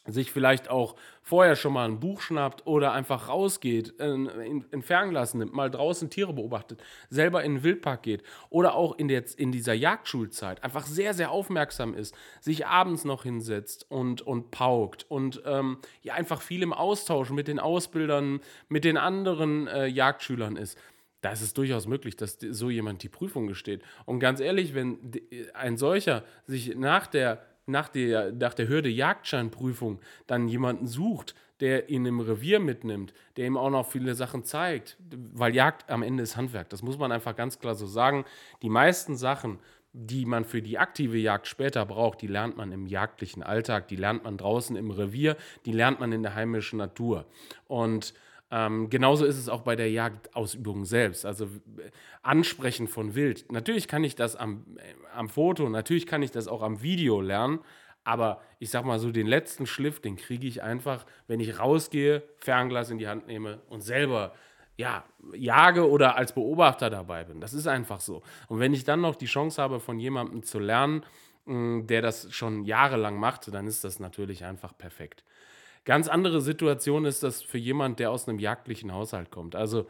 sich 0.05 0.31
vielleicht 0.31 0.69
auch 0.69 0.95
vorher 1.21 1.55
schon 1.55 1.73
mal 1.73 1.87
ein 1.87 1.99
Buch 1.99 2.19
schnappt 2.19 2.67
oder 2.67 2.91
einfach 2.91 3.29
rausgeht, 3.29 3.99
ein, 4.01 4.65
ein 4.71 4.81
Fernglas 4.81 5.33
nimmt, 5.33 5.53
mal 5.53 5.71
draußen 5.71 6.09
Tiere 6.09 6.33
beobachtet, 6.33 6.83
selber 7.09 7.43
in 7.43 7.55
den 7.55 7.63
Wildpark 7.63 8.03
geht 8.03 8.23
oder 8.49 8.75
auch 8.75 8.97
in, 8.97 9.07
der, 9.07 9.23
in 9.37 9.51
dieser 9.51 9.73
Jagdschulzeit 9.73 10.63
einfach 10.63 10.85
sehr, 10.85 11.13
sehr 11.13 11.31
aufmerksam 11.31 11.93
ist, 11.93 12.13
sich 12.41 12.67
abends 12.67 13.05
noch 13.05 13.23
hinsetzt 13.23 13.89
und, 13.89 14.21
und 14.21 14.51
paukt 14.51 15.05
und 15.09 15.41
ähm, 15.45 15.77
ja 16.01 16.15
einfach 16.15 16.41
viel 16.41 16.63
im 16.63 16.73
Austausch 16.73 17.29
mit 17.29 17.47
den 17.47 17.59
Ausbildern, 17.59 18.41
mit 18.67 18.83
den 18.83 18.97
anderen 18.97 19.67
äh, 19.67 19.85
Jagdschülern 19.85 20.57
ist. 20.57 20.77
Da 21.21 21.31
ist 21.31 21.41
es 21.41 21.53
durchaus 21.53 21.87
möglich, 21.87 22.17
dass 22.17 22.37
so 22.37 22.69
jemand 22.69 23.01
die 23.01 23.07
Prüfung 23.07 23.47
gesteht. 23.47 23.81
Und 24.03 24.19
ganz 24.19 24.41
ehrlich, 24.41 24.73
wenn 24.73 24.97
ein 25.53 25.77
solcher 25.77 26.25
sich 26.47 26.75
nach 26.75 27.07
der 27.07 27.45
nach 27.65 27.89
der, 27.89 28.31
nach 28.31 28.53
der 28.53 28.67
Hürde 28.67 28.89
Jagdscheinprüfung 28.89 29.99
dann 30.27 30.47
jemanden 30.47 30.87
sucht, 30.87 31.35
der 31.59 31.89
ihn 31.89 32.05
im 32.05 32.19
Revier 32.19 32.59
mitnimmt, 32.59 33.13
der 33.37 33.45
ihm 33.45 33.57
auch 33.57 33.69
noch 33.69 33.89
viele 33.89 34.15
Sachen 34.15 34.43
zeigt, 34.43 34.97
weil 35.33 35.55
Jagd 35.55 35.89
am 35.89 36.03
Ende 36.03 36.23
ist 36.23 36.35
Handwerk. 36.35 36.69
Das 36.69 36.81
muss 36.81 36.97
man 36.97 37.11
einfach 37.11 37.35
ganz 37.35 37.59
klar 37.59 37.75
so 37.75 37.85
sagen. 37.85 38.25
Die 38.61 38.69
meisten 38.69 39.15
Sachen, 39.15 39.59
die 39.93 40.25
man 40.25 40.43
für 40.43 40.61
die 40.61 40.77
aktive 40.77 41.17
Jagd 41.17 41.47
später 41.47 41.85
braucht, 41.85 42.21
die 42.21 42.27
lernt 42.27 42.57
man 42.57 42.71
im 42.71 42.87
jagdlichen 42.87 43.43
Alltag, 43.43 43.87
die 43.87 43.95
lernt 43.95 44.23
man 44.23 44.37
draußen 44.37 44.75
im 44.75 44.91
Revier, 44.91 45.37
die 45.65 45.71
lernt 45.71 45.99
man 45.99 46.11
in 46.11 46.23
der 46.23 46.35
heimischen 46.35 46.79
Natur. 46.79 47.25
Und 47.67 48.13
ähm, 48.53 48.91
genauso 48.91 49.25
ist 49.25 49.39
es 49.39 49.49
auch 49.49 49.61
bei 49.61 49.75
der 49.75 49.89
Jagdausübung 49.89 50.85
selbst. 50.85 51.25
Also 51.25 51.47
Ansprechen 52.21 52.87
von 52.87 53.15
Wild. 53.15 53.51
Natürlich 53.51 53.87
kann 53.87 54.03
ich 54.03 54.15
das 54.15 54.35
am, 54.35 54.63
äh, 54.77 54.93
am 55.15 55.27
Foto, 55.27 55.67
natürlich 55.69 56.05
kann 56.05 56.21
ich 56.21 56.29
das 56.29 56.47
auch 56.47 56.61
am 56.61 56.83
Video 56.83 57.19
lernen, 57.19 57.61
aber 58.03 58.41
ich 58.59 58.69
sag 58.69 58.85
mal 58.85 58.99
so, 58.99 59.11
den 59.11 59.25
letzten 59.25 59.65
Schliff, 59.65 60.01
den 60.01 60.17
kriege 60.17 60.45
ich 60.45 60.61
einfach, 60.61 61.07
wenn 61.25 61.39
ich 61.39 61.57
rausgehe, 61.57 62.21
Fernglas 62.37 62.91
in 62.91 62.99
die 62.99 63.07
Hand 63.07 63.25
nehme 63.25 63.59
und 63.69 63.81
selber 63.81 64.35
ja, 64.77 65.03
jage 65.33 65.89
oder 65.89 66.15
als 66.15 66.33
Beobachter 66.33 66.91
dabei 66.91 67.23
bin. 67.23 67.41
Das 67.41 67.53
ist 67.53 67.65
einfach 67.65 68.01
so. 68.01 68.21
Und 68.49 68.59
wenn 68.59 68.73
ich 68.73 68.83
dann 68.83 69.01
noch 69.01 69.15
die 69.15 69.25
Chance 69.25 69.59
habe, 69.59 69.79
von 69.79 69.99
jemandem 69.99 70.43
zu 70.43 70.59
lernen, 70.59 71.03
mm, 71.45 71.87
der 71.87 72.03
das 72.03 72.31
schon 72.31 72.65
jahrelang 72.65 73.17
macht, 73.19 73.51
dann 73.51 73.65
ist 73.65 73.83
das 73.83 73.99
natürlich 73.99 74.45
einfach 74.45 74.77
perfekt. 74.77 75.23
Ganz 75.85 76.07
andere 76.07 76.41
Situation 76.41 77.05
ist 77.05 77.23
das 77.23 77.41
für 77.41 77.57
jemand, 77.57 77.99
der 77.99 78.11
aus 78.11 78.27
einem 78.27 78.39
jagdlichen 78.39 78.93
Haushalt 78.93 79.31
kommt. 79.31 79.55
Also 79.55 79.85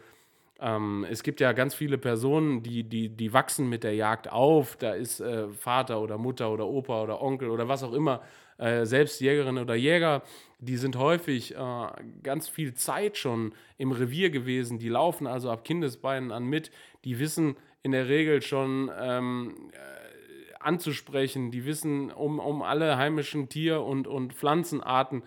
ähm, 0.59 1.05
es 1.09 1.23
gibt 1.23 1.39
ja 1.39 1.51
ganz 1.51 1.75
viele 1.75 1.97
Personen, 1.97 2.63
die, 2.63 2.83
die, 2.83 3.09
die 3.09 3.33
wachsen 3.33 3.69
mit 3.69 3.83
der 3.83 3.93
Jagd 3.95 4.31
auf. 4.31 4.75
Da 4.77 4.93
ist 4.93 5.19
äh, 5.19 5.49
Vater 5.49 6.01
oder 6.01 6.17
Mutter 6.17 6.51
oder 6.51 6.67
Opa 6.67 7.03
oder 7.03 7.21
Onkel 7.21 7.49
oder 7.49 7.67
was 7.67 7.83
auch 7.83 7.93
immer, 7.93 8.21
äh, 8.57 8.85
selbst 8.85 9.19
Jägerin 9.19 9.57
oder 9.57 9.75
Jäger, 9.75 10.21
die 10.59 10.77
sind 10.77 10.95
häufig 10.95 11.55
äh, 11.55 11.87
ganz 12.21 12.47
viel 12.47 12.73
Zeit 12.73 13.17
schon 13.17 13.53
im 13.77 13.91
Revier 13.91 14.29
gewesen. 14.29 14.79
Die 14.79 14.89
laufen 14.89 15.27
also 15.27 15.51
ab 15.51 15.65
Kindesbeinen 15.65 16.31
an 16.31 16.45
mit. 16.45 16.71
Die 17.03 17.19
wissen 17.19 17.57
in 17.81 17.91
der 17.91 18.07
Regel 18.07 18.41
schon 18.41 18.89
ähm, 18.97 19.69
äh, 19.73 20.55
anzusprechen. 20.59 21.51
Die 21.51 21.65
wissen 21.65 22.11
um, 22.11 22.39
um 22.39 22.61
alle 22.61 22.97
heimischen 22.97 23.49
Tier- 23.49 23.83
und, 23.83 24.07
und 24.07 24.33
Pflanzenarten. 24.33 25.23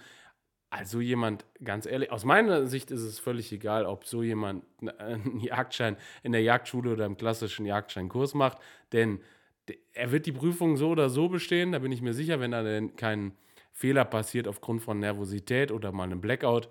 Also 0.69 1.01
jemand, 1.01 1.45
ganz 1.63 1.87
ehrlich, 1.87 2.11
aus 2.11 2.25
meiner 2.25 2.67
Sicht 2.67 2.91
ist 2.91 3.03
es 3.03 3.19
völlig 3.19 3.53
egal, 3.53 3.87
ob 3.87 4.05
so 4.05 4.23
jemand 4.23 4.65
einen 4.99 5.39
Jagdschein 5.41 5.97
in 6.23 6.33
der 6.33 6.43
Jagdschule 6.43 6.93
oder 6.93 7.07
im 7.07 7.17
klassischen 7.17 7.67
Jagdscheinkurs 7.67 8.35
macht, 8.35 8.59
denn 8.93 9.21
er 9.93 10.13
wird 10.13 10.27
die 10.27 10.33
Prüfung 10.33 10.77
so 10.77 10.91
oder 10.91 11.09
so 11.09 11.29
bestehen, 11.29 11.73
da 11.73 11.79
bin 11.79 11.93
ich 11.93 12.03
mir 12.03 12.13
sicher, 12.13 12.41
wenn 12.41 12.53
da 12.53 12.63
denn 12.63 12.97
kein 12.97 13.33
Fehler 13.73 14.05
passiert 14.05 14.49
aufgrund 14.49 14.83
von 14.83 14.99
Nervosität 14.99 15.71
oder 15.71 15.93
mal 15.93 16.05
einem 16.05 16.21
Blackout. 16.21 16.69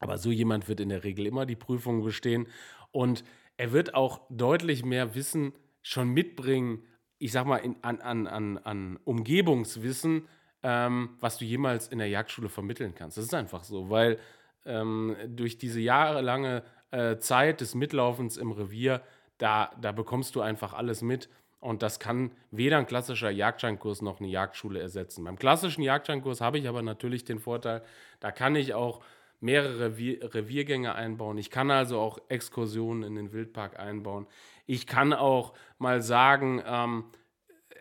Aber 0.00 0.18
so 0.18 0.30
jemand 0.30 0.68
wird 0.68 0.80
in 0.80 0.90
der 0.90 1.04
Regel 1.04 1.26
immer 1.26 1.46
die 1.46 1.56
Prüfung 1.56 2.04
bestehen 2.04 2.46
und 2.92 3.24
er 3.56 3.72
wird 3.72 3.94
auch 3.94 4.20
deutlich 4.30 4.84
mehr 4.84 5.14
Wissen 5.14 5.52
schon 5.82 6.10
mitbringen, 6.10 6.82
ich 7.18 7.32
sag 7.32 7.46
mal, 7.46 7.58
in, 7.58 7.76
an, 7.82 8.00
an, 8.00 8.26
an, 8.26 8.58
an 8.58 8.98
Umgebungswissen, 9.04 10.28
ähm, 10.64 11.10
was 11.20 11.36
du 11.36 11.44
jemals 11.44 11.88
in 11.88 11.98
der 11.98 12.08
Jagdschule 12.08 12.48
vermitteln 12.48 12.94
kannst. 12.94 13.18
Das 13.18 13.26
ist 13.26 13.34
einfach 13.34 13.62
so, 13.62 13.90
weil 13.90 14.18
ähm, 14.64 15.14
durch 15.28 15.58
diese 15.58 15.78
jahrelange 15.78 16.64
äh, 16.90 17.18
Zeit 17.18 17.60
des 17.60 17.74
Mitlaufens 17.74 18.38
im 18.38 18.50
Revier, 18.50 19.02
da, 19.36 19.70
da 19.80 19.92
bekommst 19.92 20.34
du 20.34 20.40
einfach 20.40 20.72
alles 20.72 21.02
mit. 21.02 21.28
Und 21.60 21.82
das 21.82 21.98
kann 22.00 22.30
weder 22.50 22.78
ein 22.78 22.86
klassischer 22.86 23.30
Jagdscheinkurs 23.30 24.02
noch 24.02 24.20
eine 24.20 24.28
Jagdschule 24.28 24.80
ersetzen. 24.80 25.24
Beim 25.24 25.38
klassischen 25.38 25.82
Jagdscheinkurs 25.82 26.40
habe 26.40 26.58
ich 26.58 26.68
aber 26.68 26.82
natürlich 26.82 27.24
den 27.24 27.38
Vorteil, 27.38 27.82
da 28.20 28.32
kann 28.32 28.56
ich 28.56 28.74
auch 28.74 29.02
mehrere 29.40 29.80
Revier 29.80 30.34
Reviergänge 30.34 30.94
einbauen. 30.94 31.36
Ich 31.36 31.50
kann 31.50 31.70
also 31.70 32.00
auch 32.00 32.18
Exkursionen 32.28 33.02
in 33.02 33.14
den 33.14 33.32
Wildpark 33.32 33.78
einbauen. 33.78 34.26
Ich 34.66 34.86
kann 34.86 35.12
auch 35.12 35.52
mal 35.78 36.00
sagen, 36.00 36.62
ähm, 36.66 37.04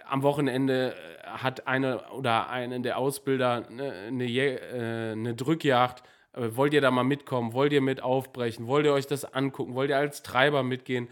am 0.07 0.23
Wochenende 0.23 0.95
äh, 0.95 1.27
hat 1.27 1.67
eine 1.67 2.11
oder 2.11 2.49
einen 2.49 2.83
der 2.83 2.97
Ausbilder 2.97 3.67
eine, 3.67 3.91
eine, 3.91 4.25
äh, 4.25 5.11
eine 5.11 5.35
Drückjagd. 5.35 6.03
Äh, 6.33 6.49
wollt 6.55 6.73
ihr 6.73 6.81
da 6.81 6.91
mal 6.91 7.03
mitkommen? 7.03 7.53
Wollt 7.53 7.73
ihr 7.73 7.81
mit 7.81 8.01
aufbrechen? 8.01 8.67
Wollt 8.67 8.85
ihr 8.85 8.93
euch 8.93 9.07
das 9.07 9.25
angucken? 9.25 9.75
Wollt 9.75 9.89
ihr 9.89 9.97
als 9.97 10.23
Treiber 10.23 10.63
mitgehen? 10.63 11.07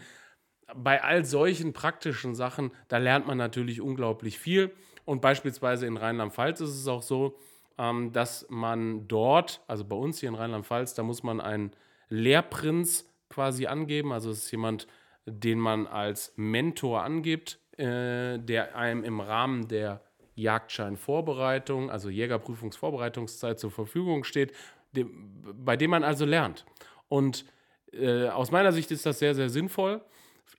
Bei 0.74 1.02
all 1.02 1.24
solchen 1.24 1.72
praktischen 1.72 2.34
Sachen, 2.34 2.70
da 2.88 2.98
lernt 2.98 3.26
man 3.26 3.38
natürlich 3.38 3.80
unglaublich 3.80 4.38
viel. 4.38 4.72
Und 5.04 5.20
beispielsweise 5.20 5.86
in 5.86 5.96
Rheinland-Pfalz 5.96 6.60
ist 6.60 6.70
es 6.70 6.86
auch 6.86 7.02
so, 7.02 7.36
ähm, 7.78 8.12
dass 8.12 8.46
man 8.48 9.08
dort, 9.08 9.60
also 9.66 9.84
bei 9.84 9.96
uns 9.96 10.20
hier 10.20 10.28
in 10.28 10.34
Rheinland-Pfalz, 10.34 10.94
da 10.94 11.02
muss 11.02 11.22
man 11.22 11.40
einen 11.40 11.72
Lehrprinz 12.08 13.08
quasi 13.28 13.66
angeben. 13.66 14.12
Also 14.12 14.30
es 14.30 14.44
ist 14.44 14.50
jemand, 14.50 14.86
den 15.26 15.58
man 15.58 15.86
als 15.86 16.32
Mentor 16.36 17.02
angibt 17.02 17.58
äh, 17.78 18.38
der 18.38 18.76
einem 18.76 19.04
im 19.04 19.20
Rahmen 19.20 19.68
der 19.68 20.00
Jagdscheinvorbereitung, 20.34 21.90
also 21.90 22.08
Jägerprüfungsvorbereitungszeit 22.08 23.58
zur 23.58 23.70
Verfügung 23.70 24.24
steht, 24.24 24.52
dem, 24.92 25.42
bei 25.64 25.76
dem 25.76 25.90
man 25.90 26.04
also 26.04 26.24
lernt. 26.24 26.64
Und 27.08 27.44
äh, 27.92 28.28
aus 28.28 28.50
meiner 28.50 28.72
Sicht 28.72 28.90
ist 28.90 29.06
das 29.06 29.18
sehr, 29.18 29.34
sehr 29.34 29.50
sinnvoll, 29.50 30.00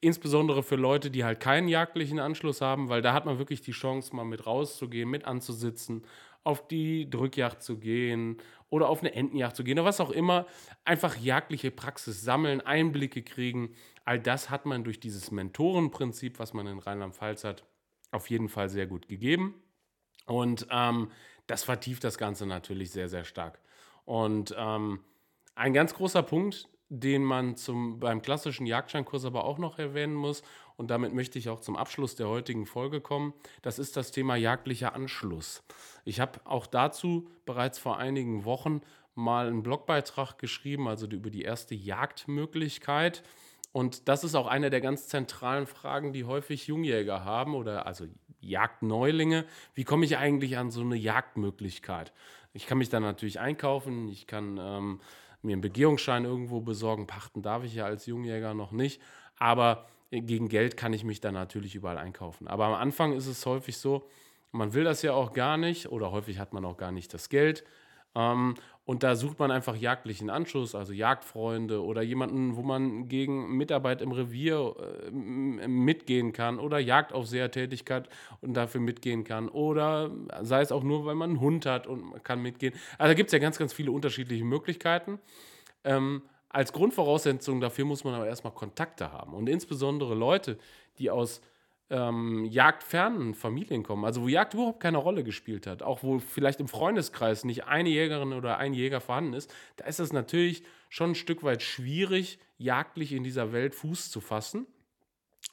insbesondere 0.02 0.64
für 0.64 0.76
Leute, 0.76 1.10
die 1.10 1.24
halt 1.24 1.40
keinen 1.40 1.68
jagdlichen 1.68 2.20
Anschluss 2.20 2.62
haben, 2.62 2.90
weil 2.90 3.02
da 3.02 3.14
hat 3.14 3.26
man 3.26 3.40
wirklich 3.40 3.62
die 3.62 3.72
Chance, 3.72 4.16
mal 4.16 4.26
mit 4.26 4.46
rauszugehen, 4.46 5.10
mit 5.10 5.26
anzusitzen, 5.26 6.04
auf 6.44 6.68
die 6.68 7.10
Drückjagd 7.10 7.64
zu 7.64 7.78
gehen 7.80 8.38
oder 8.74 8.90
auf 8.90 9.02
eine 9.02 9.14
Entenjagd 9.14 9.56
zu 9.56 9.64
gehen 9.64 9.78
oder 9.78 9.88
was 9.88 10.02
auch 10.02 10.10
immer. 10.10 10.48
Einfach 10.84 11.16
jagdliche 11.18 11.72
Praxis 11.72 12.24
sammeln, 12.24 12.60
Einblicke 12.60 13.22
kriegen 13.22 13.76
All 14.06 14.20
das 14.20 14.50
hat 14.50 14.66
man 14.66 14.84
durch 14.84 15.00
dieses 15.00 15.32
Mentorenprinzip, 15.32 16.40
was 16.40 16.54
man 16.54 16.68
in 16.68 16.80
Rheinland-Pfalz 16.80 17.44
hat, 17.44 17.64
auf 18.12 18.30
jeden 18.30 18.50
Fall 18.50 18.70
sehr 18.70 18.86
gut 18.86 19.08
gegeben. 19.08 19.56
Und 20.26 20.68
ähm, 20.72 21.10
das 21.48 21.64
vertieft 21.64 22.04
das 22.04 22.18
Ganze 22.18 22.46
natürlich 22.46 22.92
sehr, 22.92 23.10
sehr 23.10 23.24
stark. 23.24 23.60
Und 24.06 24.54
ähm, 24.58 25.00
ein 25.56 25.74
ganz 25.74 25.94
großer 25.94 26.24
Punkt, 26.24 26.68
den 26.90 27.24
man 27.24 27.56
zum, 27.56 28.00
beim 28.00 28.22
klassischen 28.22 28.66
Jagdscheinkurs 28.66 29.26
aber 29.26 29.46
auch 29.46 29.58
noch 29.58 29.80
erwähnen 29.80 30.16
muss, 30.16 30.44
und 30.78 30.90
damit 30.90 31.14
möchte 31.14 31.40
ich 31.40 31.50
auch 31.50 31.60
zum 31.60 31.76
Abschluss 31.76 32.16
der 32.16 32.28
heutigen 32.28 32.66
Folge 32.66 33.02
kommen, 33.02 33.34
das 33.62 33.80
ist 33.80 33.98
das 33.98 34.12
Thema 34.12 34.36
jagdlicher 34.36 34.94
Anschluss. 34.96 35.64
Ich 36.06 36.20
habe 36.20 36.40
auch 36.46 36.68
dazu 36.68 37.30
bereits 37.46 37.80
vor 37.80 37.98
einigen 37.98 38.46
Wochen 38.46 38.82
mal 39.16 39.48
einen 39.48 39.64
Blogbeitrag 39.64 40.38
geschrieben, 40.38 40.88
also 40.88 41.08
über 41.08 41.30
die 41.30 41.44
erste 41.44 41.76
Jagdmöglichkeit. 41.76 43.24
Und 43.72 44.08
das 44.08 44.24
ist 44.24 44.36
auch 44.36 44.48
eine 44.48 44.70
der 44.70 44.82
ganz 44.82 45.08
zentralen 45.08 45.66
Fragen, 45.66 46.14
die 46.14 46.26
häufig 46.26 46.68
Jungjäger 46.68 47.24
haben 47.24 47.56
oder 47.56 47.86
also 47.86 48.06
Jagdneulinge. 48.40 49.46
Wie 49.74 49.84
komme 49.84 50.06
ich 50.06 50.18
eigentlich 50.18 50.58
an 50.58 50.72
so 50.72 50.82
eine 50.82 50.96
Jagdmöglichkeit? 50.96 52.14
Ich 52.54 52.68
kann 52.68 52.78
mich 52.78 52.90
dann 52.90 53.04
natürlich 53.04 53.40
einkaufen, 53.40 54.08
ich 54.10 54.28
kann 54.28 54.60
ähm, 54.62 55.02
mir 55.42 55.54
einen 55.54 55.62
Begehungsschein 55.62 56.26
irgendwo 56.26 56.62
besorgen, 56.62 57.08
pachten 57.08 57.42
darf 57.42 57.64
ich 57.64 57.74
ja 57.74 57.86
als 57.86 58.06
Jungjäger 58.06 58.54
noch 58.54 58.72
nicht, 58.72 59.02
aber 59.38 59.88
gegen 60.22 60.50
Geld 60.50 60.78
kann 60.78 60.94
ich 60.94 61.04
mich 61.04 61.22
dann 61.22 61.34
natürlich 61.34 61.76
überall 61.76 61.98
einkaufen. 61.98 62.48
Aber 62.48 62.66
am 62.66 62.74
Anfang 62.74 63.14
ist 63.14 63.28
es 63.28 63.46
häufig 63.46 63.78
so, 63.78 64.08
man 64.52 64.74
will 64.74 64.84
das 64.84 65.02
ja 65.02 65.14
auch 65.14 65.34
gar 65.34 65.58
nicht 65.58 65.92
oder 65.92 66.12
häufig 66.12 66.40
hat 66.40 66.54
man 66.54 66.64
auch 66.66 66.78
gar 66.78 66.92
nicht 66.92 67.14
das 67.14 67.30
Geld. 67.30 67.64
Ähm, 68.16 68.56
und 68.86 69.02
da 69.02 69.16
sucht 69.16 69.40
man 69.40 69.50
einfach 69.50 69.76
jagdlichen 69.76 70.30
Anschluss, 70.30 70.76
also 70.76 70.92
Jagdfreunde 70.92 71.82
oder 71.84 72.02
jemanden, 72.02 72.58
wo 72.58 72.62
man 72.62 73.08
gegen 73.08 73.56
Mitarbeit 73.56 74.02
im 74.02 74.12
Revier 74.12 74.76
äh, 75.08 75.12
mitgehen 75.68 76.34
kann 76.34 76.60
oder 76.60 76.80
Jagdaufsehertätigkeit 76.80 78.10
und 78.42 78.56
dafür 78.56 78.82
mitgehen 78.82 79.24
kann. 79.24 79.48
Oder 79.48 80.12
sei 80.42 80.62
es 80.62 80.72
auch 80.72 80.84
nur, 80.84 81.06
weil 81.06 81.16
man 81.16 81.32
einen 81.32 81.40
Hund 81.40 81.66
hat 81.66 81.88
und 81.88 82.24
kann 82.24 82.42
mitgehen. 82.42 82.74
Also 82.98 83.12
da 83.12 83.14
gibt 83.14 83.30
es 83.30 83.34
ja 83.34 83.40
ganz, 83.40 83.58
ganz 83.58 83.74
viele 83.74 83.92
unterschiedliche 83.92 84.44
Möglichkeiten. 84.44 85.20
Ähm, 85.86 86.22
als 86.54 86.72
Grundvoraussetzung 86.72 87.60
dafür 87.60 87.84
muss 87.84 88.04
man 88.04 88.14
aber 88.14 88.28
erstmal 88.28 88.54
Kontakte 88.54 89.12
haben. 89.12 89.34
Und 89.34 89.50
insbesondere 89.50 90.14
Leute, 90.14 90.58
die 91.00 91.10
aus 91.10 91.42
ähm, 91.90 92.46
jagdfernen 92.46 93.34
Familien 93.34 93.84
kommen, 93.84 94.06
also 94.06 94.22
wo 94.22 94.28
Jagd 94.28 94.54
überhaupt 94.54 94.80
keine 94.80 95.00
Rolle 95.00 95.24
gespielt 95.24 95.68
hat, 95.68 95.82
auch 95.82 96.04
wo 96.04 96.20
vielleicht 96.20 96.60
im 96.60 96.68
Freundeskreis 96.68 97.44
nicht 97.44 97.66
eine 97.66 97.90
Jägerin 97.90 98.34
oder 98.34 98.58
ein 98.58 98.74
Jäger 98.74 99.02
vorhanden 99.02 99.34
ist, 99.34 99.54
da 99.78 99.86
ist 99.86 100.00
es 100.00 100.14
natürlich 100.14 100.64
schon 100.90 101.12
ein 101.12 101.16
Stück 101.16 101.44
weit 101.44 101.64
schwierig, 101.64 102.40
jagdlich 102.58 103.14
in 103.14 103.24
dieser 103.24 103.52
Welt 103.52 103.74
Fuß 103.74 104.12
zu 104.12 104.22
fassen, 104.22 104.68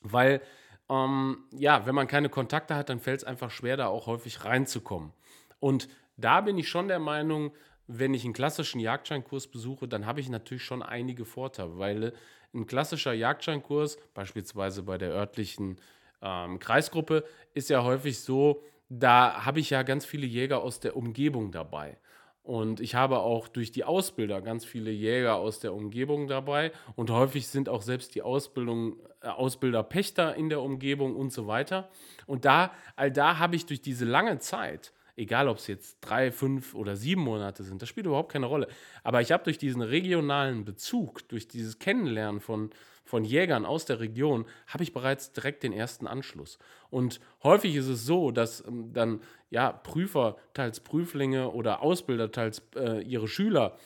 weil 0.03 0.43
ähm, 0.91 1.45
ja, 1.53 1.87
wenn 1.87 1.95
man 1.95 2.09
keine 2.09 2.29
Kontakte 2.29 2.75
hat, 2.75 2.91
dann 2.91 3.01
fällt 3.01 3.21
es 3.21 3.25
einfach 3.25 3.51
schwer, 3.51 3.79
da 3.79 3.87
auch 3.87 4.07
häufig 4.07 4.45
reinzukommen. 4.45 5.13
Und 5.61 5.89
da 6.19 6.43
bin 6.43 6.59
ich 6.59 6.69
schon 6.69 6.89
der 6.89 6.99
Meinung, 6.99 7.53
wenn 7.93 8.15
ich 8.15 8.25
einen 8.25 8.33
klassischen 8.33 8.81
Jagdscheinkurs 8.81 9.49
besuche, 9.49 9.89
dann 9.89 10.07
habe 10.07 10.21
ich 10.21 10.29
natürlich 10.29 10.63
schon 10.63 10.83
einige 10.83 11.25
Vorteile, 11.25 11.79
weil 11.79 12.13
ein 12.55 12.67
klassischer 12.67 13.13
Jagdscheinkurs, 13.13 13.99
beispielsweise 14.15 14.83
bei 14.83 14.97
der 14.97 15.11
örtlichen 15.11 15.81
ähm, 16.23 16.59
Kreisgruppe, 16.59 17.25
ist 17.53 17.69
ja 17.69 17.83
häufig 17.83 18.21
so, 18.21 18.63
da 18.89 19.45
habe 19.45 19.61
ich 19.61 19.71
ja 19.71 19.83
ganz 19.83 20.05
viele 20.05 20.27
Jäger 20.27 20.63
aus 20.63 20.81
der 20.81 20.97
Umgebung 20.97 21.51
dabei. 21.51 21.99
Und 22.43 22.81
ich 22.81 22.95
habe 22.95 23.19
auch 23.19 23.49
durch 23.49 23.71
die 23.71 23.85
Ausbilder 23.85 24.41
ganz 24.41 24.65
viele 24.65 24.91
Jäger 24.91 25.37
aus 25.37 25.61
der 25.61 25.75
Umgebung 25.75 26.27
dabei. 26.27 26.73
Und 26.97 27.11
häufig 27.11 27.49
sind 27.49 27.69
auch 27.69 27.83
selbst 27.83 28.15
die 28.15 28.23
Ausbildung, 28.23 28.97
äh, 29.21 29.29
Ausbilder 29.29 29.83
Pächter 29.83 30.37
in 30.37 30.49
der 30.49 30.61
Umgebung 30.61 31.17
und 31.17 31.33
so 31.33 31.47
weiter. 31.47 31.91
Und 32.27 32.45
da, 32.45 32.73
all 32.97 33.11
da 33.11 33.39
habe 33.39 33.57
ich 33.57 33.67
durch 33.67 33.83
diese 33.83 34.05
lange 34.05 34.39
Zeit 34.39 34.93
egal 35.21 35.49
ob 35.49 35.59
es 35.59 35.67
jetzt 35.67 35.99
drei, 36.01 36.33
fünf 36.33 36.75
oder 36.75 36.97
sieben 36.97 37.23
Monate 37.23 37.63
sind, 37.63 37.83
das 37.83 37.89
spielt 37.89 38.07
überhaupt 38.07 38.33
keine 38.33 38.47
Rolle. 38.47 38.67
Aber 39.05 39.21
ich 39.21 39.31
habe 39.31 39.45
durch 39.45 39.59
diesen 39.59 39.83
regionalen 39.83 40.65
Bezug, 40.65 41.29
durch 41.29 41.47
dieses 41.47 41.79
Kennenlernen 41.79 42.41
von, 42.41 42.71
von 43.05 43.25
Jägern 43.25 43.67
aus 43.67 43.85
der 43.85 44.01
Region, 44.01 44.47
habe 44.67 44.83
ich 44.83 44.93
bereits 44.93 45.33
direkt 45.33 45.63
den 45.63 45.73
ersten 45.73 46.07
Anschluss. 46.07 46.59
Und 46.89 47.21
häufig 47.43 47.77
ist 47.77 47.89
es 47.89 48.07
so, 48.07 48.31
dass 48.31 48.67
ähm, 48.67 48.93
dann 48.93 49.21
ja 49.51 49.73
Prüfer, 49.73 50.37
teils 50.55 50.81
Prüflinge 50.81 51.51
oder 51.51 51.83
Ausbilder, 51.83 52.33
teils 52.33 52.63
äh, 52.75 53.03
ihre 53.03 53.29
Schüler 53.29 53.77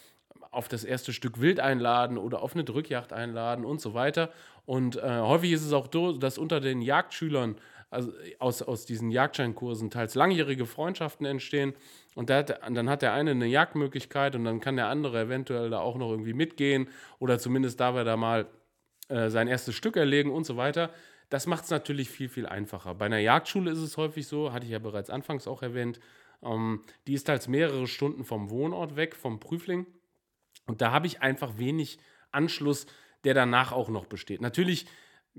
auf 0.53 0.69
das 0.69 0.85
erste 0.85 1.13
Stück 1.13 1.41
Wild 1.41 1.59
einladen 1.59 2.17
oder 2.17 2.41
auf 2.41 2.55
eine 2.55 2.63
Drückjagd 2.63 3.13
einladen 3.13 3.65
und 3.65 3.81
so 3.81 3.93
weiter. 3.93 4.31
Und 4.67 4.97
äh, 4.97 5.01
häufig 5.03 5.51
ist 5.51 5.65
es 5.65 5.73
auch 5.73 5.89
so, 5.93 6.13
dass 6.13 6.39
unter 6.39 6.61
den 6.61 6.81
Jagdschülern 6.81 7.57
also 7.95 8.13
aus, 8.39 8.61
aus 8.63 8.85
diesen 8.85 9.11
Jagdscheinkursen 9.11 9.91
teils 9.91 10.15
langjährige 10.15 10.67
Freundschaften 10.67 11.25
entstehen. 11.27 11.75
Und 12.15 12.31
hat, 12.31 12.61
dann 12.63 12.89
hat 12.89 13.03
der 13.03 13.13
eine 13.13 13.33
eine 13.33 13.47
Jagdmöglichkeit 13.47 14.37
und 14.37 14.45
dann 14.45 14.61
kann 14.61 14.77
der 14.77 14.89
andere 14.89 15.23
eventuell 15.23 15.71
da 15.71 15.81
auch 15.81 15.97
noch 15.97 16.11
irgendwie 16.11 16.35
mitgehen 16.35 16.89
oder 17.19 17.39
zumindest 17.39 17.81
darf 17.81 17.97
er 17.97 18.05
da 18.05 18.17
mal 18.17 18.47
äh, 19.09 19.31
sein 19.31 19.49
erstes 19.49 19.75
Stück 19.75 19.97
erlegen 19.97 20.31
und 20.31 20.45
so 20.45 20.57
weiter. 20.57 20.91
Das 21.31 21.47
macht 21.47 21.65
es 21.65 21.71
natürlich 21.71 22.11
viel, 22.11 22.29
viel 22.29 22.47
einfacher. 22.47 22.95
Bei 22.95 23.07
einer 23.07 23.19
Jagdschule 23.19 23.71
ist 23.71 23.79
es 23.79 23.97
häufig 23.97 24.27
so, 24.27 24.53
hatte 24.53 24.67
ich 24.67 24.73
ja 24.73 24.79
bereits 24.79 25.11
anfangs 25.11 25.49
auch 25.49 25.63
erwähnt, 25.63 25.99
ähm, 26.43 26.85
die 27.07 27.15
ist 27.15 27.25
teils 27.25 27.49
mehrere 27.49 27.87
Stunden 27.87 28.25
vom 28.25 28.51
Wohnort 28.51 28.97
weg, 28.97 29.17
vom 29.17 29.41
Prüfling. 29.41 29.87
Und 30.67 30.81
da 30.81 30.93
habe 30.93 31.07
ich 31.07 31.23
einfach 31.23 31.59
wenig 31.59 31.99
Anschluss, 32.31 32.87
der 33.25 33.35
danach 33.35 33.73
auch 33.73 33.89
noch 33.89 34.07
besteht. 34.07 34.41
Natürlich 34.41 34.87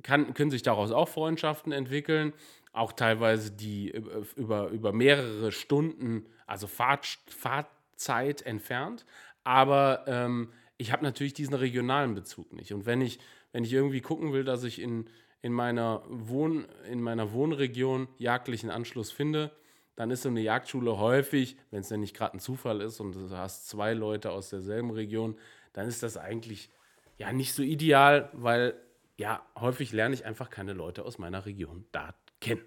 kann, 0.03 0.33
können 0.33 0.51
sich 0.51 0.63
daraus 0.63 0.91
auch 0.91 1.07
Freundschaften 1.07 1.71
entwickeln, 1.71 2.33
auch 2.73 2.91
teilweise 2.91 3.51
die 3.51 3.93
äh, 3.93 4.01
über, 4.35 4.69
über 4.69 4.91
mehrere 4.93 5.51
Stunden, 5.51 6.25
also 6.45 6.67
Fahrt, 6.67 7.05
Fahrtzeit 7.27 8.41
entfernt. 8.41 9.05
Aber 9.43 10.03
ähm, 10.07 10.51
ich 10.77 10.91
habe 10.91 11.03
natürlich 11.03 11.33
diesen 11.33 11.53
regionalen 11.53 12.15
Bezug 12.15 12.51
nicht. 12.53 12.73
Und 12.73 12.85
wenn 12.85 13.01
ich, 13.01 13.19
wenn 13.51 13.63
ich 13.63 13.71
irgendwie 13.71 14.01
gucken 14.01 14.33
will, 14.33 14.43
dass 14.43 14.63
ich 14.63 14.81
in, 14.81 15.09
in, 15.41 15.53
meiner 15.53 16.03
Wohn, 16.07 16.65
in 16.89 17.01
meiner 17.01 17.31
Wohnregion 17.31 18.07
jagdlichen 18.17 18.69
Anschluss 18.69 19.11
finde, 19.11 19.51
dann 19.95 20.11
ist 20.11 20.23
so 20.23 20.29
eine 20.29 20.41
Jagdschule 20.41 20.97
häufig, 20.97 21.55
wenn 21.71 21.79
es 21.79 21.87
denn 21.87 22.01
nicht 22.01 22.15
gerade 22.15 22.33
ein 22.35 22.39
Zufall 22.39 22.81
ist 22.81 22.99
und 22.99 23.13
du 23.13 23.29
hast 23.29 23.69
zwei 23.69 23.93
Leute 23.93 24.31
aus 24.31 24.49
derselben 24.49 24.91
Region, 24.91 25.37
dann 25.71 25.87
ist 25.87 26.03
das 26.03 26.17
eigentlich 26.17 26.69
ja 27.17 27.31
nicht 27.31 27.53
so 27.53 27.63
ideal, 27.63 28.29
weil 28.33 28.73
ja, 29.17 29.45
häufig 29.55 29.91
lerne 29.91 30.15
ich 30.15 30.25
einfach 30.25 30.49
keine 30.49 30.73
Leute 30.73 31.05
aus 31.05 31.17
meiner 31.17 31.45
Region 31.45 31.85
da 31.91 32.13
kennen. 32.41 32.65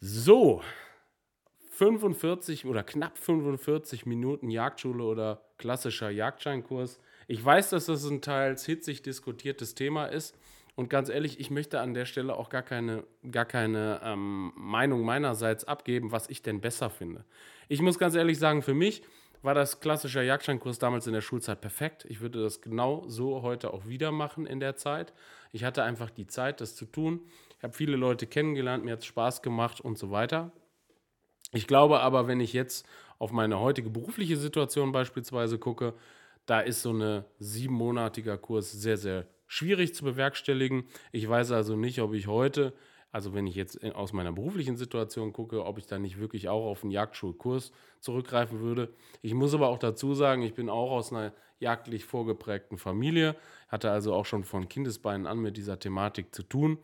So, 0.00 0.62
45 1.70 2.66
oder 2.66 2.82
knapp 2.82 3.18
45 3.18 4.06
Minuten 4.06 4.50
Jagdschule 4.50 5.04
oder 5.04 5.42
klassischer 5.58 6.10
Jagdscheinkurs. 6.10 7.00
Ich 7.28 7.44
weiß, 7.44 7.70
dass 7.70 7.86
das 7.86 8.04
ein 8.04 8.22
teils 8.22 8.64
hitzig 8.64 9.02
diskutiertes 9.02 9.74
Thema 9.74 10.06
ist. 10.06 10.36
Und 10.74 10.90
ganz 10.90 11.08
ehrlich, 11.08 11.40
ich 11.40 11.50
möchte 11.50 11.80
an 11.80 11.94
der 11.94 12.04
Stelle 12.04 12.36
auch 12.36 12.50
gar 12.50 12.62
keine, 12.62 13.04
gar 13.30 13.46
keine 13.46 14.00
ähm, 14.04 14.52
Meinung 14.56 15.02
meinerseits 15.02 15.64
abgeben, 15.64 16.12
was 16.12 16.28
ich 16.28 16.42
denn 16.42 16.60
besser 16.60 16.90
finde. 16.90 17.24
Ich 17.68 17.80
muss 17.80 17.98
ganz 17.98 18.14
ehrlich 18.14 18.38
sagen, 18.38 18.62
für 18.62 18.74
mich 18.74 19.02
war 19.46 19.54
das 19.54 19.78
klassische 19.78 20.22
Jagdscheinkurs 20.22 20.80
damals 20.80 21.06
in 21.06 21.12
der 21.12 21.20
Schulzeit 21.20 21.60
perfekt. 21.60 22.04
Ich 22.08 22.20
würde 22.20 22.42
das 22.42 22.60
genau 22.60 23.04
so 23.06 23.42
heute 23.42 23.72
auch 23.72 23.86
wieder 23.86 24.10
machen 24.10 24.44
in 24.44 24.58
der 24.58 24.74
Zeit. 24.74 25.12
Ich 25.52 25.62
hatte 25.62 25.84
einfach 25.84 26.10
die 26.10 26.26
Zeit, 26.26 26.60
das 26.60 26.74
zu 26.74 26.84
tun. 26.84 27.20
Ich 27.56 27.62
habe 27.62 27.72
viele 27.72 27.96
Leute 27.96 28.26
kennengelernt, 28.26 28.84
mir 28.84 28.92
hat 28.92 28.98
es 28.98 29.06
Spaß 29.06 29.42
gemacht 29.42 29.80
und 29.80 29.98
so 29.98 30.10
weiter. 30.10 30.50
Ich 31.52 31.68
glaube 31.68 32.00
aber, 32.00 32.26
wenn 32.26 32.40
ich 32.40 32.52
jetzt 32.54 32.86
auf 33.20 33.30
meine 33.30 33.60
heutige 33.60 33.88
berufliche 33.88 34.36
Situation 34.36 34.90
beispielsweise 34.90 35.58
gucke, 35.58 35.94
da 36.44 36.58
ist 36.58 36.82
so 36.82 36.92
ein 36.92 37.24
siebenmonatiger 37.38 38.38
Kurs 38.38 38.72
sehr, 38.72 38.96
sehr 38.96 39.28
schwierig 39.46 39.94
zu 39.94 40.04
bewerkstelligen. 40.04 40.88
Ich 41.12 41.28
weiß 41.28 41.52
also 41.52 41.76
nicht, 41.76 42.00
ob 42.00 42.14
ich 42.14 42.26
heute 42.26 42.72
also 43.12 43.34
wenn 43.34 43.46
ich 43.46 43.54
jetzt 43.54 43.82
aus 43.94 44.12
meiner 44.12 44.32
beruflichen 44.32 44.76
Situation 44.76 45.32
gucke, 45.32 45.64
ob 45.64 45.78
ich 45.78 45.86
da 45.86 45.98
nicht 45.98 46.18
wirklich 46.18 46.48
auch 46.48 46.66
auf 46.66 46.82
einen 46.82 46.90
Jagdschulkurs 46.90 47.72
zurückgreifen 48.00 48.60
würde. 48.60 48.92
Ich 49.22 49.34
muss 49.34 49.54
aber 49.54 49.68
auch 49.68 49.78
dazu 49.78 50.14
sagen, 50.14 50.42
ich 50.42 50.54
bin 50.54 50.68
auch 50.68 50.90
aus 50.90 51.12
einer 51.12 51.32
jagdlich 51.58 52.04
vorgeprägten 52.04 52.78
Familie, 52.78 53.34
hatte 53.68 53.90
also 53.90 54.12
auch 54.12 54.26
schon 54.26 54.44
von 54.44 54.68
Kindesbeinen 54.68 55.26
an 55.26 55.38
mit 55.38 55.56
dieser 55.56 55.78
Thematik 55.78 56.34
zu 56.34 56.42
tun. 56.42 56.78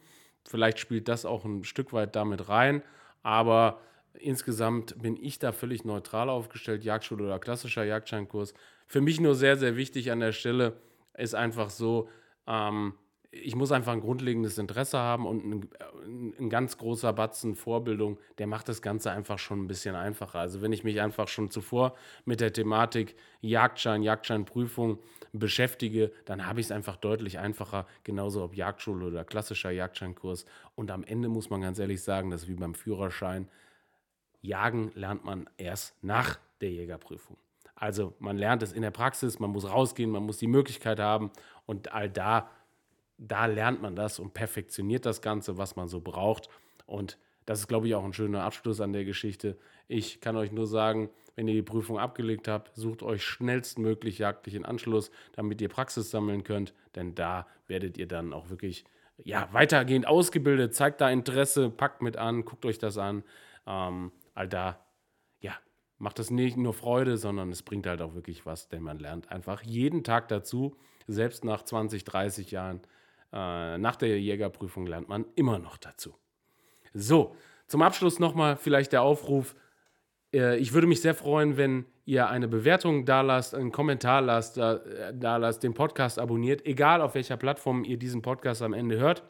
Vielleicht 0.48 0.78
spielt 0.78 1.08
das 1.08 1.24
auch 1.24 1.44
ein 1.44 1.64
Stück 1.64 1.92
weit 1.92 2.16
damit 2.16 2.48
rein, 2.48 2.82
aber 3.22 3.80
insgesamt 4.14 5.00
bin 5.00 5.16
ich 5.16 5.38
da 5.38 5.52
völlig 5.52 5.84
neutral 5.84 6.28
aufgestellt, 6.28 6.84
Jagdschule 6.84 7.24
oder 7.24 7.38
klassischer 7.38 7.84
Jagdscheinkurs. 7.84 8.54
Für 8.86 9.00
mich 9.00 9.20
nur 9.20 9.34
sehr, 9.34 9.56
sehr 9.56 9.76
wichtig 9.76 10.10
an 10.10 10.20
der 10.20 10.32
Stelle 10.32 10.80
ist 11.16 11.34
einfach 11.34 11.70
so, 11.70 12.08
ähm, 12.46 12.94
ich 13.34 13.56
muss 13.56 13.72
einfach 13.72 13.92
ein 13.92 14.02
grundlegendes 14.02 14.58
Interesse 14.58 14.98
haben 14.98 15.26
und 15.26 15.44
ein, 15.44 15.70
ein, 16.38 16.50
ganz 16.50 16.76
großer 16.76 17.14
Batzen 17.14 17.54
Vorbildung, 17.54 18.18
der 18.36 18.46
macht 18.46 18.68
das 18.68 18.82
Ganze 18.82 19.10
einfach 19.10 19.38
schon 19.38 19.64
ein 19.64 19.68
bisschen 19.68 19.94
einfacher. 19.94 20.38
Also 20.38 20.60
wenn 20.60 20.72
ich 20.72 20.84
mich 20.84 21.00
einfach 21.00 21.28
schon 21.28 21.50
zuvor 21.50 21.96
mit 22.26 22.40
der 22.40 22.52
Thematik 22.52 23.16
Jagdschein, 23.40 24.02
Jagdscheinprüfung 24.02 24.98
beschäftige, 25.32 26.12
dann 26.26 26.46
habe 26.46 26.60
ich 26.60 26.66
es 26.66 26.72
einfach 26.72 26.96
deutlich 26.96 27.38
einfacher, 27.38 27.86
genauso 28.04 28.44
ob 28.44 28.54
Jagdschule 28.54 29.06
oder 29.06 29.24
klassischer 29.24 29.70
Jagdscheinkurs. 29.70 30.44
Und 30.74 30.90
am 30.90 31.02
Ende 31.02 31.30
muss 31.30 31.48
man 31.48 31.62
ganz 31.62 31.78
ehrlich 31.78 32.02
sagen, 32.02 32.30
das 32.30 32.42
ist 32.42 32.48
wie 32.48 32.54
beim 32.54 32.74
Führerschein. 32.74 33.48
Jagen 34.42 34.92
lernt 34.94 35.24
man 35.24 35.48
erst 35.56 35.96
nach 36.04 36.38
der 36.60 36.70
Jägerprüfung. 36.70 37.38
Also 37.74 38.12
man 38.18 38.36
lernt 38.36 38.62
es 38.62 38.72
in 38.72 38.82
der 38.82 38.90
Praxis, 38.90 39.38
man 39.38 39.50
muss 39.50 39.68
rausgehen, 39.68 40.10
man 40.10 40.22
muss 40.22 40.36
die 40.36 40.46
Möglichkeit 40.46 41.00
haben 41.00 41.30
und 41.64 41.92
all 41.92 42.10
da 42.10 42.50
da 43.18 43.46
lernt 43.46 43.82
man 43.82 43.96
das 43.96 44.18
und 44.18 44.34
perfektioniert 44.34 45.06
das 45.06 45.22
Ganze, 45.22 45.58
was 45.58 45.76
man 45.76 45.88
so 45.88 46.00
braucht. 46.00 46.48
Und 46.86 47.18
das 47.46 47.60
ist, 47.60 47.68
glaube 47.68 47.88
ich, 47.88 47.94
auch 47.94 48.04
ein 48.04 48.12
schöner 48.12 48.44
Abschluss 48.44 48.80
an 48.80 48.92
der 48.92 49.04
Geschichte. 49.04 49.56
Ich 49.88 50.20
kann 50.20 50.36
euch 50.36 50.52
nur 50.52 50.66
sagen, 50.66 51.10
wenn 51.34 51.48
ihr 51.48 51.54
die 51.54 51.62
Prüfung 51.62 51.98
abgelegt 51.98 52.48
habt, 52.48 52.74
sucht 52.74 53.02
euch 53.02 53.24
schnellstmöglich 53.24 54.18
jagdlichen 54.18 54.64
Anschluss, 54.64 55.10
damit 55.32 55.60
ihr 55.60 55.68
Praxis 55.68 56.10
sammeln 56.10 56.44
könnt, 56.44 56.74
denn 56.94 57.14
da 57.14 57.46
werdet 57.66 57.96
ihr 57.96 58.06
dann 58.06 58.32
auch 58.32 58.50
wirklich 58.50 58.84
ja, 59.24 59.48
weitergehend 59.52 60.06
ausgebildet. 60.06 60.74
Zeigt 60.74 61.00
da 61.00 61.10
Interesse, 61.10 61.70
packt 61.70 62.02
mit 62.02 62.16
an, 62.16 62.44
guckt 62.44 62.64
euch 62.66 62.78
das 62.78 62.98
an. 62.98 63.24
Ähm, 63.66 64.12
all 64.34 64.48
da, 64.48 64.84
ja, 65.40 65.54
macht 65.98 66.18
das 66.18 66.30
nicht 66.30 66.56
nur 66.56 66.74
Freude, 66.74 67.16
sondern 67.16 67.50
es 67.50 67.62
bringt 67.62 67.86
halt 67.86 68.02
auch 68.02 68.14
wirklich 68.14 68.44
was, 68.46 68.68
denn 68.68 68.82
man 68.82 68.98
lernt 68.98 69.30
einfach 69.30 69.62
jeden 69.62 70.04
Tag 70.04 70.28
dazu, 70.28 70.76
selbst 71.06 71.44
nach 71.44 71.62
20, 71.62 72.04
30 72.04 72.50
Jahren 72.50 72.80
äh, 73.32 73.78
nach 73.78 73.96
der 73.96 74.20
Jägerprüfung 74.20 74.86
lernt 74.86 75.08
man 75.08 75.24
immer 75.34 75.58
noch 75.58 75.76
dazu. 75.76 76.14
So, 76.94 77.34
zum 77.66 77.82
Abschluss 77.82 78.18
nochmal 78.18 78.56
vielleicht 78.56 78.92
der 78.92 79.02
Aufruf. 79.02 79.54
Äh, 80.32 80.58
ich 80.58 80.72
würde 80.72 80.86
mich 80.86 81.00
sehr 81.00 81.14
freuen, 81.14 81.56
wenn 81.56 81.86
ihr 82.04 82.28
eine 82.28 82.48
Bewertung 82.48 83.04
da 83.04 83.20
lasst, 83.20 83.54
einen 83.54 83.72
Kommentar 83.72 84.20
lasst, 84.20 84.56
da, 84.56 84.76
äh, 84.76 85.14
da 85.14 85.36
lasst, 85.36 85.62
den 85.62 85.74
Podcast 85.74 86.18
abonniert, 86.18 86.66
egal 86.66 87.00
auf 87.00 87.14
welcher 87.14 87.36
Plattform 87.36 87.84
ihr 87.84 87.96
diesen 87.96 88.22
Podcast 88.22 88.62
am 88.62 88.74
Ende 88.74 88.98
hört. 88.98 89.22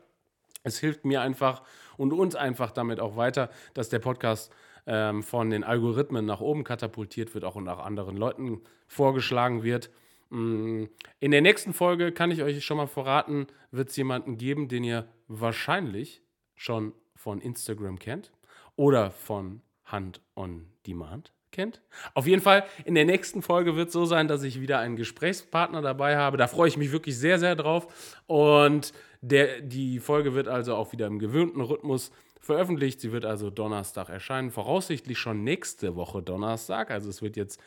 Es 0.64 0.78
hilft 0.78 1.04
mir 1.04 1.20
einfach 1.20 1.62
und 1.96 2.12
uns 2.12 2.34
einfach 2.34 2.70
damit 2.70 3.00
auch 3.00 3.16
weiter, 3.16 3.50
dass 3.74 3.88
der 3.88 3.98
Podcast 3.98 4.52
ähm, 4.86 5.22
von 5.22 5.50
den 5.50 5.64
Algorithmen 5.64 6.24
nach 6.24 6.40
oben 6.40 6.64
katapultiert 6.64 7.34
wird, 7.34 7.44
auch 7.44 7.56
und 7.56 7.68
auch 7.68 7.84
anderen 7.84 8.16
Leuten 8.16 8.62
vorgeschlagen 8.86 9.62
wird. 9.62 9.90
Mm, 10.32 10.84
in 11.20 11.30
der 11.30 11.42
nächsten 11.42 11.74
Folge 11.74 12.10
kann 12.10 12.30
ich 12.30 12.42
euch 12.42 12.64
schon 12.64 12.78
mal 12.78 12.86
verraten, 12.86 13.46
wird 13.70 13.90
es 13.90 13.96
jemanden 13.96 14.38
geben, 14.38 14.66
den 14.66 14.82
ihr 14.82 15.06
wahrscheinlich 15.28 16.22
schon 16.56 16.94
von 17.14 17.40
Instagram 17.40 17.98
kennt 17.98 18.32
oder 18.74 19.10
von 19.10 19.60
Hand 19.84 20.22
on 20.34 20.66
Demand 20.86 21.34
kennt. 21.50 21.82
Auf 22.14 22.26
jeden 22.26 22.40
Fall, 22.40 22.64
in 22.86 22.94
der 22.94 23.04
nächsten 23.04 23.42
Folge 23.42 23.76
wird 23.76 23.88
es 23.88 23.92
so 23.92 24.06
sein, 24.06 24.26
dass 24.26 24.42
ich 24.42 24.58
wieder 24.58 24.78
einen 24.78 24.96
Gesprächspartner 24.96 25.82
dabei 25.82 26.16
habe. 26.16 26.38
Da 26.38 26.46
freue 26.46 26.68
ich 26.68 26.78
mich 26.78 26.92
wirklich 26.92 27.18
sehr, 27.18 27.38
sehr 27.38 27.54
drauf. 27.54 28.22
Und 28.26 28.94
der, 29.20 29.60
die 29.60 29.98
Folge 30.00 30.32
wird 30.32 30.48
also 30.48 30.74
auch 30.74 30.92
wieder 30.92 31.08
im 31.08 31.18
gewöhnten 31.18 31.60
Rhythmus 31.60 32.10
veröffentlicht. 32.40 33.02
Sie 33.02 33.12
wird 33.12 33.26
also 33.26 33.50
Donnerstag 33.50 34.08
erscheinen, 34.08 34.50
voraussichtlich 34.50 35.18
schon 35.18 35.44
nächste 35.44 35.94
Woche 35.94 36.22
Donnerstag. 36.22 36.90
Also 36.90 37.10
es 37.10 37.20
wird 37.20 37.36
jetzt 37.36 37.60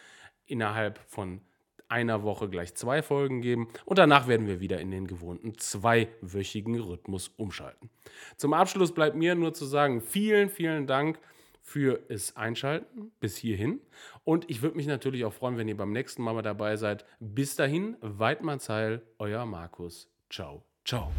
innerhalb 0.48 0.98
von 1.08 1.42
einer 1.90 2.24
Woche 2.24 2.50
gleich 2.50 2.76
zwei 2.76 3.02
Folgen 3.02 3.42
geben 3.42 3.68
und 3.86 3.98
danach 3.98 4.28
werden 4.28 4.48
wir 4.48 4.60
wieder 4.60 4.80
in 4.80 4.92
den 4.92 5.08
gewohnten 5.08 5.58
zweiwöchigen 5.58 6.80
Rhythmus 6.80 7.30
umschalten. 7.38 7.90
Zum 8.38 8.54
Abschluss 8.54 8.94
bleibt 8.94 9.16
mir 9.16 9.36
nur 9.36 9.54
zu 9.54 9.66
sagen, 9.66 10.02
vielen, 10.02 10.50
vielen 10.50 10.88
Dank 10.88 11.20
für 11.66 12.00
es 12.10 12.36
Einschalten 12.36 13.12
bis 13.20 13.36
hierhin. 13.36 13.82
Und 14.24 14.50
ich 14.50 14.62
würde 14.62 14.78
mich 14.78 14.86
natürlich 14.86 15.26
auch 15.26 15.34
freuen, 15.34 15.58
wenn 15.58 15.68
ihr 15.68 15.76
beim 15.76 15.92
nächsten 15.92 16.22
Mal, 16.22 16.34
mal 16.34 16.44
dabei 16.44 16.78
seid. 16.78 17.06
Bis 17.20 17.56
dahin, 17.56 17.98
Weidmanns 18.02 18.70
Heil, 18.70 19.02
euer 19.18 19.46
Markus. 19.46 20.08
Ciao, 20.30 20.64
ciao. 20.86 21.12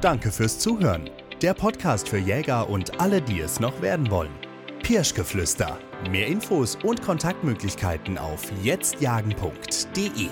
Danke 0.00 0.30
fürs 0.30 0.58
Zuhören. 0.58 1.10
Der 1.40 1.54
Podcast 1.54 2.08
für 2.08 2.18
Jäger 2.18 2.68
und 2.68 3.00
alle, 3.00 3.22
die 3.22 3.38
es 3.38 3.60
noch 3.60 3.80
werden 3.80 4.10
wollen. 4.10 4.53
Pirschgeflüster. 4.84 5.78
Mehr 6.10 6.26
Infos 6.26 6.76
und 6.84 7.00
Kontaktmöglichkeiten 7.00 8.18
auf 8.18 8.42
jetztjagen.de. 8.62 10.28